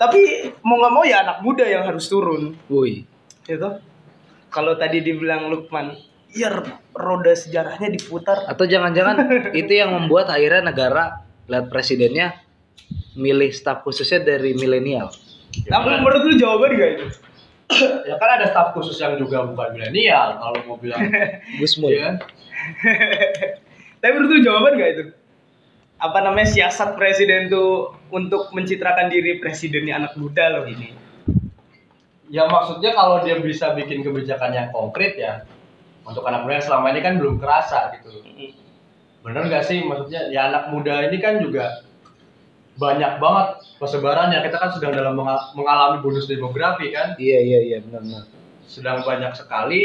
tapi 0.00 0.50
mau 0.66 0.78
nggak 0.82 0.92
mau 0.92 1.04
ya 1.06 1.22
anak 1.22 1.38
muda 1.46 1.62
yang 1.62 1.86
harus 1.86 2.10
turun 2.10 2.58
Woi. 2.66 3.06
gitu 3.46 3.78
kalau 4.52 4.74
tadi 4.76 5.00
dibilang 5.00 5.48
Lukman 5.48 5.94
ya 6.32 6.50
roda 6.96 7.32
sejarahnya 7.36 7.92
diputar 7.92 8.48
Atau 8.48 8.64
jangan-jangan 8.64 9.28
itu 9.60 9.72
yang 9.72 9.92
membuat 9.92 10.32
akhirnya 10.32 10.72
negara 10.72 11.22
lihat 11.46 11.68
presidennya 11.68 12.40
milih 13.12 13.52
staf 13.52 13.84
khususnya 13.84 14.24
dari 14.24 14.56
milenial. 14.56 15.12
nah, 15.68 15.84
menurut 15.84 16.32
lu 16.32 16.34
jawaban 16.40 16.72
gak 16.80 16.90
itu 16.96 17.06
ya 18.08 18.16
kan 18.16 18.40
ada 18.40 18.46
staf 18.48 18.72
khusus 18.72 18.96
yang 19.00 19.20
juga 19.20 19.44
bukan 19.44 19.76
milenial 19.76 20.40
kalau 20.40 20.58
mau 20.64 20.76
bilang 20.80 21.08
Gusmul. 21.60 21.92
Kan? 22.00 22.20
tapi 24.00 24.10
menurut 24.16 24.30
lu 24.32 24.40
jawaban 24.44 24.72
gak 24.80 24.90
itu 24.96 25.02
apa 26.02 26.18
namanya 26.18 26.50
siasat 26.50 26.98
presiden 26.98 27.46
tuh 27.46 27.94
untuk 28.10 28.50
mencitrakan 28.50 29.06
diri 29.06 29.38
presidennya 29.38 30.02
anak 30.02 30.18
muda 30.18 30.58
loh 30.58 30.66
ini. 30.66 30.90
Ya 32.26 32.50
maksudnya 32.50 32.90
kalau 32.90 33.22
dia 33.22 33.38
bisa 33.38 33.70
bikin 33.78 34.02
kebijakan 34.02 34.50
yang 34.50 34.68
konkret 34.74 35.14
ya 35.14 35.46
untuk 36.02 36.26
anak 36.26 36.42
muda 36.42 36.58
yang 36.58 36.66
selama 36.66 36.90
ini 36.90 37.00
kan 37.06 37.14
belum 37.22 37.38
kerasa 37.38 37.94
gitu. 37.94 38.18
Bener 39.22 39.46
gak 39.46 39.62
sih? 39.62 39.86
Maksudnya 39.86 40.26
ya 40.34 40.50
anak 40.50 40.74
muda 40.74 41.06
ini 41.06 41.22
kan 41.22 41.38
juga 41.38 41.86
banyak 42.82 43.22
banget 43.22 43.46
persebarannya. 43.78 44.42
Kita 44.42 44.58
kan 44.58 44.70
sedang 44.74 44.98
dalam 44.98 45.14
menga- 45.14 45.54
mengalami 45.54 46.02
bonus 46.02 46.26
demografi 46.26 46.90
kan? 46.90 47.14
Iya 47.14 47.38
iya 47.46 47.58
iya 47.62 47.78
benar-benar. 47.78 48.26
sedang 48.66 49.04
banyak 49.04 49.36
sekali. 49.36 49.84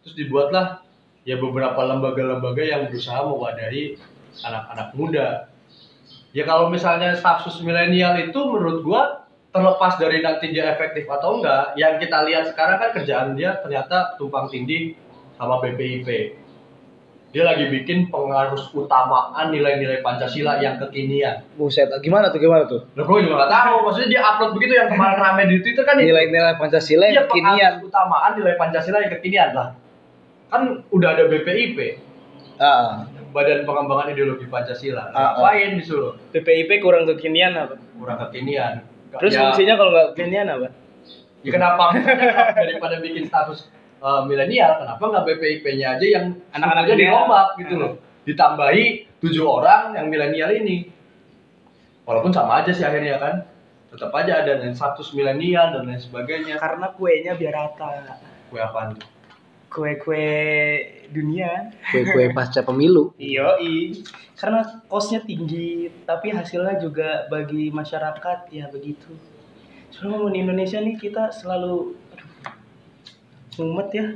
Terus 0.00 0.14
dibuatlah 0.14 0.80
ya 1.26 1.36
beberapa 1.36 1.82
lembaga-lembaga 1.82 2.62
yang 2.62 2.86
berusaha 2.86 3.26
mewadahi 3.26 3.98
anak-anak 4.46 4.88
muda 4.94 5.49
ya 6.30 6.46
kalau 6.46 6.70
misalnya 6.70 7.14
stafsus 7.18 7.58
milenial 7.62 8.14
itu 8.18 8.38
menurut 8.38 8.82
gua 8.86 9.02
terlepas 9.50 9.98
dari 9.98 10.22
nanti 10.22 10.54
dia 10.54 10.70
efektif 10.70 11.10
atau 11.10 11.42
enggak 11.42 11.74
yang 11.74 11.98
kita 11.98 12.22
lihat 12.22 12.54
sekarang 12.54 12.78
kan 12.78 12.90
kerjaan 12.94 13.28
dia 13.34 13.58
ternyata 13.58 14.14
tumpang 14.14 14.46
tindih 14.46 14.94
sama 15.34 15.58
BPIP 15.58 16.38
dia 17.30 17.46
lagi 17.46 17.70
bikin 17.70 18.10
pengaruh 18.10 18.58
utamaan 18.74 19.54
nilai-nilai 19.54 20.02
Pancasila 20.02 20.58
yang 20.58 20.82
kekinian. 20.82 21.46
Buset, 21.54 21.86
gimana 22.02 22.26
tuh 22.34 22.42
gimana 22.42 22.66
tuh? 22.66 22.82
Loh, 22.98 23.06
gue 23.06 23.18
juga 23.22 23.46
gak 23.46 23.54
tahu. 23.54 23.74
Maksudnya 23.86 24.08
dia 24.10 24.20
upload 24.26 24.58
begitu 24.58 24.74
yang 24.74 24.90
kemarin 24.90 25.14
rame 25.14 25.42
di 25.46 25.62
Twitter 25.62 25.86
kan 25.86 25.94
itu. 26.02 26.10
Nilai-nilai 26.10 26.58
Pancasila 26.58 27.06
yang 27.06 27.30
kekinian. 27.30 27.72
pengaruh 27.78 27.86
utamaan 27.86 28.32
nilai 28.34 28.54
Pancasila 28.58 28.98
yang 28.98 29.12
kekinian 29.14 29.50
lah. 29.54 29.68
Kan 30.50 30.82
udah 30.90 31.08
ada 31.14 31.30
BPIP, 31.30 31.78
Ah, 32.58 33.06
Badan 33.30 33.62
Pengembangan 33.62 34.10
Ideologi 34.10 34.46
Pancasila. 34.46 35.10
Ah, 35.10 35.14
ah. 35.14 35.28
Ngapain 35.38 35.78
disuruh? 35.78 36.14
PPIP 36.30 36.82
kurang 36.82 37.06
kekinian 37.06 37.54
apa 37.54 37.78
Kurang 37.94 38.18
kekinian. 38.28 38.82
terus 39.10 39.34
ya, 39.34 39.42
fungsinya 39.42 39.74
kalau 39.74 39.90
nggak 39.90 40.06
kekinian 40.14 40.46
apa 40.46 40.68
ya 41.42 41.50
kenapa 41.50 41.84
daripada 42.62 43.02
bikin 43.02 43.26
status 43.26 43.66
uh, 43.98 44.22
milenial, 44.22 44.78
kenapa 44.78 45.02
nggak 45.02 45.24
BPIP-nya 45.26 45.98
aja 45.98 46.06
yang 46.06 46.24
Anak-anak 46.52 46.84
sukunya 46.84 46.94
muda. 46.94 47.02
dirombak 47.02 47.48
gitu 47.58 47.74
loh. 47.74 47.92
Ditambahi 48.22 48.84
tujuh 49.18 49.42
orang 49.42 49.96
yang 49.98 50.06
milenial 50.06 50.50
ini. 50.52 50.92
Walaupun 52.04 52.30
sama 52.30 52.62
aja 52.62 52.70
sih 52.70 52.84
akhirnya 52.84 53.18
kan. 53.18 53.34
Tetap 53.90 54.14
aja 54.14 54.46
ada 54.46 54.62
yang 54.62 54.70
status 54.70 55.10
milenial 55.10 55.74
dan 55.74 55.82
lain 55.82 55.98
sebagainya. 55.98 56.62
karena 56.62 56.94
kuenya 56.94 57.34
biar 57.34 57.50
rata 57.50 58.14
Kue 58.46 58.62
apaan 58.62 58.94
tuh? 58.94 59.02
Kue-kue 59.70 60.28
dunia 61.14 61.70
kue-kue 61.94 62.30
pasca 62.36 62.66
pemilu. 62.66 63.14
Yoi, 63.16 64.02
karena 64.34 64.66
kosnya 64.90 65.22
tinggi, 65.22 65.88
tapi 66.04 66.34
hasilnya 66.34 66.82
juga 66.82 67.30
bagi 67.30 67.70
masyarakat 67.70 68.50
ya 68.50 68.66
begitu. 68.68 69.14
Soalnya 69.94 70.18
ngomongin 70.18 70.50
Indonesia 70.50 70.78
nih 70.82 70.98
kita 70.98 71.30
selalu 71.30 71.94
aduh, 73.56 73.86
ya. 73.94 74.06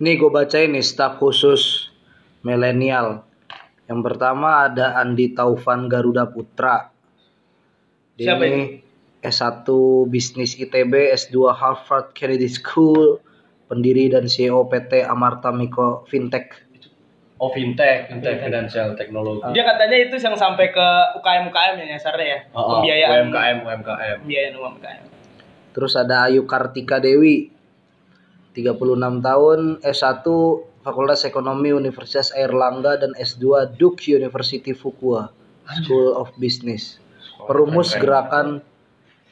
Nih 0.00 0.14
gue 0.18 0.30
bacain 0.32 0.74
nih 0.74 0.82
staf 0.82 1.22
khusus 1.22 1.92
milenial. 2.42 3.22
Yang 3.86 4.00
pertama 4.06 4.70
ada 4.70 4.98
Andi 4.98 5.34
Taufan 5.34 5.90
Garuda 5.90 6.30
Putra. 6.30 6.94
Dia 8.14 8.34
Siapa 8.34 8.44
ini 8.46 8.80
S1 9.20 9.66
Bisnis 10.08 10.56
ITB, 10.56 11.12
S2 11.12 11.52
Harvard 11.52 12.16
Kennedy 12.16 12.48
School, 12.48 13.20
pendiri 13.70 14.10
dan 14.10 14.26
CEO 14.26 14.66
PT 14.66 15.06
Amarta 15.06 15.54
Mikro 15.54 16.02
Fintech. 16.10 16.66
Oh 17.40 17.48
fintech, 17.48 18.12
fintech 18.12 18.42
financial 18.44 18.92
technology. 18.98 19.56
Dia 19.56 19.64
katanya 19.64 19.96
itu 19.96 20.20
yang 20.20 20.36
sampai 20.36 20.68
ke 20.74 20.88
UKM 21.16 21.48
UKM 21.48 21.74
ya 21.80 21.86
nyasarnya 21.96 22.26
ya, 22.26 22.38
Oh, 22.52 22.60
oh, 22.60 22.68
pembiayaan 22.76 23.32
UMKM, 23.32 23.56
UMKM. 23.64 24.16
pembiayaan 24.26 24.54
UMKM. 24.60 25.02
Terus 25.72 25.92
ada 25.96 26.28
Ayu 26.28 26.44
Kartika 26.44 27.00
Dewi, 27.00 27.48
36 28.52 29.24
tahun, 29.24 29.80
S1 29.80 30.26
Fakultas 30.84 31.24
Ekonomi 31.24 31.72
Universitas 31.72 32.28
Airlangga 32.36 33.00
dan 33.00 33.16
S2 33.16 33.72
Duke 33.78 34.04
University 34.04 34.76
Fuqua 34.76 35.32
School 35.80 36.12
of 36.12 36.28
Business. 36.36 37.00
Perumus 37.48 37.96
gerakan 37.96 38.60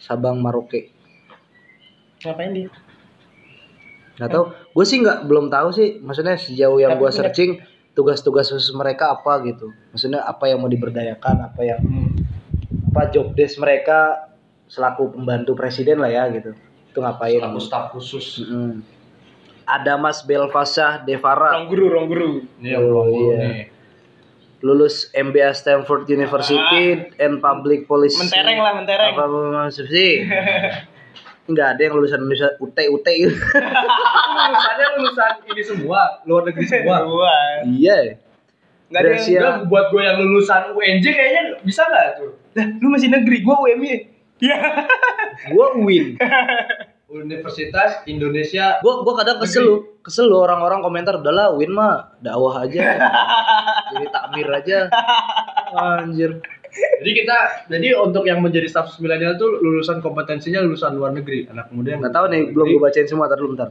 Sabang 0.01 0.41
Maroke. 0.41 0.89
Ngapain 2.25 2.57
dia? 2.57 2.73
Nggak 4.19 4.31
tahu, 4.35 4.45
gue 4.51 4.85
sih 4.85 4.99
nggak 4.99 5.19
belum 5.31 5.47
tahu 5.47 5.69
sih. 5.71 6.03
Maksudnya 6.03 6.35
sejauh 6.35 6.83
yang 6.83 6.99
gue 6.99 7.11
searching 7.15 7.63
tugas-tugas 7.95 8.51
khusus 8.51 8.75
mereka 8.75 9.15
apa 9.15 9.43
gitu. 9.47 9.71
Maksudnya 9.95 10.27
apa 10.27 10.51
yang 10.51 10.59
mau 10.59 10.71
diberdayakan, 10.71 11.51
apa 11.51 11.61
yang 11.63 11.81
apa 12.91 13.15
job 13.15 13.31
desk 13.39 13.63
mereka 13.63 14.31
selaku 14.67 15.15
pembantu 15.15 15.55
presiden 15.55 16.03
lah 16.03 16.11
ya 16.11 16.27
gitu. 16.35 16.51
Itu 16.91 16.99
ngapain? 16.99 17.39
Selaku 17.39 17.61
staf 17.63 17.85
khusus. 17.95 18.43
Mm. 18.43 18.83
Ada 19.69 20.01
Mas 20.01 20.25
Belfasah 20.25 21.05
Devara, 21.05 21.55
Ruang 21.55 21.69
guru, 21.69 21.85
ruang 21.93 22.07
guru. 22.09 22.31
Ini 22.59 22.69
yang 22.75 22.83
belum 22.89 23.07
iya. 23.13 23.37
nih. 23.37 23.67
lulus 24.59 25.07
MBA 25.15 25.55
Stanford 25.55 26.11
University 26.11 27.15
and 27.23 27.39
Public 27.39 27.87
Policy. 27.87 28.27
Mentereng 28.27 28.59
lah, 28.59 28.73
mentereng. 28.75 29.15
Apa 29.15 29.25
maksud 29.31 29.87
sih? 29.87 30.27
Enggak 31.49 31.67
ada 31.75 31.81
yang 31.81 31.95
lulusan 31.97 32.21
lulusan 32.29 32.53
UT 32.61 32.77
UT 32.77 33.07
gitu. 33.09 33.33
lulusannya 33.33 34.87
lulusan 35.01 35.33
ini 35.49 35.63
semua, 35.65 36.01
luar 36.29 36.43
negeri 36.53 36.67
semua. 36.69 36.97
Iya. 37.65 38.21
Nggak 38.89 39.01
ada 39.05 39.11
yang 39.29 39.69
buat 39.69 39.93
gue 39.93 40.01
yang 40.01 40.17
lulusan 40.21 40.73
UNJ 40.73 41.05
kayaknya 41.09 41.43
bisa 41.65 41.85
nggak 41.89 42.07
tuh? 42.21 42.31
Lah, 42.57 42.67
lu 42.81 42.89
masih 42.89 43.09
negeri, 43.13 43.45
gua 43.45 43.61
UMY. 43.65 44.19
Iya. 44.41 44.57
Gua 45.53 45.77
win. 45.83 46.15
Universitas 47.09 48.05
Indonesia 48.05 48.85
Gua 48.85 49.01
gua 49.01 49.25
kadang 49.25 49.41
kesel 49.41 49.65
lu, 49.65 49.77
kesel 50.05 50.29
lu 50.29 50.45
orang-orang 50.45 50.85
komentar 50.85 51.17
udahlah 51.17 51.57
win 51.57 51.73
mah 51.73 52.13
dakwah 52.21 52.69
aja. 52.69 53.01
Jadi 53.97 54.07
takmir 54.13 54.49
aja. 54.53 54.93
Anjir. 55.73 56.45
Jadi 56.99 57.11
kita, 57.15 57.37
jadi 57.71 57.89
untuk 57.99 58.27
yang 58.27 58.43
menjadi 58.43 58.67
status 58.67 58.99
milenial 58.99 59.39
tuh 59.39 59.63
lulusan 59.63 60.03
kompetensinya 60.03 60.59
lulusan 60.63 60.99
luar 60.99 61.15
negeri, 61.15 61.47
anak 61.47 61.71
muda 61.71 61.95
yang 61.95 62.01
Nggak 62.03 62.15
tahu 62.15 62.27
nih, 62.31 62.43
belum 62.51 62.67
gue 62.75 62.81
bacain 62.83 63.07
semua, 63.07 63.31
tar 63.31 63.39
dulu 63.39 63.55
bentar. 63.55 63.71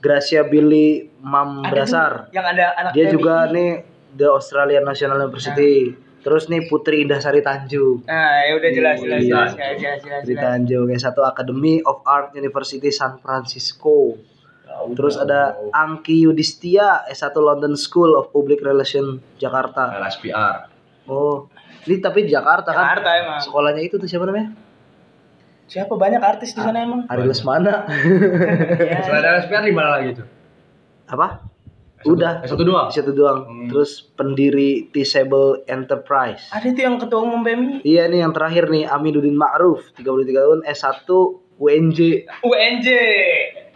Gracia 0.00 0.44
Billy 0.44 1.08
Mambrasar. 1.24 2.30
Yang 2.30 2.46
ada 2.52 2.64
anak 2.76 2.90
Dia 2.92 3.06
juga 3.08 3.48
nih 3.48 3.80
The 4.12 4.28
Australian 4.28 4.84
National 4.84 5.24
University. 5.24 5.96
Terus 6.26 6.50
nih 6.50 6.66
Putri 6.66 7.06
Indah 7.06 7.22
Sari 7.22 7.38
Tanjung. 7.38 8.02
Nah, 8.02 8.42
ya 8.44 8.58
udah 8.58 8.70
jelas, 8.74 8.98
jelas, 8.98 9.22
Iya. 9.22 9.30
jelas, 9.30 9.50
jelas, 9.54 9.98
jelas, 10.02 10.22
jelas. 10.26 10.42
Tanjung 10.42 10.86
yang 10.90 10.98
satu 10.98 11.22
Academy 11.22 11.78
of 11.86 12.02
Art 12.02 12.34
University 12.34 12.90
San 12.90 13.22
Francisco. 13.22 14.18
Terus 14.92 15.16
ada 15.16 15.56
Angki 15.72 16.26
Yudhistia 16.26 17.06
S1 17.08 17.32
London 17.38 17.78
School 17.78 18.18
of 18.18 18.34
Public 18.34 18.60
Relation 18.60 19.22
Jakarta. 19.38 19.96
LSPR. 20.02 20.68
Oh, 21.06 21.46
ini 21.86 21.96
tapi 22.02 22.26
di 22.26 22.30
Jakarta 22.34 22.74
kan? 22.74 22.98
Jakarta 22.98 23.10
emang. 23.14 23.38
Sekolahnya 23.40 23.82
itu 23.82 23.96
tuh 23.96 24.08
siapa 24.10 24.26
namanya? 24.26 24.52
Siapa 25.66 25.94
banyak 25.98 26.22
artis 26.22 26.54
di 26.54 26.60
sana 26.62 26.78
emang? 26.82 27.10
Ari 27.10 27.26
Lesmana. 27.26 27.86
Selain 29.02 29.24
LSPR 29.26 29.66
di 29.66 29.74
mana 29.74 29.98
lagi 29.98 30.22
tuh? 30.22 30.26
Apa? 31.10 31.46
Udah. 32.06 32.46
S1 32.46 32.62
doang. 32.62 32.88
Satu 32.94 33.10
doang. 33.10 33.38
Hmm. 33.46 33.66
Terus 33.66 34.06
pendiri 34.14 34.86
Disable 34.94 35.66
Enterprise. 35.66 36.54
Ada 36.54 36.70
itu 36.70 36.80
yang 36.86 37.02
ketua 37.02 37.26
umum 37.26 37.42
PMI. 37.42 37.82
Iya 37.82 38.06
nih 38.06 38.22
yang 38.22 38.30
terakhir 38.30 38.70
nih 38.70 38.86
Aminuddin 38.86 39.34
Ma'ruf 39.34 39.90
33 39.98 40.06
tahun 40.30 40.60
S1 40.70 41.08
UNJ 41.56 41.98
UNJ. 42.44 42.88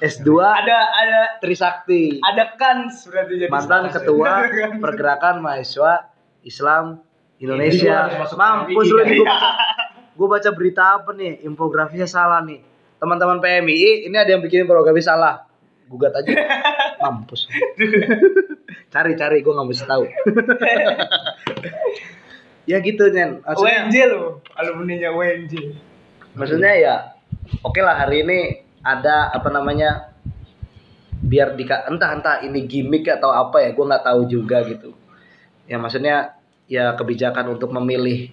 S2 0.01 0.29
Ada 0.41 0.79
ada 0.97 1.21
Trisakti 1.45 2.25
ada 2.25 2.57
kans 2.57 3.05
berarti 3.05 3.37
jadi 3.37 3.53
mantan 3.53 3.93
ketua 3.93 4.49
pergerakan 4.85 5.45
mahasiswa 5.45 6.09
Islam 6.41 7.05
Indonesia 7.41 7.97
gua 8.13 8.29
mampus 8.37 8.87
lu 8.93 9.03
nih 9.03 9.19
gua 9.19 9.33
baca, 9.33 9.51
gua 10.19 10.29
baca 10.37 10.51
berita 10.53 10.83
apa 11.01 11.11
nih 11.17 11.41
infografinya 11.49 12.05
salah 12.05 12.45
nih 12.45 12.61
teman-teman 13.01 13.41
PMI 13.41 14.13
ini 14.13 14.17
ada 14.17 14.29
yang 14.29 14.45
bikin 14.45 14.69
infografi 14.69 15.01
salah 15.01 15.49
gugat 15.91 16.15
aja. 16.15 16.31
Mampus. 17.03 17.51
cari 18.95 19.19
cari 19.19 19.43
gue 19.43 19.51
nggak 19.51 19.67
mesti 19.67 19.85
tahu. 19.91 20.07
ya 22.71 22.79
gitu 22.79 23.11
Nen. 23.11 23.43
Maksudnya, 23.43 23.91
WNJ 23.91 23.97
lo, 24.15 24.39
alumni-nya 24.55 25.11
WNJ. 25.11 25.55
maksudnya 26.31 26.73
ya 26.79 26.95
oke 27.67 27.83
lah 27.83 28.07
hari 28.07 28.23
ini 28.23 28.63
ada 28.87 29.35
apa 29.35 29.51
namanya 29.51 30.15
biar 31.19 31.59
di 31.59 31.67
entah 31.67 32.15
entah 32.15 32.39
ini 32.47 32.71
gimmick 32.71 33.11
atau 33.11 33.35
apa 33.35 33.67
ya 33.67 33.75
gue 33.75 33.83
nggak 33.83 34.07
tahu 34.07 34.31
juga 34.31 34.63
gitu 34.63 34.95
ya 35.67 35.83
maksudnya 35.83 36.39
ya 36.71 36.95
kebijakan 36.95 37.51
untuk 37.51 37.75
memilih 37.75 38.31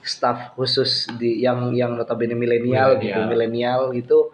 staff 0.00 0.56
khusus 0.56 1.12
di 1.14 1.38
yang 1.38 1.76
yang 1.76 1.92
notabene 1.92 2.32
milenial 2.32 2.96
gitu 2.96 3.20
Milenial. 3.22 3.92
gitu 3.92 4.32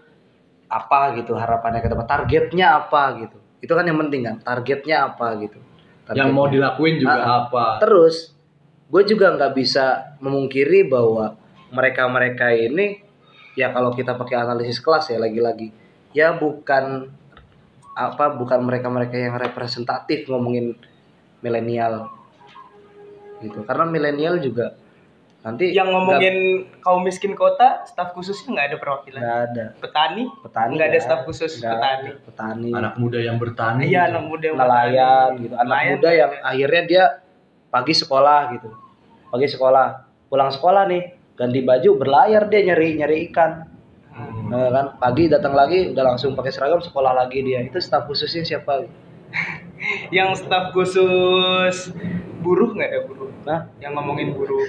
apa 0.70 1.16
gitu 1.18 1.34
harapannya 1.34 1.80
ke 1.80 1.90
depan 1.90 2.06
targetnya 2.06 2.66
apa 2.78 3.02
gitu 3.18 3.36
itu 3.58 3.72
kan 3.72 3.82
yang 3.82 3.98
penting 3.98 4.22
kan 4.22 4.36
targetnya 4.38 5.10
apa 5.10 5.36
gitu 5.42 5.58
Yang 6.12 6.30
mau 6.30 6.44
Targetnya. 6.44 6.54
dilakuin 6.72 6.94
juga 6.98 7.18
Ah, 7.18 7.46
apa? 7.46 7.64
Terus 7.78 8.34
gue 8.86 9.02
juga 9.04 9.32
nggak 9.32 9.52
bisa 9.52 9.84
memungkiri 10.18 10.84
bahwa 10.84 11.34
mereka-mereka 11.70 12.52
ini 12.52 13.00
ya 13.54 13.70
kalau 13.70 13.90
kita 13.90 14.14
pakai 14.14 14.38
analisis 14.38 14.78
kelas 14.78 15.08
ya 15.08 15.16
lagi-lagi 15.16 15.72
ya 16.12 16.36
bukan 16.36 17.08
apa 17.92 18.32
bukan 18.32 18.60
mereka-mereka 18.60 19.16
yang 19.16 19.36
representatif 19.36 20.24
ngomongin 20.26 20.76
milenial 21.40 22.08
gitu. 23.42 23.66
Karena 23.66 23.84
milenial 23.84 24.38
juga 24.38 24.78
nanti 25.42 25.74
Yang 25.74 25.88
ngomongin 25.90 26.36
kaum 26.78 27.02
miskin 27.02 27.34
kota, 27.34 27.82
staf 27.82 28.14
khususnya 28.14 28.54
nggak 28.54 28.66
ada 28.70 28.76
perwakilan. 28.78 29.18
nggak 29.18 29.40
ada. 29.50 29.64
Petani, 29.82 30.22
petani 30.38 30.72
nggak 30.78 30.90
ada 30.94 31.00
staf 31.02 31.20
khusus 31.26 31.58
nggak 31.58 31.74
petani. 31.74 32.10
petani. 32.22 32.70
Anak 32.70 32.94
muda 32.94 33.18
yang 33.18 33.36
bertani. 33.42 33.90
Iya, 33.90 34.06
gitu. 34.06 34.10
anak 34.14 34.24
muda 34.30 34.44
yang 34.46 34.58
nelayan 34.62 35.26
petani. 35.26 35.42
gitu. 35.42 35.54
Anak 35.58 35.66
Nelayan 35.66 35.90
muda 35.90 36.08
yang 36.14 36.30
akhirnya 36.46 36.82
dia 36.86 37.04
pagi 37.74 37.94
sekolah 37.98 38.40
gitu. 38.54 38.68
Pagi 39.34 39.46
sekolah. 39.50 39.86
Pulang 40.30 40.50
sekolah 40.54 40.82
nih 40.86 41.02
ganti 41.34 41.60
baju 41.66 41.90
berlayar 41.98 42.46
dia 42.46 42.60
nyari 42.62 42.88
nyari 43.02 43.16
ikan. 43.34 43.66
Hmm. 44.14 44.46
Nah, 44.46 44.70
kan? 44.70 44.86
Pagi 45.02 45.26
datang 45.26 45.58
lagi 45.58 45.90
udah 45.90 46.04
langsung 46.14 46.38
pakai 46.38 46.54
seragam 46.54 46.78
sekolah 46.78 47.18
lagi 47.18 47.42
dia. 47.42 47.66
Itu 47.66 47.82
staf 47.82 48.06
khususnya 48.06 48.46
siapa? 48.46 48.86
Yang 50.14 50.46
staf 50.46 50.70
khusus 50.70 51.90
buruh 52.44 52.70
nggak 52.76 52.90
ada 52.92 53.00
buruh 53.10 53.31
nah 53.42 53.66
yang 53.82 53.92
ngomongin 53.98 54.34
buruh 54.34 54.62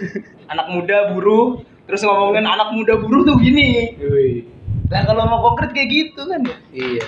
anak 0.51 0.67
muda 0.69 0.97
buruh 1.13 1.61
terus 1.85 2.01
ngomongin 2.05 2.45
anak 2.47 2.69
muda 2.73 2.93
buruh 2.97 3.21
tuh 3.27 3.37
gini 3.39 3.97
Wih. 3.99 4.47
nah 4.89 5.05
kalau 5.05 5.25
mau 5.29 5.39
konkret 5.51 5.71
kayak 5.71 5.89
gitu 5.89 6.21
kan 6.25 6.41
ya 6.45 6.57
iya 6.73 7.05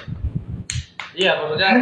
Iya, 1.15 1.31
maksudnya 1.39 1.79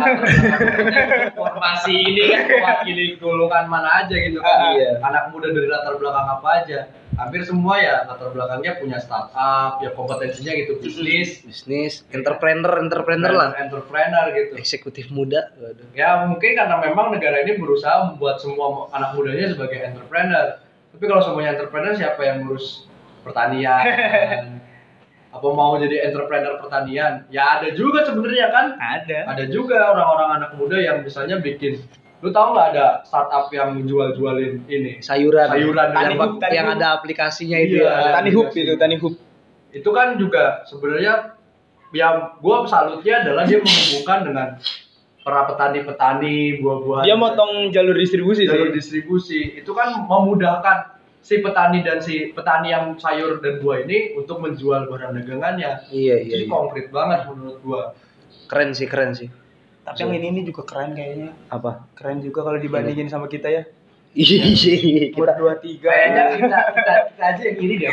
informasi 1.34 1.93
ini 2.05 2.21
kan 2.29 2.41
mewakili 2.45 3.17
golongan 3.17 3.65
mana 3.65 4.05
aja 4.05 4.13
gitu 4.13 4.38
kan. 4.38 4.77
Iya. 4.77 5.01
Anak 5.01 5.34
muda 5.34 5.49
dari 5.49 5.65
latar 5.65 5.97
belakang 5.97 6.38
apa 6.38 6.47
aja. 6.61 6.79
Hampir 7.14 7.41
semua 7.45 7.78
ya 7.78 8.09
latar 8.09 8.34
belakangnya 8.34 8.82
punya 8.82 8.97
startup, 8.97 9.78
ya 9.80 9.93
kompetensinya 9.93 10.53
gitu 10.57 10.82
bisnis, 10.82 11.45
bisnis 11.45 12.01
entrepreneur 12.09 12.82
entrepreneur 12.82 13.34
lah 13.34 13.49
entrepreneur 13.57 14.26
gitu. 14.34 14.53
eksekutif 14.57 15.14
muda 15.14 15.53
waduh 15.61 15.86
Ya 15.93 16.26
mungkin 16.26 16.57
karena 16.57 16.82
memang 16.82 17.14
negara 17.14 17.45
ini 17.45 17.61
berusaha 17.61 18.14
membuat 18.14 18.41
semua 18.41 18.89
anak 18.89 19.14
mudanya 19.14 19.53
sebagai 19.53 19.78
entrepreneur. 19.82 20.57
Tapi 20.93 21.03
kalau 21.05 21.22
semuanya 21.22 21.57
entrepreneur 21.57 21.93
siapa 21.93 22.22
yang 22.22 22.45
ngurus 22.45 22.89
pertanian? 23.22 23.82
apa 25.34 25.47
mau 25.49 25.74
jadi 25.82 26.14
entrepreneur 26.14 26.61
pertanian? 26.61 27.26
Ya 27.34 27.57
ada 27.57 27.74
juga 27.74 28.05
sebenarnya 28.05 28.53
kan. 28.53 28.66
ada 28.78 29.34
Ada 29.34 29.49
juga 29.49 29.93
orang-orang 29.93 30.30
anak 30.41 30.51
muda 30.61 30.78
yang 30.78 31.01
misalnya 31.01 31.41
bikin 31.41 31.82
lu 32.24 32.32
tahu 32.32 32.55
nggak 32.55 32.67
ada 32.71 32.88
startup 33.03 33.51
yang 33.51 33.76
jual-jualin 33.84 34.63
ini? 34.71 35.03
Sayuran. 35.03 35.51
Sayuran, 35.51 35.88
yang, 35.91 36.15
hub, 36.15 36.39
yang 36.39 36.67
hub. 36.71 36.76
ada 36.80 36.88
aplikasinya 36.95 37.59
itu 37.59 37.84
Iya, 37.84 37.91
ya. 37.91 38.11
tani 38.15 38.30
hub 38.32 38.47
itu 38.55 38.74
tani 38.80 38.95
hub 38.95 39.13
itu 39.74 39.89
kan 39.91 40.15
juga 40.15 40.63
sebenarnya 40.63 41.36
yang 41.91 42.39
gua 42.39 42.63
salutnya 42.63 43.21
adalah 43.28 43.43
dia 43.43 43.59
menghubungkan 43.59 44.19
dengan 44.24 44.47
para 45.24 45.47
petani-petani 45.47 46.59
buah-buahan. 46.59 47.03
Dia 47.07 47.15
motong 47.15 47.71
jalur 47.71 47.95
distribusi 47.95 48.43
jalur 48.47 48.71
sih. 48.71 48.76
distribusi. 48.76 49.41
Itu 49.55 49.71
kan 49.76 50.03
memudahkan 50.07 50.99
si 51.24 51.39
petani 51.39 51.80
dan 51.80 52.03
si 52.03 52.36
petani 52.36 52.76
yang 52.76 52.99
sayur 52.99 53.39
dan 53.39 53.63
buah 53.63 53.88
ini 53.88 54.19
untuk 54.19 54.43
menjual 54.43 54.91
barang 54.91 55.15
dagangannya. 55.24 55.88
iya 55.91 56.19
iya, 56.19 56.38
Jadi 56.39 56.45
iya. 56.47 56.51
konkret 56.51 56.88
banget 56.91 57.19
menurut 57.32 57.57
gua. 57.63 57.82
keren 58.51 58.76
sih 58.76 58.86
keren 58.86 59.15
sih 59.15 59.32
tapi 59.84 59.99
yang 59.99 60.11
ini 60.13 60.27
ini 60.29 60.41
juga 60.43 60.63
keren 60.63 60.91
kayaknya 60.91 61.31
apa 61.47 61.84
keren 61.93 62.19
juga 62.19 62.39
kalau 62.41 62.55
dibandingin 62.57 63.05
sama 63.05 63.27
kita 63.27 63.47
ya 63.47 63.63
iya 64.13 64.45
iya 64.45 65.09
umur 65.11 65.29
dua 65.34 65.53
tiga 65.57 65.89
Kayaknya 65.89 66.23
kita, 66.38 66.57
kita, 66.71 66.93
kita 67.09 67.23
aja 67.25 67.41
yang 67.43 67.57
iri 67.59 67.75
deh. 67.77 67.89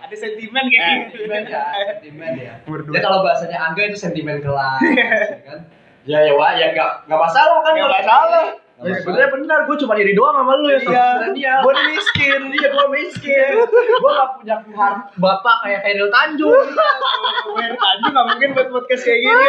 ada 0.00 0.14
sentimen 0.16 0.64
kayak 0.66 0.82
gitu 1.10 1.26
sentimen 1.26 1.42
ya, 1.44 1.62
sentimen 1.86 2.32
ya. 2.34 2.52
Umur 2.64 2.80
dua. 2.82 2.94
Ya 2.94 3.00
kalau 3.00 3.18
bahasanya 3.20 3.58
Angga 3.60 3.82
itu 3.84 3.96
sentimen 3.96 4.38
kelas, 4.38 4.80
ya 4.82 5.38
kan? 5.44 5.60
Ya 6.02 6.18
ya 6.24 6.32
wah, 6.32 6.50
ya 6.52 6.72
nggak 6.72 7.06
nggak 7.06 7.20
masalah 7.20 7.58
kan 7.60 7.72
Nggak 7.74 7.92
masalah. 7.92 8.46
Ya, 8.80 8.96
sebenarnya 8.96 9.28
benar, 9.28 9.58
gue 9.68 9.76
cuma 9.76 9.92
iri 9.92 10.16
doang 10.16 10.32
sama 10.32 10.56
lu 10.56 10.66
ya. 10.66 10.80
Iya. 10.80 10.80
Sebenarnya. 10.88 11.52
Gua 11.60 11.72
miskin. 11.84 12.40
Iya, 12.48 12.68
gue 12.72 12.86
miskin. 12.90 13.52
gue 13.92 14.10
gak 14.10 14.30
punya 14.40 14.56
har- 14.72 15.04
bapak 15.14 15.56
kayak 15.60 15.80
Khairil 15.84 16.08
Tanjung. 16.08 16.64
Wer 17.60 17.76
Tanjung 17.76 18.12
nggak 18.16 18.26
mungkin 18.30 18.48
buat 18.56 18.68
podcast 18.72 19.04
kayak 19.04 19.20
gini 19.20 19.48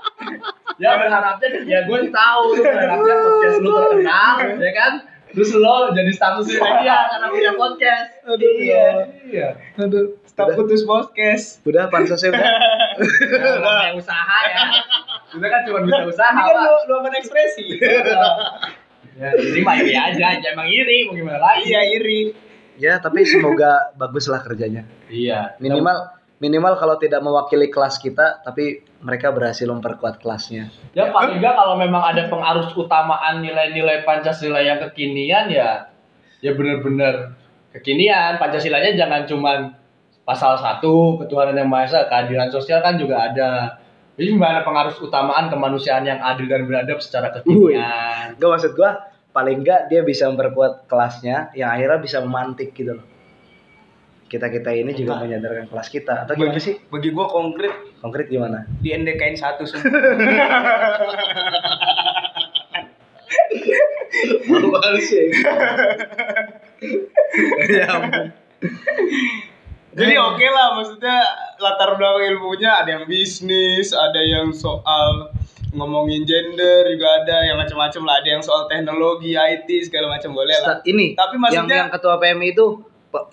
ya 0.81 0.91
berharapnya 0.97 1.49
ya 1.69 1.79
gue 1.85 1.99
tahu 2.09 2.43
lu 2.57 2.63
berharapnya 2.65 3.15
podcast 3.21 3.59
lu 3.61 3.71
terkenal 3.73 4.35
ya 4.59 4.73
kan? 4.73 4.93
Terus 5.31 5.55
lo 5.55 5.95
jadi 5.95 6.11
status 6.11 6.51
media 6.51 7.07
karena 7.07 7.27
punya 7.31 7.53
podcast. 7.55 8.11
Aduh, 8.27 8.51
iya 8.59 8.87
iya. 9.31 9.49
Aduh 9.79 10.19
staf 10.27 10.57
putus 10.57 10.83
podcast. 10.83 11.63
Udah 11.63 11.87
pansasnya 11.87 12.33
udah 12.35 12.51
udah 13.39 13.53
namanya 13.61 13.93
usaha 13.95 14.39
ya. 14.51 14.63
Kita 15.31 15.47
kan 15.47 15.61
cuma 15.69 15.79
bisa 15.87 16.03
usaha 16.09 16.33
ini 16.35 16.51
kan 16.51 16.65
lu 16.67 16.75
luapan 16.91 17.13
ekspresi. 17.21 17.67
Ya 19.21 19.29
iri 19.37 19.61
mah 19.61 19.77
iri 19.79 19.95
aja 19.95 20.25
aja 20.39 20.47
emang 20.55 20.71
iri 20.71 21.07
mau 21.07 21.15
gimana 21.15 21.39
lagi? 21.39 21.69
Iya 21.69 21.81
iri. 22.01 22.21
Ya 22.81 22.97
tapi 22.99 23.23
semoga 23.29 23.93
baguslah 24.01 24.41
kerjanya. 24.41 24.89
Iya. 25.13 25.61
Minimal 25.61 26.20
minimal 26.41 26.75
kalau 26.81 26.97
tidak 26.97 27.21
mewakili 27.21 27.69
kelas 27.69 28.01
kita 28.01 28.41
tapi 28.41 28.81
mereka 29.05 29.29
berhasil 29.29 29.69
memperkuat 29.69 30.25
kelasnya. 30.25 30.73
Ya 30.97 31.13
paling 31.13 31.39
enggak 31.39 31.55
kalau 31.55 31.77
memang 31.77 32.01
ada 32.01 32.27
pengarus 32.33 32.73
utamaan 32.73 33.45
nilai-nilai 33.45 34.03
Pancasila 34.09 34.65
yang 34.65 34.81
kekinian 34.89 35.53
ya 35.53 35.93
ya 36.41 36.51
benar-benar 36.57 37.37
kekinian. 37.77 38.41
Pancasilanya 38.41 38.97
jangan 38.97 39.29
cuman 39.29 39.59
pasal 40.25 40.57
1 40.57 40.81
ketuhanan 41.21 41.61
yang 41.61 41.69
maha 41.69 41.85
esa 41.87 42.09
keadilan 42.09 42.49
sosial 42.49 42.81
kan 42.81 42.97
juga 42.97 43.31
ada. 43.31 43.77
Jadi 44.17 44.37
gimana 44.37 44.65
pengarus 44.65 45.01
utamaan 45.01 45.49
kemanusiaan 45.53 46.05
yang 46.09 46.21
adil 46.21 46.49
dan 46.49 46.65
beradab 46.65 47.01
secara 47.05 47.33
kekinian? 47.37 48.37
Gak 48.41 48.49
maksud 48.49 48.73
gua 48.73 49.13
paling 49.37 49.61
enggak 49.61 49.93
dia 49.93 50.01
bisa 50.03 50.27
memperkuat 50.33 50.89
kelasnya 50.89 51.53
yang 51.53 51.71
akhirnya 51.71 52.01
bisa 52.01 52.19
memantik 52.25 52.73
gitu 52.73 52.99
loh 52.99 53.20
kita 54.31 54.47
kita 54.47 54.71
ini 54.71 54.95
juga 54.95 55.19
Nah. 55.19 55.27
menyadarkan 55.27 55.67
kelas 55.67 55.91
kita. 55.91 56.23
Atau 56.23 56.39
gimana 56.39 56.63
sih? 56.63 56.79
bagi 56.87 57.11
gua 57.11 57.27
konkret. 57.27 57.75
Konkret 57.99 58.31
gimana? 58.31 58.63
Di 58.79 58.95
NDKN 58.95 59.35
satu 59.35 59.67
semua 59.67 59.91
Malu 64.47 64.71
sih 65.03 65.35
ya. 67.75 67.87
Ampun. 67.91 68.31
Jadi 69.91 70.15
oke 70.15 70.47
lah 70.47 70.79
maksudnya 70.79 71.19
latar 71.59 71.99
belakang 71.99 72.39
ilmunya 72.39 72.71
ada 72.79 72.91
yang 72.95 73.11
bisnis, 73.11 73.91
ada 73.91 74.23
yang 74.23 74.55
soal 74.55 75.35
ngomongin 75.75 76.23
gender 76.27 76.87
juga 76.95 77.23
ada 77.23 77.47
yang 77.47 77.59
macam-macam 77.59 78.03
lah, 78.07 78.15
ada 78.23 78.29
yang 78.39 78.43
soal 78.43 78.67
teknologi, 78.71 79.35
IT 79.35 79.67
segala 79.87 80.15
macam 80.15 80.35
boleh 80.35 80.55
lah. 80.63 80.79
Ini 80.83 81.15
Tapi 81.19 81.35
yang 81.39 81.43
maksudnya 81.43 81.77
yang 81.87 81.91
ketua 81.91 82.19
PMI 82.23 82.55
itu 82.55 82.67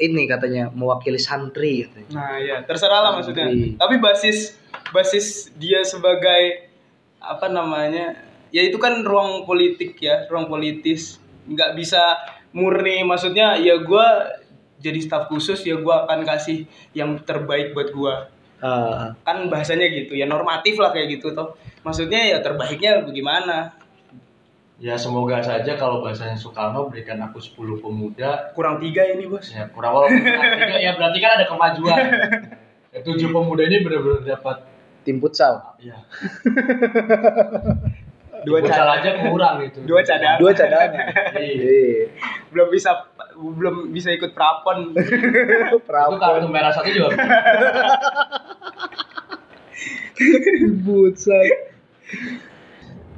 ini 0.02 0.26
katanya 0.26 0.74
mewakili 0.74 1.22
santri 1.22 1.86
katanya. 1.86 2.10
Nah, 2.18 2.36
ya, 2.42 2.58
terserah 2.66 3.00
lah 3.02 3.12
maksudnya. 3.18 3.46
Tapi 3.78 3.96
basis 4.02 4.58
basis 4.90 5.54
dia 5.58 5.86
sebagai 5.86 6.70
apa 7.22 7.48
namanya? 7.50 8.18
Ya 8.50 8.64
itu 8.64 8.80
kan 8.82 9.06
ruang 9.06 9.46
politik 9.46 10.00
ya, 10.02 10.26
ruang 10.30 10.50
politis. 10.50 11.22
nggak 11.48 11.80
bisa 11.80 12.04
murni 12.52 13.08
maksudnya 13.08 13.56
ya 13.56 13.80
gua 13.80 14.28
jadi 14.84 15.00
staf 15.00 15.32
khusus 15.32 15.64
ya 15.64 15.80
gua 15.80 16.04
akan 16.04 16.28
kasih 16.28 16.68
yang 16.92 17.24
terbaik 17.24 17.72
buat 17.72 17.96
gua. 17.96 18.28
Ah, 18.60 19.16
Kan 19.24 19.48
bahasanya 19.48 19.88
gitu, 19.88 20.18
ya 20.18 20.28
normatif 20.28 20.76
lah 20.82 20.92
kayak 20.92 21.22
gitu 21.22 21.32
toh. 21.32 21.56
Maksudnya 21.88 22.36
ya 22.36 22.44
terbaiknya 22.44 23.06
bagaimana? 23.06 23.77
Ya 24.78 24.94
semoga 24.94 25.42
saja 25.42 25.74
kalau 25.74 26.06
bahasanya 26.06 26.38
Soekarno 26.38 26.86
berikan 26.90 27.18
aku 27.26 27.42
10 27.42 27.82
pemuda 27.82 28.54
Kurang 28.54 28.78
tiga 28.78 29.02
ini, 29.10 29.26
Bos. 29.26 29.50
ya 29.50 29.66
kurang 29.74 29.98
walaupun 29.98 30.22
artinya 30.22 30.78
ya 30.78 30.92
berarti 30.98 31.18
kan 31.18 31.32
ada 31.42 31.46
kemajuan 31.50 31.98
ya, 32.94 33.00
tujuh 33.02 33.30
pemuda 33.34 33.66
ini 33.66 33.82
benar-benar 33.82 34.22
dapat 34.38 34.58
tim 35.08 35.18
futsal. 35.24 35.74
Iya. 35.80 35.98
Dua 38.46 38.62
Futsal 38.62 38.88
aja 39.02 39.10
kurang 39.18 39.66
itu. 39.66 39.82
Dua 39.88 40.06
cadangan. 40.06 40.38
Dua 40.38 40.52
cadangan. 40.54 40.92
Iya. 41.42 41.64
Iya. 41.64 42.06
belum 42.54 42.68
bisa 42.70 42.92
belum 43.34 43.90
bisa 43.90 44.14
ikut 44.14 44.38
prapon. 44.38 44.94
Itu 44.94 45.82
Prapon 45.82 46.22
kartu 46.22 46.48
merah 46.52 46.70
satu 46.70 46.90
juga. 46.92 47.18
futsal. 50.86 51.46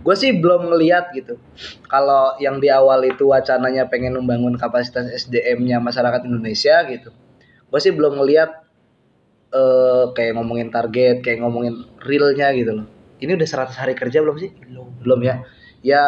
Gue 0.10 0.18
sih 0.18 0.34
belum 0.34 0.74
ngeliat 0.74 1.14
gitu. 1.14 1.38
Kalau 1.86 2.34
yang 2.42 2.58
di 2.58 2.66
awal 2.66 3.06
itu 3.06 3.30
wacananya 3.30 3.86
pengen 3.94 4.18
membangun 4.18 4.58
kapasitas 4.58 5.06
SDM-nya 5.06 5.78
masyarakat 5.78 6.26
Indonesia 6.26 6.82
gitu. 6.90 7.14
Gue 7.70 7.78
sih 7.78 7.94
belum 7.94 8.18
ngeliat 8.18 8.50
eh 9.54 10.06
kayak 10.18 10.34
ngomongin 10.34 10.74
target, 10.74 11.22
kayak 11.22 11.46
ngomongin 11.46 11.86
realnya 12.02 12.50
gitu 12.58 12.82
loh. 12.82 12.90
Ini 13.22 13.38
udah 13.38 13.70
100 13.70 13.78
hari 13.78 13.94
kerja 13.94 14.26
belum 14.26 14.42
sih? 14.42 14.50
Belum. 14.50 14.90
Belum 14.98 15.20
ya. 15.22 15.46
Ya 15.86 16.02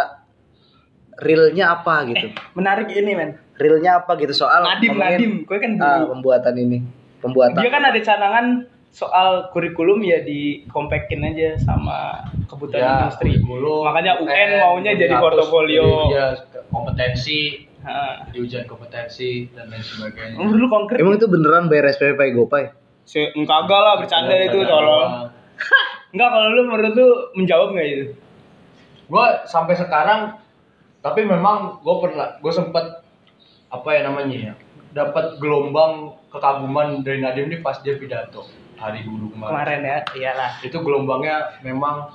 realnya 1.21 1.69
apa 1.69 2.09
gitu. 2.09 2.33
Menarik 2.57 2.89
ini 2.89 3.13
men. 3.13 3.37
Realnya 3.61 4.01
apa 4.01 4.17
gitu 4.17 4.33
soal 4.33 4.65
Nadim 4.65 4.97
ngomongin, 4.97 5.13
Nadim, 5.13 5.33
gue 5.45 5.57
kan 5.61 5.71
ah, 5.77 6.01
guru. 6.01 6.17
pembuatan 6.17 6.57
ini. 6.57 6.81
Pembuatan. 7.21 7.61
Dia 7.61 7.69
kan 7.69 7.85
ada 7.85 7.99
canangan 8.01 8.45
soal 8.91 9.47
kurikulum 9.49 10.03
ya 10.03 10.19
dikompakin 10.19 11.23
aja 11.25 11.49
sama 11.57 12.27
kebutuhan 12.45 12.77
Ya, 12.77 12.91
industri. 13.01 13.39
kurikulum, 13.39 13.87
Makanya 13.87 14.19
UN 14.19 14.49
maunya 14.59 14.91
jadi 14.93 15.15
portofolio. 15.15 16.11
Iya, 16.11 16.27
kompetensi, 16.67 17.65
Ha. 17.81 18.29
di 18.29 18.37
ujian 18.37 18.67
kompetensi 18.67 19.49
dan 19.51 19.65
lain 19.67 19.81
sebagainya. 19.81 20.37
Emang 20.37 20.53
dulu 20.53 20.67
konkret. 20.69 21.01
Emang 21.01 21.15
itu 21.15 21.25
beneran 21.25 21.65
bayar 21.65 21.89
SPP 21.89 22.19
Gopay? 22.31 22.69
Se 23.03 23.33
enggak 23.33 23.65
lah 23.65 23.97
bercanda 23.97 24.37
itu 24.37 24.61
tolong. 24.61 25.33
Enggak 26.13 26.29
kalau 26.29 26.47
lu 26.51 26.61
menurut 26.67 26.93
lu 26.93 27.07
menjawab 27.33 27.71
nggak 27.71 27.87
itu? 27.87 28.05
gue 29.07 29.25
sampai 29.43 29.75
sekarang 29.75 30.39
tapi 30.99 31.27
memang 31.27 31.83
gue 31.83 31.95
pernah 31.99 32.39
gue 32.39 32.47
sempet 32.47 33.03
apa 33.67 33.89
ya 33.91 34.07
namanya 34.07 34.37
ya 34.39 34.53
dapat 34.91 35.35
gelombang 35.35 36.15
kekaguman 36.31 37.03
dari 37.03 37.19
Nadim 37.19 37.51
ini 37.51 37.59
pas 37.59 37.75
dia 37.79 37.99
pidato 37.99 38.47
hari 38.81 39.05
guru 39.05 39.29
kemarin, 39.29 39.51
Kemarin 39.53 39.79
ya, 39.81 39.97
iyalah. 40.17 40.51
itu 40.59 40.73
gelombangnya 40.75 41.35
memang 41.61 42.09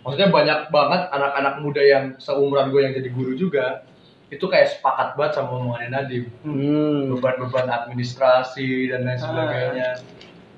maksudnya 0.00 0.28
banyak 0.28 0.58
banget 0.68 1.02
anak-anak 1.08 1.54
muda 1.58 1.80
yang 1.80 2.04
seumuran 2.16 2.68
gue 2.68 2.80
yang 2.80 2.94
jadi 2.94 3.10
guru 3.10 3.32
juga 3.34 3.84
itu 4.28 4.46
kayak 4.46 4.70
sepakat 4.70 5.18
banget 5.18 5.32
sama 5.34 5.58
omongannya 5.58 5.90
Nadim 5.90 6.24
Hmm. 6.46 7.10
beban-beban 7.10 7.66
administrasi 7.66 8.86
dan 8.86 9.02
lain 9.02 9.18
sebagainya. 9.18 9.98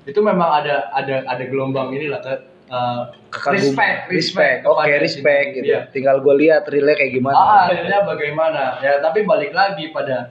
Itu 0.05 0.21
memang 0.21 0.61
ada 0.61 0.91
ada 0.91 1.25
ada 1.25 1.43
gelombang 1.43 1.89
inilah 1.89 2.21
ke 2.21 2.33
uh, 2.69 3.09
respect 3.49 4.11
respect. 4.11 4.57
Oke 4.63 4.83
kepada 4.83 4.99
respect 4.99 5.47
gitu. 5.57 5.73
Iya. 5.73 5.89
tinggal 5.89 6.21
gue 6.21 6.35
lihat 6.37 6.69
realnya 6.69 6.95
kayak 6.95 7.13
gimana. 7.17 7.33
Ah, 7.33 7.65
akhirnya 7.65 7.99
bagaimana? 8.05 8.63
Ya, 8.79 9.01
tapi 9.01 9.25
balik 9.25 9.55
lagi 9.55 9.89
pada 9.89 10.29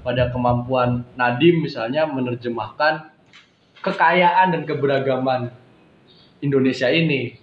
pada 0.00 0.28
kemampuan 0.30 1.02
Nadim 1.16 1.64
misalnya 1.64 2.04
menerjemahkan 2.06 3.13
kekayaan 3.84 4.56
dan 4.56 4.62
keberagaman 4.64 5.52
Indonesia 6.40 6.88
ini. 6.88 7.36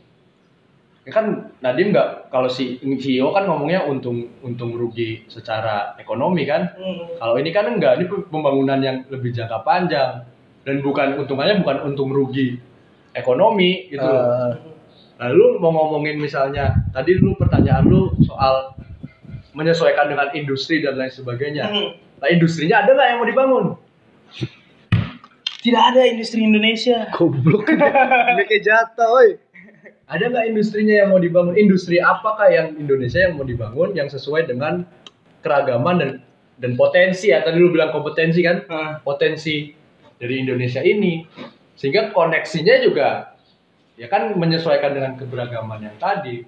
Ya 1.02 1.12
kan 1.14 1.50
Nadim 1.62 1.94
nggak 1.94 2.30
kalau 2.30 2.46
si 2.50 2.78
CEO 2.78 3.34
kan 3.34 3.50
ngomongnya 3.50 3.86
untung 3.90 4.30
untung 4.46 4.74
rugi 4.74 5.26
secara 5.30 5.98
ekonomi 5.98 6.46
kan. 6.46 6.74
Kalau 7.18 7.38
ini 7.38 7.50
kan 7.54 7.70
enggak, 7.70 8.02
ini 8.02 8.06
pembangunan 8.30 8.78
yang 8.82 9.06
lebih 9.10 9.34
jangka 9.34 9.66
panjang 9.66 10.26
dan 10.62 10.76
bukan 10.86 11.18
untungannya 11.22 11.62
bukan 11.66 11.78
untung 11.90 12.14
rugi 12.14 12.62
ekonomi 13.14 13.90
gitu 13.90 14.06
loh. 14.06 14.22
Eh, 14.22 14.54
Lalu 15.22 15.62
mau 15.62 15.70
ngomongin 15.70 16.18
misalnya 16.18 16.74
tadi 16.90 17.14
lu 17.22 17.38
pertanyaan 17.38 17.86
lu 17.86 18.10
soal 18.26 18.74
menyesuaikan 19.54 20.10
dengan 20.10 20.34
industri 20.34 20.82
dan 20.82 20.98
lain 20.98 21.14
sebagainya. 21.14 21.70
Nah 22.22 22.28
industrinya 22.30 22.82
ada 22.86 22.94
nggak 22.94 23.08
yang 23.10 23.18
mau 23.22 23.30
dibangun? 23.30 23.66
Tidak 25.62 25.84
ada 25.94 26.02
industri 26.10 26.42
Indonesia. 26.42 27.06
goblok 27.14 27.70
ini 27.70 28.44
kayak 28.50 28.64
jatuh 28.66 29.10
oi 29.14 29.30
Ada 30.12 30.28
nggak 30.28 30.46
industrinya 30.52 31.06
yang 31.06 31.10
mau 31.14 31.22
dibangun? 31.22 31.56
Industri 31.56 32.02
apakah 32.02 32.52
yang 32.52 32.76
Indonesia 32.76 33.22
yang 33.22 33.40
mau 33.40 33.48
dibangun 33.48 33.96
yang 33.96 34.10
sesuai 34.12 34.50
dengan 34.50 34.84
keragaman 35.40 35.96
dan 36.02 36.12
dan 36.62 36.72
potensi 36.78 37.32
ya 37.32 37.42
tadi 37.42 37.58
lu 37.62 37.72
bilang 37.72 37.94
kompetensi 37.96 38.44
kan? 38.44 38.68
Nah, 38.68 39.00
Potensi 39.02 39.72
dari 40.20 40.42
Indonesia 40.42 40.84
ini 40.84 41.26
sehingga 41.80 42.14
koneksinya 42.14 42.76
juga 42.84 43.34
ya 43.98 44.06
kan 44.06 44.34
menyesuaikan 44.38 44.94
dengan 44.94 45.14
keberagaman 45.18 45.82
yang 45.82 45.98
tadi 45.98 46.46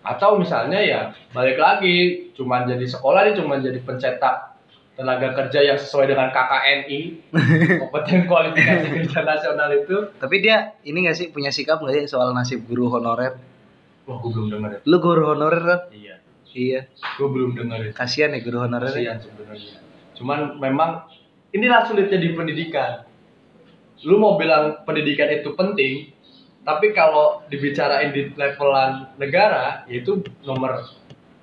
atau 0.00 0.40
misalnya 0.40 0.80
ya 0.80 1.00
balik 1.32 1.60
lagi 1.60 2.28
cuman 2.32 2.64
jadi 2.68 2.84
sekolah 2.88 3.28
nih 3.28 3.34
cuman 3.36 3.60
jadi 3.60 3.80
pencetak 3.84 4.49
tenaga 5.00 5.32
kerja 5.32 5.64
yang 5.64 5.78
sesuai 5.80 6.12
dengan 6.12 6.28
KKNI 6.28 7.00
kompeten 7.80 8.28
kualifikasi 8.28 8.86
kerja 9.00 9.20
nasional 9.24 9.72
itu. 9.72 10.12
Tapi 10.20 10.36
dia 10.44 10.76
ini 10.84 11.08
gak 11.08 11.16
sih 11.16 11.26
punya 11.32 11.48
sikap 11.48 11.80
gak 11.80 11.96
sih 11.96 12.04
soal 12.04 12.36
nasib 12.36 12.68
guru 12.68 12.92
honorer? 12.92 13.40
Wah 14.04 14.16
gue 14.20 14.28
belum 14.28 14.52
denger 14.52 14.70
ya. 14.76 14.80
Lu 14.84 15.00
guru 15.00 15.32
honorer 15.32 15.62
kan 15.64 15.80
iya. 15.96 16.20
Iya. 16.52 16.80
Gue 17.16 17.28
belum 17.32 17.56
denger 17.56 17.78
ya. 17.80 17.90
Kasihan 17.96 18.36
ya 18.36 18.44
guru 18.44 18.60
honorer 18.60 18.92
kasihan 18.92 19.16
sebenarnya. 19.16 19.80
Cuman 20.20 20.60
memang 20.60 21.08
inilah 21.56 21.88
sulitnya 21.88 22.20
di 22.20 22.36
pendidikan. 22.36 23.08
Lu 24.04 24.20
mau 24.20 24.36
bilang 24.36 24.84
pendidikan 24.84 25.32
itu 25.32 25.56
penting 25.56 26.20
tapi 26.60 26.92
kalau 26.92 27.40
dibicarain 27.48 28.12
di 28.12 28.36
levelan 28.36 29.16
negara 29.16 29.88
yaitu 29.88 30.20
nomor 30.44 30.84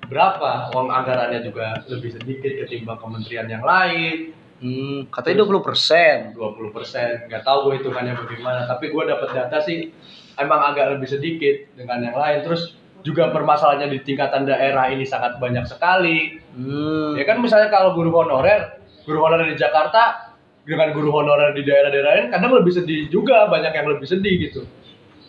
berapa 0.08 0.72
uang 0.72 0.88
anggarannya 0.88 1.40
juga 1.44 1.84
lebih 1.86 2.16
sedikit 2.16 2.52
ketimbang 2.64 2.96
kementerian 2.96 3.46
yang 3.46 3.62
lain. 3.62 4.32
Hmm, 4.58 5.06
katanya 5.12 5.46
20 5.46 5.62
persen. 5.62 6.16
20 6.34 6.74
persen. 6.74 7.30
Nggak 7.30 7.46
tahu 7.46 7.70
gue 7.70 7.74
hitungannya 7.78 8.16
bagaimana 8.16 8.66
tapi 8.66 8.90
gue 8.90 9.02
dapat 9.06 9.28
data 9.30 9.62
sih 9.62 9.92
emang 10.34 10.74
agak 10.74 10.98
lebih 10.98 11.06
sedikit 11.06 11.56
dengan 11.78 12.02
yang 12.02 12.16
lain. 12.16 12.42
Terus 12.42 12.74
juga 13.06 13.30
permasalahannya 13.30 13.94
di 13.94 14.00
tingkatan 14.02 14.48
daerah 14.48 14.90
ini 14.90 15.06
sangat 15.06 15.38
banyak 15.38 15.68
sekali. 15.68 16.42
Hmm. 16.56 17.14
Ya 17.14 17.22
kan 17.28 17.38
misalnya 17.38 17.70
kalau 17.70 17.94
guru 17.94 18.10
honorer, 18.10 18.82
guru 19.06 19.22
honorer 19.22 19.54
di 19.54 19.56
Jakarta 19.60 20.34
dengan 20.66 20.90
guru 20.92 21.14
honorer 21.14 21.54
di 21.54 21.62
daerah-daerah 21.64 22.12
lain 22.18 22.28
kadang 22.34 22.52
lebih 22.58 22.72
sedih 22.74 23.06
juga, 23.12 23.46
banyak 23.46 23.72
yang 23.72 23.86
lebih 23.86 24.08
sedih 24.08 24.34
gitu. 24.50 24.62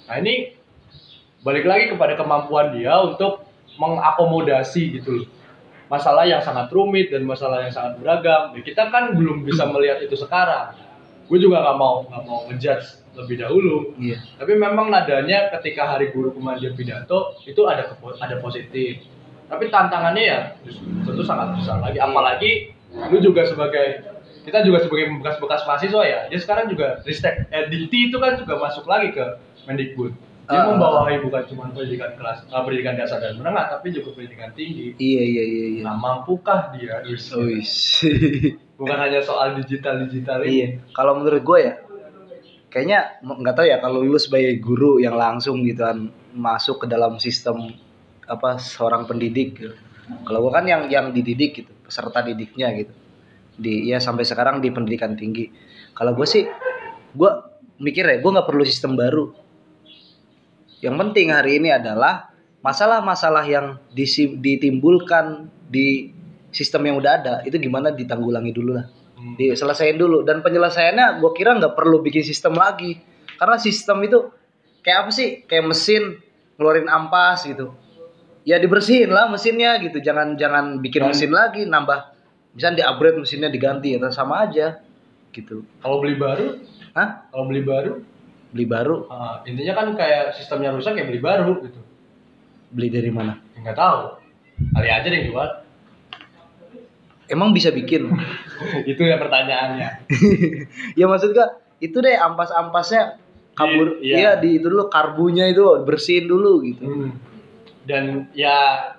Nah 0.09 0.17
ini 0.17 0.57
balik 1.45 1.63
lagi 1.69 1.93
kepada 1.93 2.17
kemampuan 2.17 2.73
dia 2.75 2.97
untuk 2.99 3.48
mengakomodasi 3.79 4.99
gitu 4.99 5.23
loh. 5.23 5.27
Masalah 5.89 6.27
yang 6.27 6.43
sangat 6.43 6.69
rumit 6.69 7.09
dan 7.09 7.25
masalah 7.25 7.65
yang 7.65 7.73
sangat 7.73 7.97
beragam. 7.97 8.53
Ya, 8.53 8.61
kita 8.61 8.93
kan 8.93 9.17
belum 9.17 9.41
bisa 9.47 9.65
melihat 9.65 10.03
itu 10.03 10.13
sekarang. 10.13 10.77
Gue 11.25 11.41
juga 11.41 11.65
nggak 11.65 11.77
mau 11.79 12.05
nggak 12.05 12.23
mau 12.27 12.45
ngejudge 12.51 13.09
lebih 13.17 13.41
dahulu. 13.41 13.97
iya 13.97 14.21
Tapi 14.37 14.53
memang 14.53 14.93
nadanya 14.93 15.49
ketika 15.57 15.97
hari 15.97 16.13
guru 16.13 16.29
kemarin 16.35 16.61
dia 16.61 16.71
pidato 16.77 17.39
itu 17.47 17.65
ada 17.65 17.89
ada 18.21 18.35
positif. 18.37 19.01
Tapi 19.49 19.65
tantangannya 19.73 20.23
ya 20.23 20.39
tentu 21.07 21.25
sangat 21.25 21.57
besar 21.57 21.81
lagi. 21.81 21.97
Apalagi 21.97 22.77
lu 23.09 23.17
juga 23.17 23.49
sebagai 23.49 24.05
kita 24.45 24.61
juga 24.65 24.85
sebagai 24.85 25.09
bekas-bekas 25.21 25.65
mahasiswa 25.65 26.03
ya. 26.05 26.19
Dia 26.29 26.39
sekarang 26.41 26.69
juga 26.69 27.01
ristek 27.01 27.49
eh, 27.49 27.65
Dikti 27.65 28.13
itu 28.13 28.17
kan 28.21 28.37
juga 28.37 28.61
masuk 28.61 28.85
lagi 28.85 29.09
ke 29.13 29.25
Mendikbud. 29.65 30.28
Dia 30.49 30.59
Ah. 30.59 30.73
membawahi 30.73 31.21
bukan 31.21 31.45
cuma 31.45 31.69
pendidikan 31.69 32.09
kelas 32.17 32.41
eh, 32.43 32.61
pendidikan 32.65 32.97
dasar 32.97 33.21
dan 33.21 33.37
menengah 33.37 33.69
tapi 33.69 33.93
juga 33.93 34.09
pendidikan 34.11 34.49
tinggi. 34.51 34.97
iya 34.97 35.21
iya 35.21 35.43
iya 35.45 35.65
iya 35.71 35.81
Nah, 35.85 35.93
mampukah 35.93 36.73
dia? 36.73 37.05
Wis. 37.05 37.29
Wis. 37.31 37.73
Bukan 38.73 38.97
hanya 38.97 39.21
soal 39.21 39.53
digital-digital 39.55 40.41
ini. 40.41 40.49
iya 40.49 40.67
kalau 40.89 41.15
menurut 41.15 41.43
gue 41.43 41.59
ya 41.61 41.73
kayaknya 42.67 42.99
nggak 43.21 43.55
tahu 43.55 43.65
ya 43.65 43.77
kalau 43.77 44.01
lu 44.01 44.15
sebagai 44.15 44.57
guru 44.57 44.97
yang 44.97 45.13
langsung 45.13 45.61
gitu 45.61 45.81
kan 45.81 46.09
masuk 46.31 46.81
ke 46.81 46.87
dalam 46.87 47.17
sistem 47.17 47.73
apa 48.25 48.57
seorang 48.57 49.05
pendidik 49.05 49.49
gitu. 49.53 49.73
kalau 50.21 50.45
gue 50.45 50.51
kan 50.51 50.65
yang 50.65 50.85
yang 50.85 51.09
dididik 51.09 51.51
gitu 51.55 51.71
peserta 51.81 52.21
didiknya 52.21 52.69
gitu 52.73 52.93
di 53.53 53.89
ya 53.89 53.97
sampai 53.97 54.21
sekarang 54.23 54.61
di 54.61 54.69
pendidikan 54.69 55.13
tinggi 55.13 55.49
kalau 55.91 56.13
gue 56.13 56.23
sih 56.23 56.45
gue 57.11 57.31
mikir 57.77 58.05
ya 58.05 58.17
gue 58.17 58.31
nggak 58.31 58.45
perlu 58.45 58.61
sistem 58.63 58.93
baru 58.93 59.33
yang 60.79 60.95
penting 60.95 61.31
hari 61.31 61.59
ini 61.59 61.71
adalah 61.71 62.31
masalah-masalah 62.59 63.43
yang 63.47 63.79
ditimbulkan 64.39 65.47
di 65.67 66.11
sistem 66.49 66.89
yang 66.89 66.95
udah 66.99 67.13
ada 67.21 67.33
itu 67.45 67.55
gimana 67.59 67.93
ditanggulangi 67.93 68.51
dulu 68.51 68.73
lah. 68.75 68.85
Hmm. 69.19 69.35
diselesain 69.35 69.99
dulu. 69.99 70.23
Dan 70.23 70.39
penyelesaiannya 70.39 71.19
gue 71.19 71.31
kira 71.35 71.51
nggak 71.59 71.75
perlu 71.75 71.99
bikin 71.99 72.23
sistem 72.23 72.55
lagi. 72.55 72.95
Karena 73.35 73.59
sistem 73.59 73.99
itu 74.07 74.31
kayak 74.79 74.97
apa 75.07 75.11
sih? 75.11 75.43
Kayak 75.43 75.75
mesin 75.75 76.03
ngeluarin 76.55 76.87
ampas 76.87 77.43
gitu. 77.43 77.75
Ya 78.47 78.55
dibersihin 78.63 79.11
lah 79.11 79.27
mesinnya 79.27 79.75
gitu. 79.83 79.99
Jangan 79.99 80.39
jangan 80.39 80.79
bikin 80.79 81.03
Dan- 81.03 81.11
mesin 81.11 81.31
lagi 81.35 81.67
nambah. 81.67 82.15
Misalnya 82.55 82.75
di 82.79 82.83
upgrade 82.87 83.19
mesinnya 83.19 83.51
diganti 83.51 83.99
atau 83.99 84.07
sama 84.07 84.47
aja 84.47 84.79
gitu. 85.35 85.67
Kalau 85.83 85.99
beli 85.99 86.15
baru, 86.15 86.57
Hah? 86.95 87.27
kalau 87.29 87.45
beli 87.51 87.61
baru 87.61 87.99
beli 88.49 88.65
baru? 88.65 89.05
Ah, 89.09 89.41
intinya 89.45 89.73
kan 89.77 89.87
kayak 89.93 90.33
sistemnya 90.33 90.73
rusak 90.73 90.97
ya 90.97 91.05
beli 91.05 91.21
baru 91.21 91.61
gitu. 91.63 91.79
Beli 92.73 92.89
dari 92.89 93.11
mana? 93.13 93.37
Ya, 93.53 93.57
nggak 93.65 93.77
tahu. 93.77 93.99
Kali 94.75 94.89
aja 94.89 95.07
deh 95.07 95.17
yang 95.17 95.27
jual. 95.33 95.49
Emang 97.29 97.53
bisa 97.53 97.69
bikin? 97.69 98.09
Itu 98.91 99.01
ya 99.05 99.21
pertanyaannya. 99.21 99.89
Ya 100.99 101.05
maksud 101.07 101.31
gua 101.31 101.61
itu 101.79 101.95
deh 102.03 102.17
ampas-ampasnya 102.19 103.15
kabur. 103.55 104.03
Iya. 104.03 104.15
iya 104.19 104.31
di 104.35 104.59
itu 104.59 104.67
dulu 104.67 104.91
karbunya 104.91 105.47
itu 105.47 105.63
bersihin 105.87 106.27
dulu 106.27 106.59
gitu. 106.67 106.83
Hmm. 106.83 107.11
Dan 107.87 108.27
ya 108.35 108.91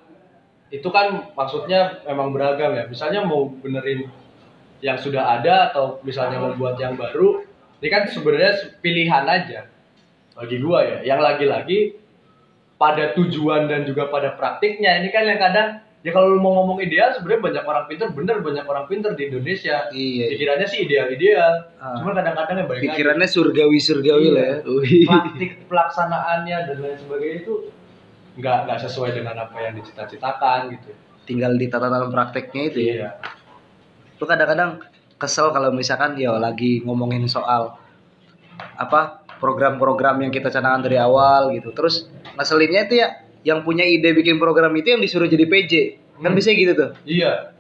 itu 0.73 0.89
kan 0.89 1.33
maksudnya 1.37 2.01
memang 2.09 2.33
beragam 2.33 2.73
ya. 2.73 2.89
Misalnya 2.89 3.21
mau 3.27 3.53
benerin 3.53 4.09
yang 4.81 4.97
sudah 4.97 5.41
ada 5.41 5.69
atau 5.73 6.01
misalnya 6.01 6.41
mau 6.41 6.57
buat 6.57 6.81
yang 6.81 6.97
baru, 6.97 7.45
ini 7.81 7.89
kan 7.89 8.03
sebenarnya 8.07 8.53
pilihan 8.79 9.25
aja 9.25 9.61
bagi 10.33 10.57
gua 10.57 10.81
ya. 10.81 10.99
Yang 11.05 11.21
lagi-lagi 11.21 11.79
pada 12.77 13.13
tujuan 13.13 13.69
dan 13.69 13.85
juga 13.85 14.09
pada 14.09 14.33
praktiknya 14.33 15.01
ini 15.01 15.09
kan 15.09 15.25
yang 15.25 15.37
kadang 15.37 15.69
ya 16.01 16.17
kalau 16.17 16.33
lu 16.33 16.41
mau 16.41 16.57
ngomong 16.57 16.81
ideal 16.81 17.13
sebenarnya 17.13 17.45
banyak 17.45 17.65
orang 17.67 17.85
pinter 17.85 18.09
bener 18.09 18.37
banyak 18.41 18.65
orang 18.65 18.89
pinter 18.89 19.13
di 19.13 19.29
Indonesia 19.29 19.93
Iya. 19.93 20.33
pikirannya 20.33 20.65
sih 20.65 20.89
ideal-ideal 20.89 21.77
Ah. 21.77 22.01
cuman 22.01 22.17
kadang-kadang 22.17 22.57
ya 22.57 22.65
balik 22.65 22.81
lagi 22.81 22.89
pikirannya 22.89 23.29
surgawi-surgawi 23.29 24.25
Iya. 24.25 24.33
lah 24.33 24.45
ya 24.49 24.57
Wih. 24.65 25.05
praktik 25.05 25.51
pelaksanaannya 25.69 26.57
dan 26.73 26.77
lain 26.81 26.97
sebagainya 26.97 27.37
itu 27.45 27.55
nggak 28.41 28.57
nggak 28.65 28.79
sesuai 28.81 29.11
dengan 29.13 29.37
apa 29.39 29.57
yang 29.61 29.77
dicita-citakan 29.77 30.61
gitu. 30.73 30.91
tinggal 31.29 31.53
ditata 31.55 31.93
dalam 31.93 32.09
prakteknya 32.09 32.63
itu 32.65 32.79
ya 32.81 32.89
Iya. 32.97 33.09
lu 34.17 34.25
kadang-kadang 34.25 34.81
kesel 35.21 35.53
kalau 35.53 35.69
misalkan 35.71 36.17
ya 36.17 36.33
lagi 36.41 36.81
ngomongin 36.81 37.29
soal 37.29 37.77
apa 38.81 39.21
program-program 39.41 40.25
yang 40.25 40.33
kita 40.33 40.49
canangkan 40.49 40.89
dari 40.89 40.97
awal 40.97 41.53
gitu 41.53 41.73
terus 41.77 42.09
ngeselinnya 42.37 42.89
itu 42.89 42.95
ya 43.05 43.09
yang 43.45 43.65
punya 43.65 43.85
ide 43.85 44.13
bikin 44.13 44.37
program 44.37 44.73
itu 44.77 44.97
yang 44.97 45.01
disuruh 45.01 45.29
jadi 45.29 45.45
PJ 45.45 45.73
kan 46.21 46.33
Hmm. 46.33 46.37
bisa 46.37 46.53
gitu 46.53 46.73
tuh 46.77 46.91
Iya. 47.09 47.57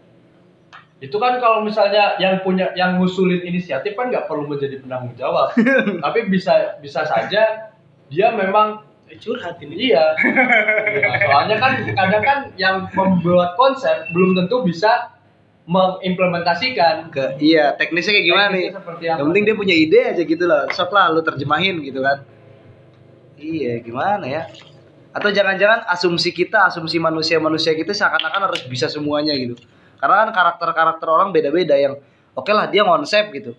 Itu 1.00 1.16
kan 1.16 1.40
kalau 1.40 1.64
misalnya 1.64 2.20
yang 2.20 2.44
punya 2.44 2.76
yang 2.76 3.00
ngusulin 3.00 3.40
inisiatif 3.40 3.96
kan 3.96 4.12
nggak 4.12 4.28
perlu 4.28 4.44
menjadi 4.44 4.84
penanggung 4.84 5.16
jawab. 5.16 5.56
Tapi 6.04 6.28
bisa 6.28 6.76
bisa 6.84 7.08
saja 7.08 7.72
dia 8.12 8.28
memang 8.36 8.84
curhat 9.16 9.56
ini 9.64 9.90
iya. 9.90 10.12
Iya, 10.20 11.08
Soalnya 11.24 11.56
kan 11.56 11.72
kadang 11.88 12.22
kan 12.22 12.38
yang 12.60 12.76
membuat 12.92 13.56
konsep 13.56 14.12
belum 14.12 14.36
tentu 14.44 14.60
bisa 14.60 15.08
mengimplementasikan. 15.70 17.14
ke 17.14 17.38
iya 17.38 17.70
teknisnya 17.78 18.18
kayak 18.18 18.26
gimana 18.26 18.48
nih? 18.50 18.66
Teknisnya 18.74 18.82
seperti 18.82 19.04
apa? 19.06 19.16
yang 19.22 19.26
penting 19.30 19.44
dia 19.46 19.56
punya 19.56 19.74
ide 19.78 20.00
aja 20.02 20.22
gitu 20.26 20.44
lah 20.50 20.66
sok 20.74 20.90
lah 20.90 21.06
lu 21.14 21.22
terjemahin 21.22 21.78
gitu 21.86 22.02
kan. 22.02 22.26
Iya 23.38 23.78
gimana 23.78 24.26
ya? 24.26 24.42
Atau 25.14 25.30
jangan-jangan 25.30 25.86
asumsi 25.86 26.34
kita 26.34 26.66
asumsi 26.66 26.98
manusia-manusia 26.98 27.78
kita 27.78 27.94
seakan-akan 27.94 28.50
harus 28.50 28.66
bisa 28.66 28.90
semuanya 28.90 29.30
gitu. 29.38 29.54
Karena 30.02 30.26
kan 30.26 30.30
karakter-karakter 30.34 31.06
orang 31.06 31.30
beda-beda 31.30 31.78
yang 31.78 31.94
oke 32.34 32.50
lah 32.50 32.66
dia 32.66 32.82
konsep 32.82 33.30
gitu. 33.30 33.54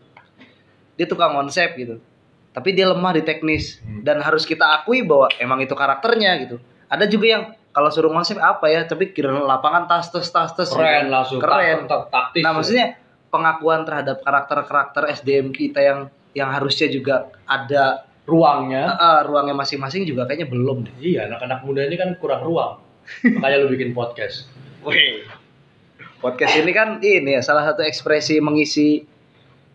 Dia 0.99 1.07
tukang 1.07 1.31
konsep 1.31 1.79
gitu. 1.79 2.03
Tapi 2.51 2.75
dia 2.75 2.91
lemah 2.91 3.15
di 3.15 3.23
teknis. 3.23 3.79
Hmm. 3.79 4.03
dan 4.03 4.19
harus 4.19 4.43
kita 4.43 4.67
akui 4.67 5.07
bahwa 5.07 5.31
emang 5.39 5.63
itu 5.63 5.71
karakternya 5.71 6.43
gitu. 6.43 6.59
Ada 6.91 7.07
juga 7.07 7.25
yang 7.31 7.43
kalau 7.71 7.87
suruh 7.87 8.11
konsep 8.11 8.35
apa 8.37 8.67
ya 8.67 8.83
tapi 8.83 9.15
kira 9.15 9.31
lapangan 9.31 9.87
tas 9.87 10.11
tas 10.11 10.27
tas 10.27 10.51
tas 10.51 10.69
keren 10.71 11.07
langsung 11.07 11.39
keren 11.39 11.87
tak- 11.87 12.11
taktis. 12.11 12.43
Nah, 12.43 12.51
ya. 12.51 12.55
maksudnya 12.59 12.85
pengakuan 13.31 13.87
terhadap 13.87 14.19
karakter-karakter 14.21 15.07
SDM 15.23 15.55
kita 15.55 15.79
yang 15.79 15.99
yang 16.35 16.51
harusnya 16.51 16.91
juga 16.91 17.31
ada 17.47 18.03
ruangnya 18.27 18.95
eh, 18.95 19.21
ruangnya 19.23 19.55
masing-masing 19.55 20.03
juga 20.03 20.27
kayaknya 20.27 20.51
belum 20.51 20.77
deh. 20.87 20.95
Iya, 20.99 21.31
anak-anak 21.31 21.59
muda 21.63 21.81
ini 21.87 21.95
kan 21.95 22.11
kurang 22.19 22.43
ruang. 22.43 22.83
Makanya 23.23 23.63
lu 23.63 23.71
bikin 23.71 23.95
podcast. 23.95 24.51
Wih, 24.85 25.23
Podcast 26.21 26.53
ini 26.53 26.69
kan 26.69 27.01
ini 27.01 27.33
ya 27.33 27.41
salah 27.41 27.65
satu 27.65 27.81
ekspresi 27.81 28.37
mengisi 28.37 29.01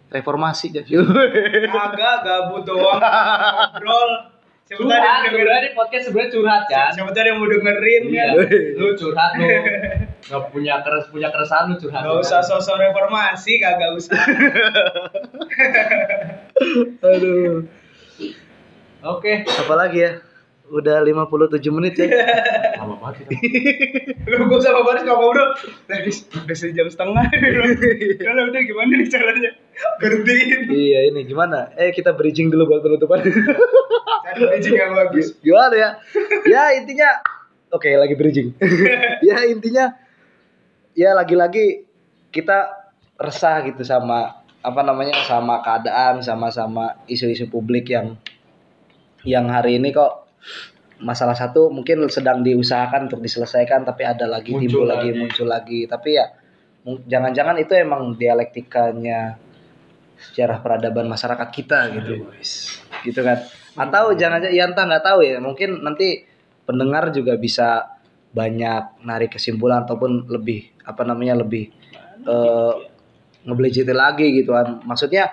reformasi 0.07 0.71
guys. 0.71 0.87
agak 0.87 2.15
gabut 2.23 2.63
doang 2.63 3.03
ngobrol. 3.03 4.36
Curhat, 4.67 5.31
sebenarnya 5.31 5.63
di 5.63 5.71
podcast 5.79 6.11
sebenarnya 6.11 6.31
curhat 6.35 6.63
kan. 6.67 6.91
Siapa 6.91 7.15
yang 7.23 7.39
mau 7.39 7.47
dengerin 7.47 8.03
Iya, 8.11 8.35
kan. 8.35 8.51
lu 8.75 8.99
curhat 8.99 9.31
lu. 9.39 9.47
Gak 10.27 10.43
punya 10.51 10.83
keres 10.83 11.07
punya 11.15 11.31
keresahan 11.31 11.71
lu 11.71 11.79
curhat. 11.79 12.03
Gak 12.03 12.19
usah 12.19 12.43
sosok 12.43 12.75
reformasi, 12.83 13.63
kagak 13.63 13.95
usah. 13.95 14.19
Aduh. 16.99 17.63
Oke. 19.07 19.47
Apa 19.47 19.75
lagi 19.79 20.03
ya? 20.03 20.19
Udah 20.67 20.99
57 20.99 21.63
menit 21.71 21.95
ya. 21.95 22.11
Lama 22.83 22.99
banget 22.99 23.23
kita. 23.23 23.39
Lu 24.27 24.51
gue 24.51 24.59
sama 24.59 24.83
Baris 24.83 25.07
ngomong 25.07 25.31
bro, 25.31 25.47
tadi 25.87 26.11
udah 26.43 26.57
sejam 26.59 26.91
setengah. 26.91 27.23
Kalau 28.27 28.43
udah 28.51 28.61
gimana 28.67 28.93
nih 28.99 29.07
caranya? 29.07 29.51
Berhentiin. 30.01 30.73
iya 30.73 31.09
ini 31.09 31.25
gimana? 31.29 31.73
Eh 31.77 31.93
kita 31.93 32.17
bridging 32.17 32.49
dulu 32.49 32.73
buat 32.73 32.81
penutupan. 32.81 33.21
Cari 34.27 34.41
bridging 34.41 34.77
yang 34.77 34.93
bagus. 34.97 35.37
gimana 35.41 35.75
ya? 35.77 35.91
Ya 36.49 36.63
intinya 36.77 37.09
oke 37.73 37.89
lagi 37.89 38.15
bridging. 38.17 38.57
ya 39.29 39.45
intinya 39.49 39.93
ya 40.97 41.13
lagi-lagi 41.13 41.85
kita 42.33 42.73
resah 43.21 43.65
gitu 43.65 43.85
sama 43.85 44.45
apa 44.61 44.81
namanya 44.83 45.15
sama 45.25 45.63
keadaan 45.63 46.21
sama-sama 46.25 46.99
isu-isu 47.07 47.47
publik 47.47 47.93
yang 47.93 48.19
yang 49.23 49.47
hari 49.47 49.79
ini 49.79 49.95
kok 49.95 50.27
masalah 51.01 51.37
satu 51.37 51.69
mungkin 51.69 52.09
sedang 52.09 52.41
diusahakan 52.41 53.07
untuk 53.13 53.21
diselesaikan 53.21 53.85
tapi 53.85 54.03
ada 54.09 54.25
lagi 54.25 54.57
Muncul 54.57 54.65
timbul 54.65 54.85
lagi. 54.89 55.09
lagi. 55.13 55.19
muncul 55.21 55.47
lagi 55.47 55.81
tapi 55.85 56.11
ya 56.17 56.27
jangan-jangan 56.87 57.57
itu 57.61 57.73
emang 57.77 58.17
dialektikanya 58.17 59.37
sejarah 60.17 60.65
peradaban 60.65 61.07
masyarakat 61.07 61.49
kita 61.53 61.79
gitu. 62.01 62.29
gitu 63.05 63.21
kan. 63.21 63.45
Atau 63.77 64.17
jangan 64.17 64.45
ya 64.49 64.69
entah 64.69 64.85
nggak 64.89 65.05
tahu 65.05 65.21
ya. 65.25 65.37
Mungkin 65.39 65.85
nanti 65.85 66.25
pendengar 66.65 67.13
juga 67.13 67.37
bisa 67.37 67.99
banyak 68.33 69.07
narik 69.07 69.37
kesimpulan 69.37 69.89
ataupun 69.89 70.29
lebih 70.29 70.77
apa 70.85 71.03
namanya 71.09 71.41
lebih 71.41 71.73
eh 72.27 72.75
ngebelejeti 73.47 73.95
lagi 73.95 74.27
gitu 74.43 74.53
kan. 74.53 74.83
Maksudnya 74.83 75.31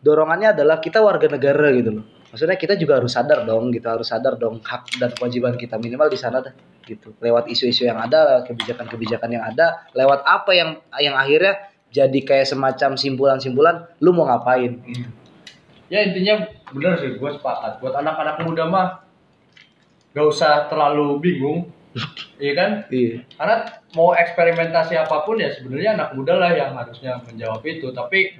dorongannya 0.00 0.54
adalah 0.54 0.78
kita 0.78 1.02
warga 1.02 1.26
negara 1.26 1.74
gitu 1.74 2.00
loh. 2.00 2.06
Maksudnya 2.30 2.58
kita 2.60 2.74
juga 2.76 3.00
harus 3.00 3.16
sadar 3.16 3.48
dong 3.48 3.72
gitu 3.72 3.86
harus 3.88 4.06
sadar 4.06 4.36
dong 4.36 4.60
hak 4.60 5.00
dan 5.00 5.10
kewajiban 5.16 5.56
kita 5.56 5.80
minimal 5.80 6.06
di 6.06 6.18
sana 6.20 6.44
dah 6.44 6.54
gitu. 6.86 7.16
Lewat 7.18 7.50
isu-isu 7.50 7.88
yang 7.88 7.98
ada 7.98 8.38
lewat 8.38 8.44
kebijakan-kebijakan 8.54 9.30
yang 9.34 9.44
ada 9.46 9.88
lewat 9.96 10.22
apa 10.22 10.52
yang 10.54 10.70
yang 11.00 11.16
akhirnya 11.18 11.58
jadi 11.96 12.18
kayak 12.20 12.44
semacam 12.44 12.92
simpulan-simpulan 12.92 13.88
lu 14.04 14.12
mau 14.12 14.28
ngapain 14.28 14.76
gitu. 14.84 15.08
Ya 15.88 16.04
intinya 16.04 16.44
bener 16.74 17.00
sih, 17.00 17.16
gue 17.16 17.30
sepakat. 17.32 17.80
Buat 17.80 18.04
anak-anak 18.04 18.44
muda 18.44 18.68
mah 18.68 18.86
gak 20.12 20.26
usah 20.26 20.66
terlalu 20.68 21.16
bingung, 21.22 21.58
iya 22.42 22.52
kan? 22.52 22.70
iya 22.92 23.24
Karena 23.38 23.56
mau 23.96 24.12
eksperimentasi 24.12 24.98
apa 24.98 25.24
pun 25.24 25.40
ya 25.40 25.48
sebenarnya 25.48 25.96
anak 25.96 26.08
muda 26.12 26.36
lah 26.36 26.52
yang 26.52 26.76
harusnya 26.76 27.22
menjawab 27.24 27.62
itu. 27.64 27.88
Tapi 27.94 28.36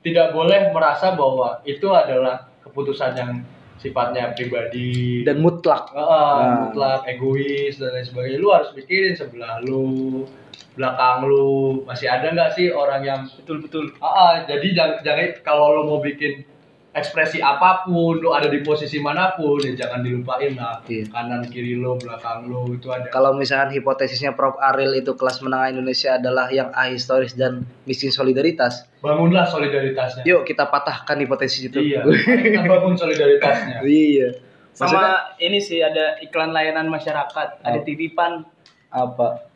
tidak 0.00 0.34
boleh 0.34 0.68
merasa 0.74 1.14
bahwa 1.14 1.62
itu 1.62 1.88
adalah 1.88 2.48
keputusan 2.66 3.12
yang 3.16 3.32
sifatnya 3.80 4.36
pribadi 4.36 5.24
dan 5.24 5.40
mutlak 5.40 5.88
Heeh, 5.96 6.04
Nah. 6.04 6.68
mutlak 6.68 7.00
egois 7.08 7.80
dan 7.80 7.96
lain 7.96 8.04
sebagainya 8.04 8.36
lu 8.36 8.52
harus 8.52 8.76
pikirin 8.76 9.16
sebelah 9.16 9.56
lu 9.64 10.28
belakang 10.74 11.26
lu 11.26 11.82
masih 11.84 12.06
ada 12.06 12.30
nggak 12.30 12.50
sih 12.54 12.70
orang 12.70 13.02
yang 13.02 13.20
Betul 13.42 13.60
betul. 13.60 13.84
Ah, 13.98 14.06
ah, 14.06 14.32
jadi 14.46 14.66
jangan, 14.72 14.98
jangan 15.02 15.28
kalau 15.42 15.66
lo 15.74 15.82
mau 15.84 15.98
bikin 15.98 16.46
ekspresi 16.90 17.38
apa 17.38 17.86
pun, 17.86 18.18
lo 18.18 18.34
ada 18.34 18.50
di 18.50 18.66
posisi 18.66 18.98
mana 18.98 19.30
pun, 19.38 19.62
ya 19.62 19.78
jangan 19.78 20.02
dilupain 20.02 20.58
lah. 20.58 20.82
Iya. 20.90 21.06
Kanan 21.06 21.46
kiri 21.46 21.78
lo, 21.78 21.94
belakang 21.94 22.50
lo 22.50 22.66
itu 22.66 22.90
ada. 22.90 23.06
kalau 23.14 23.30
misalkan 23.30 23.70
hipotesisnya 23.70 24.34
Prof 24.34 24.58
Ariel 24.58 24.98
itu 24.98 25.14
kelas 25.14 25.38
menengah 25.38 25.70
Indonesia 25.70 26.18
adalah 26.18 26.50
yang 26.50 26.74
ahistoris 26.74 27.38
dan 27.38 27.62
miskin 27.86 28.10
solidaritas 28.10 28.90
Bangunlah 28.98 29.46
solidaritasnya. 29.46 30.26
yuk 30.26 30.42
kita 30.42 30.66
patahkan 30.66 31.14
hipotesis 31.22 31.70
itu 31.70 31.78
Iya. 31.78 32.02
Kita 32.58 32.66
bangun 32.66 32.98
solidaritasnya. 32.98 33.86
iya 33.86 34.34
Sama 34.74 34.86
Maksudnya 34.90 35.14
ini 35.42 35.58
sih 35.62 35.78
ada 35.82 36.18
iklan 36.18 36.50
layanan 36.50 36.86
masyarakat, 36.90 37.48
ada 37.62 37.78
titipan 37.82 38.42
apa 38.90 39.49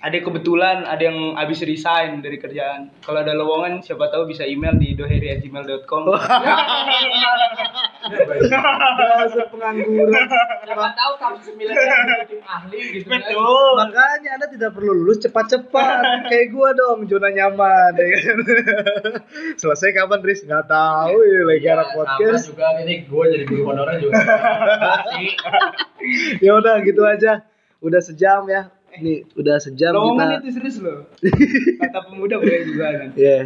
ada 0.00 0.16
kebetulan 0.16 0.88
ada 0.88 1.02
yang 1.04 1.36
habis 1.36 1.60
resign 1.60 2.24
dari 2.24 2.40
kerjaan. 2.40 2.88
Kalau 3.04 3.20
ada 3.20 3.36
lowongan 3.36 3.84
siapa 3.84 4.08
tahu 4.08 4.24
bisa 4.24 4.48
email 4.48 4.72
di 4.80 4.96
doheri@gmail.com. 4.96 6.08
Dasar 8.40 9.44
pengangguran. 9.52 10.24
Siapa 10.64 10.86
tahu 10.96 11.12
kampus 11.20 11.52
milenial 11.52 12.24
tim 12.24 12.40
ahli 12.48 12.80
gitu 12.96 13.12
kan. 13.12 13.20
Betul. 13.20 13.70
Makanya 13.76 14.30
Anda 14.40 14.46
tidak 14.48 14.70
perlu 14.72 14.92
lulus 14.96 15.20
cepat-cepat. 15.20 16.32
Kayak 16.32 16.46
gua 16.52 16.72
dong, 16.72 17.04
zona 17.04 17.28
nyaman. 17.28 17.92
ya 17.92 18.06
kan? 18.08 18.38
Selesai 19.60 19.92
kapan, 19.92 20.20
Riz? 20.24 20.40
Nggak 20.48 20.64
tahu 20.64 21.16
ya, 21.20 21.40
lagi 21.44 21.60
Iya, 21.60 21.72
anak 21.76 21.86
sama 21.92 21.98
podcast. 22.00 22.44
juga 22.48 22.66
ini 22.80 22.94
gue 23.04 23.24
jadi 23.36 23.44
guru 23.44 23.62
honorer 23.68 23.96
juga. 24.00 24.16
Ya 26.40 26.56
udah 26.56 26.80
gitu 26.80 27.04
aja. 27.04 27.44
Udah 27.84 28.00
sejam 28.00 28.48
ya. 28.48 28.72
Nih, 28.92 29.22
udah 29.32 29.56
sejam 29.56 29.94
Lowongan 29.94 30.26
kita. 30.28 30.42
itu 30.42 30.50
serius 30.52 30.76
loh. 30.80 31.06
Kata 31.78 31.98
pemuda 32.04 32.34
boleh 32.36 32.60
juga 32.64 32.86
kan. 32.90 33.08
Iya. 33.20 33.38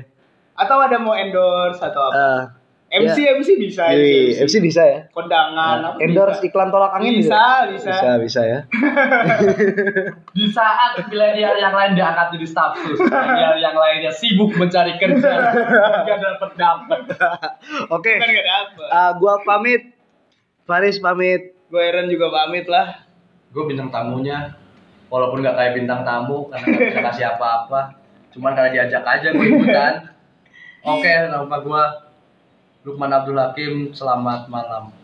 Atau 0.54 0.78
ada 0.78 0.96
mau 0.96 1.12
endorse 1.12 1.78
atau 1.78 2.08
apa? 2.08 2.14
Ah, 2.14 2.42
MC 2.88 3.18
MC 3.34 3.48
bisa. 3.58 3.90
iya, 3.90 4.38
MC 4.40 4.62
bisa 4.62 4.82
ya. 4.82 5.00
Kondangan 5.10 5.82
apa 5.82 5.98
Endorse 5.98 6.38
bisa. 6.38 6.46
iklan 6.46 6.70
tolak 6.70 6.94
angin 6.94 7.18
Bisa, 7.18 7.34
juga? 7.66 7.74
bisa. 7.74 7.90
Bisa, 7.90 8.10
bisa 8.22 8.40
ya. 8.40 8.58
Di 10.36 10.46
saat 10.48 10.94
milenial 11.04 11.54
yang 11.56 11.74
lain 11.74 11.92
diangkat 11.92 12.38
jadi 12.38 12.46
staff 12.46 12.78
sus, 12.78 12.98
milenial 12.98 13.58
yang 13.58 13.74
lainnya 13.74 14.10
sibuk 14.10 14.54
mencari 14.54 14.94
kerja, 14.94 15.30
nggak 16.06 16.18
dapat 16.20 16.50
dapat. 16.54 17.00
Oke. 17.90 18.14
Kan 18.14 18.28
gak 18.30 18.46
dapet. 18.46 18.86
Ah, 18.88 19.10
gua 19.12 19.42
pamit. 19.42 19.90
Faris 20.62 20.96
pamit. 20.96 21.52
Gue 21.66 21.82
Aaron 21.82 22.06
juga 22.06 22.30
pamit 22.30 22.64
lah. 22.64 23.02
Gue 23.50 23.66
bintang 23.66 23.90
tamunya, 23.90 24.54
walaupun 25.14 25.46
nggak 25.46 25.54
kayak 25.54 25.72
bintang 25.78 26.02
tamu 26.02 26.50
karena 26.50 26.66
nggak 26.74 26.90
bisa 26.90 27.02
kasih 27.06 27.26
apa-apa, 27.38 27.80
cuman 28.34 28.58
karena 28.58 28.70
diajak 28.74 29.06
aja 29.06 29.30
gue 29.30 29.46
ikutan. 29.46 29.94
Oke, 30.90 31.12
nama 31.30 31.56
gue 31.62 31.84
Lukman 32.82 33.14
Abdul 33.14 33.38
Hakim. 33.38 33.94
Selamat 33.94 34.50
malam. 34.50 35.03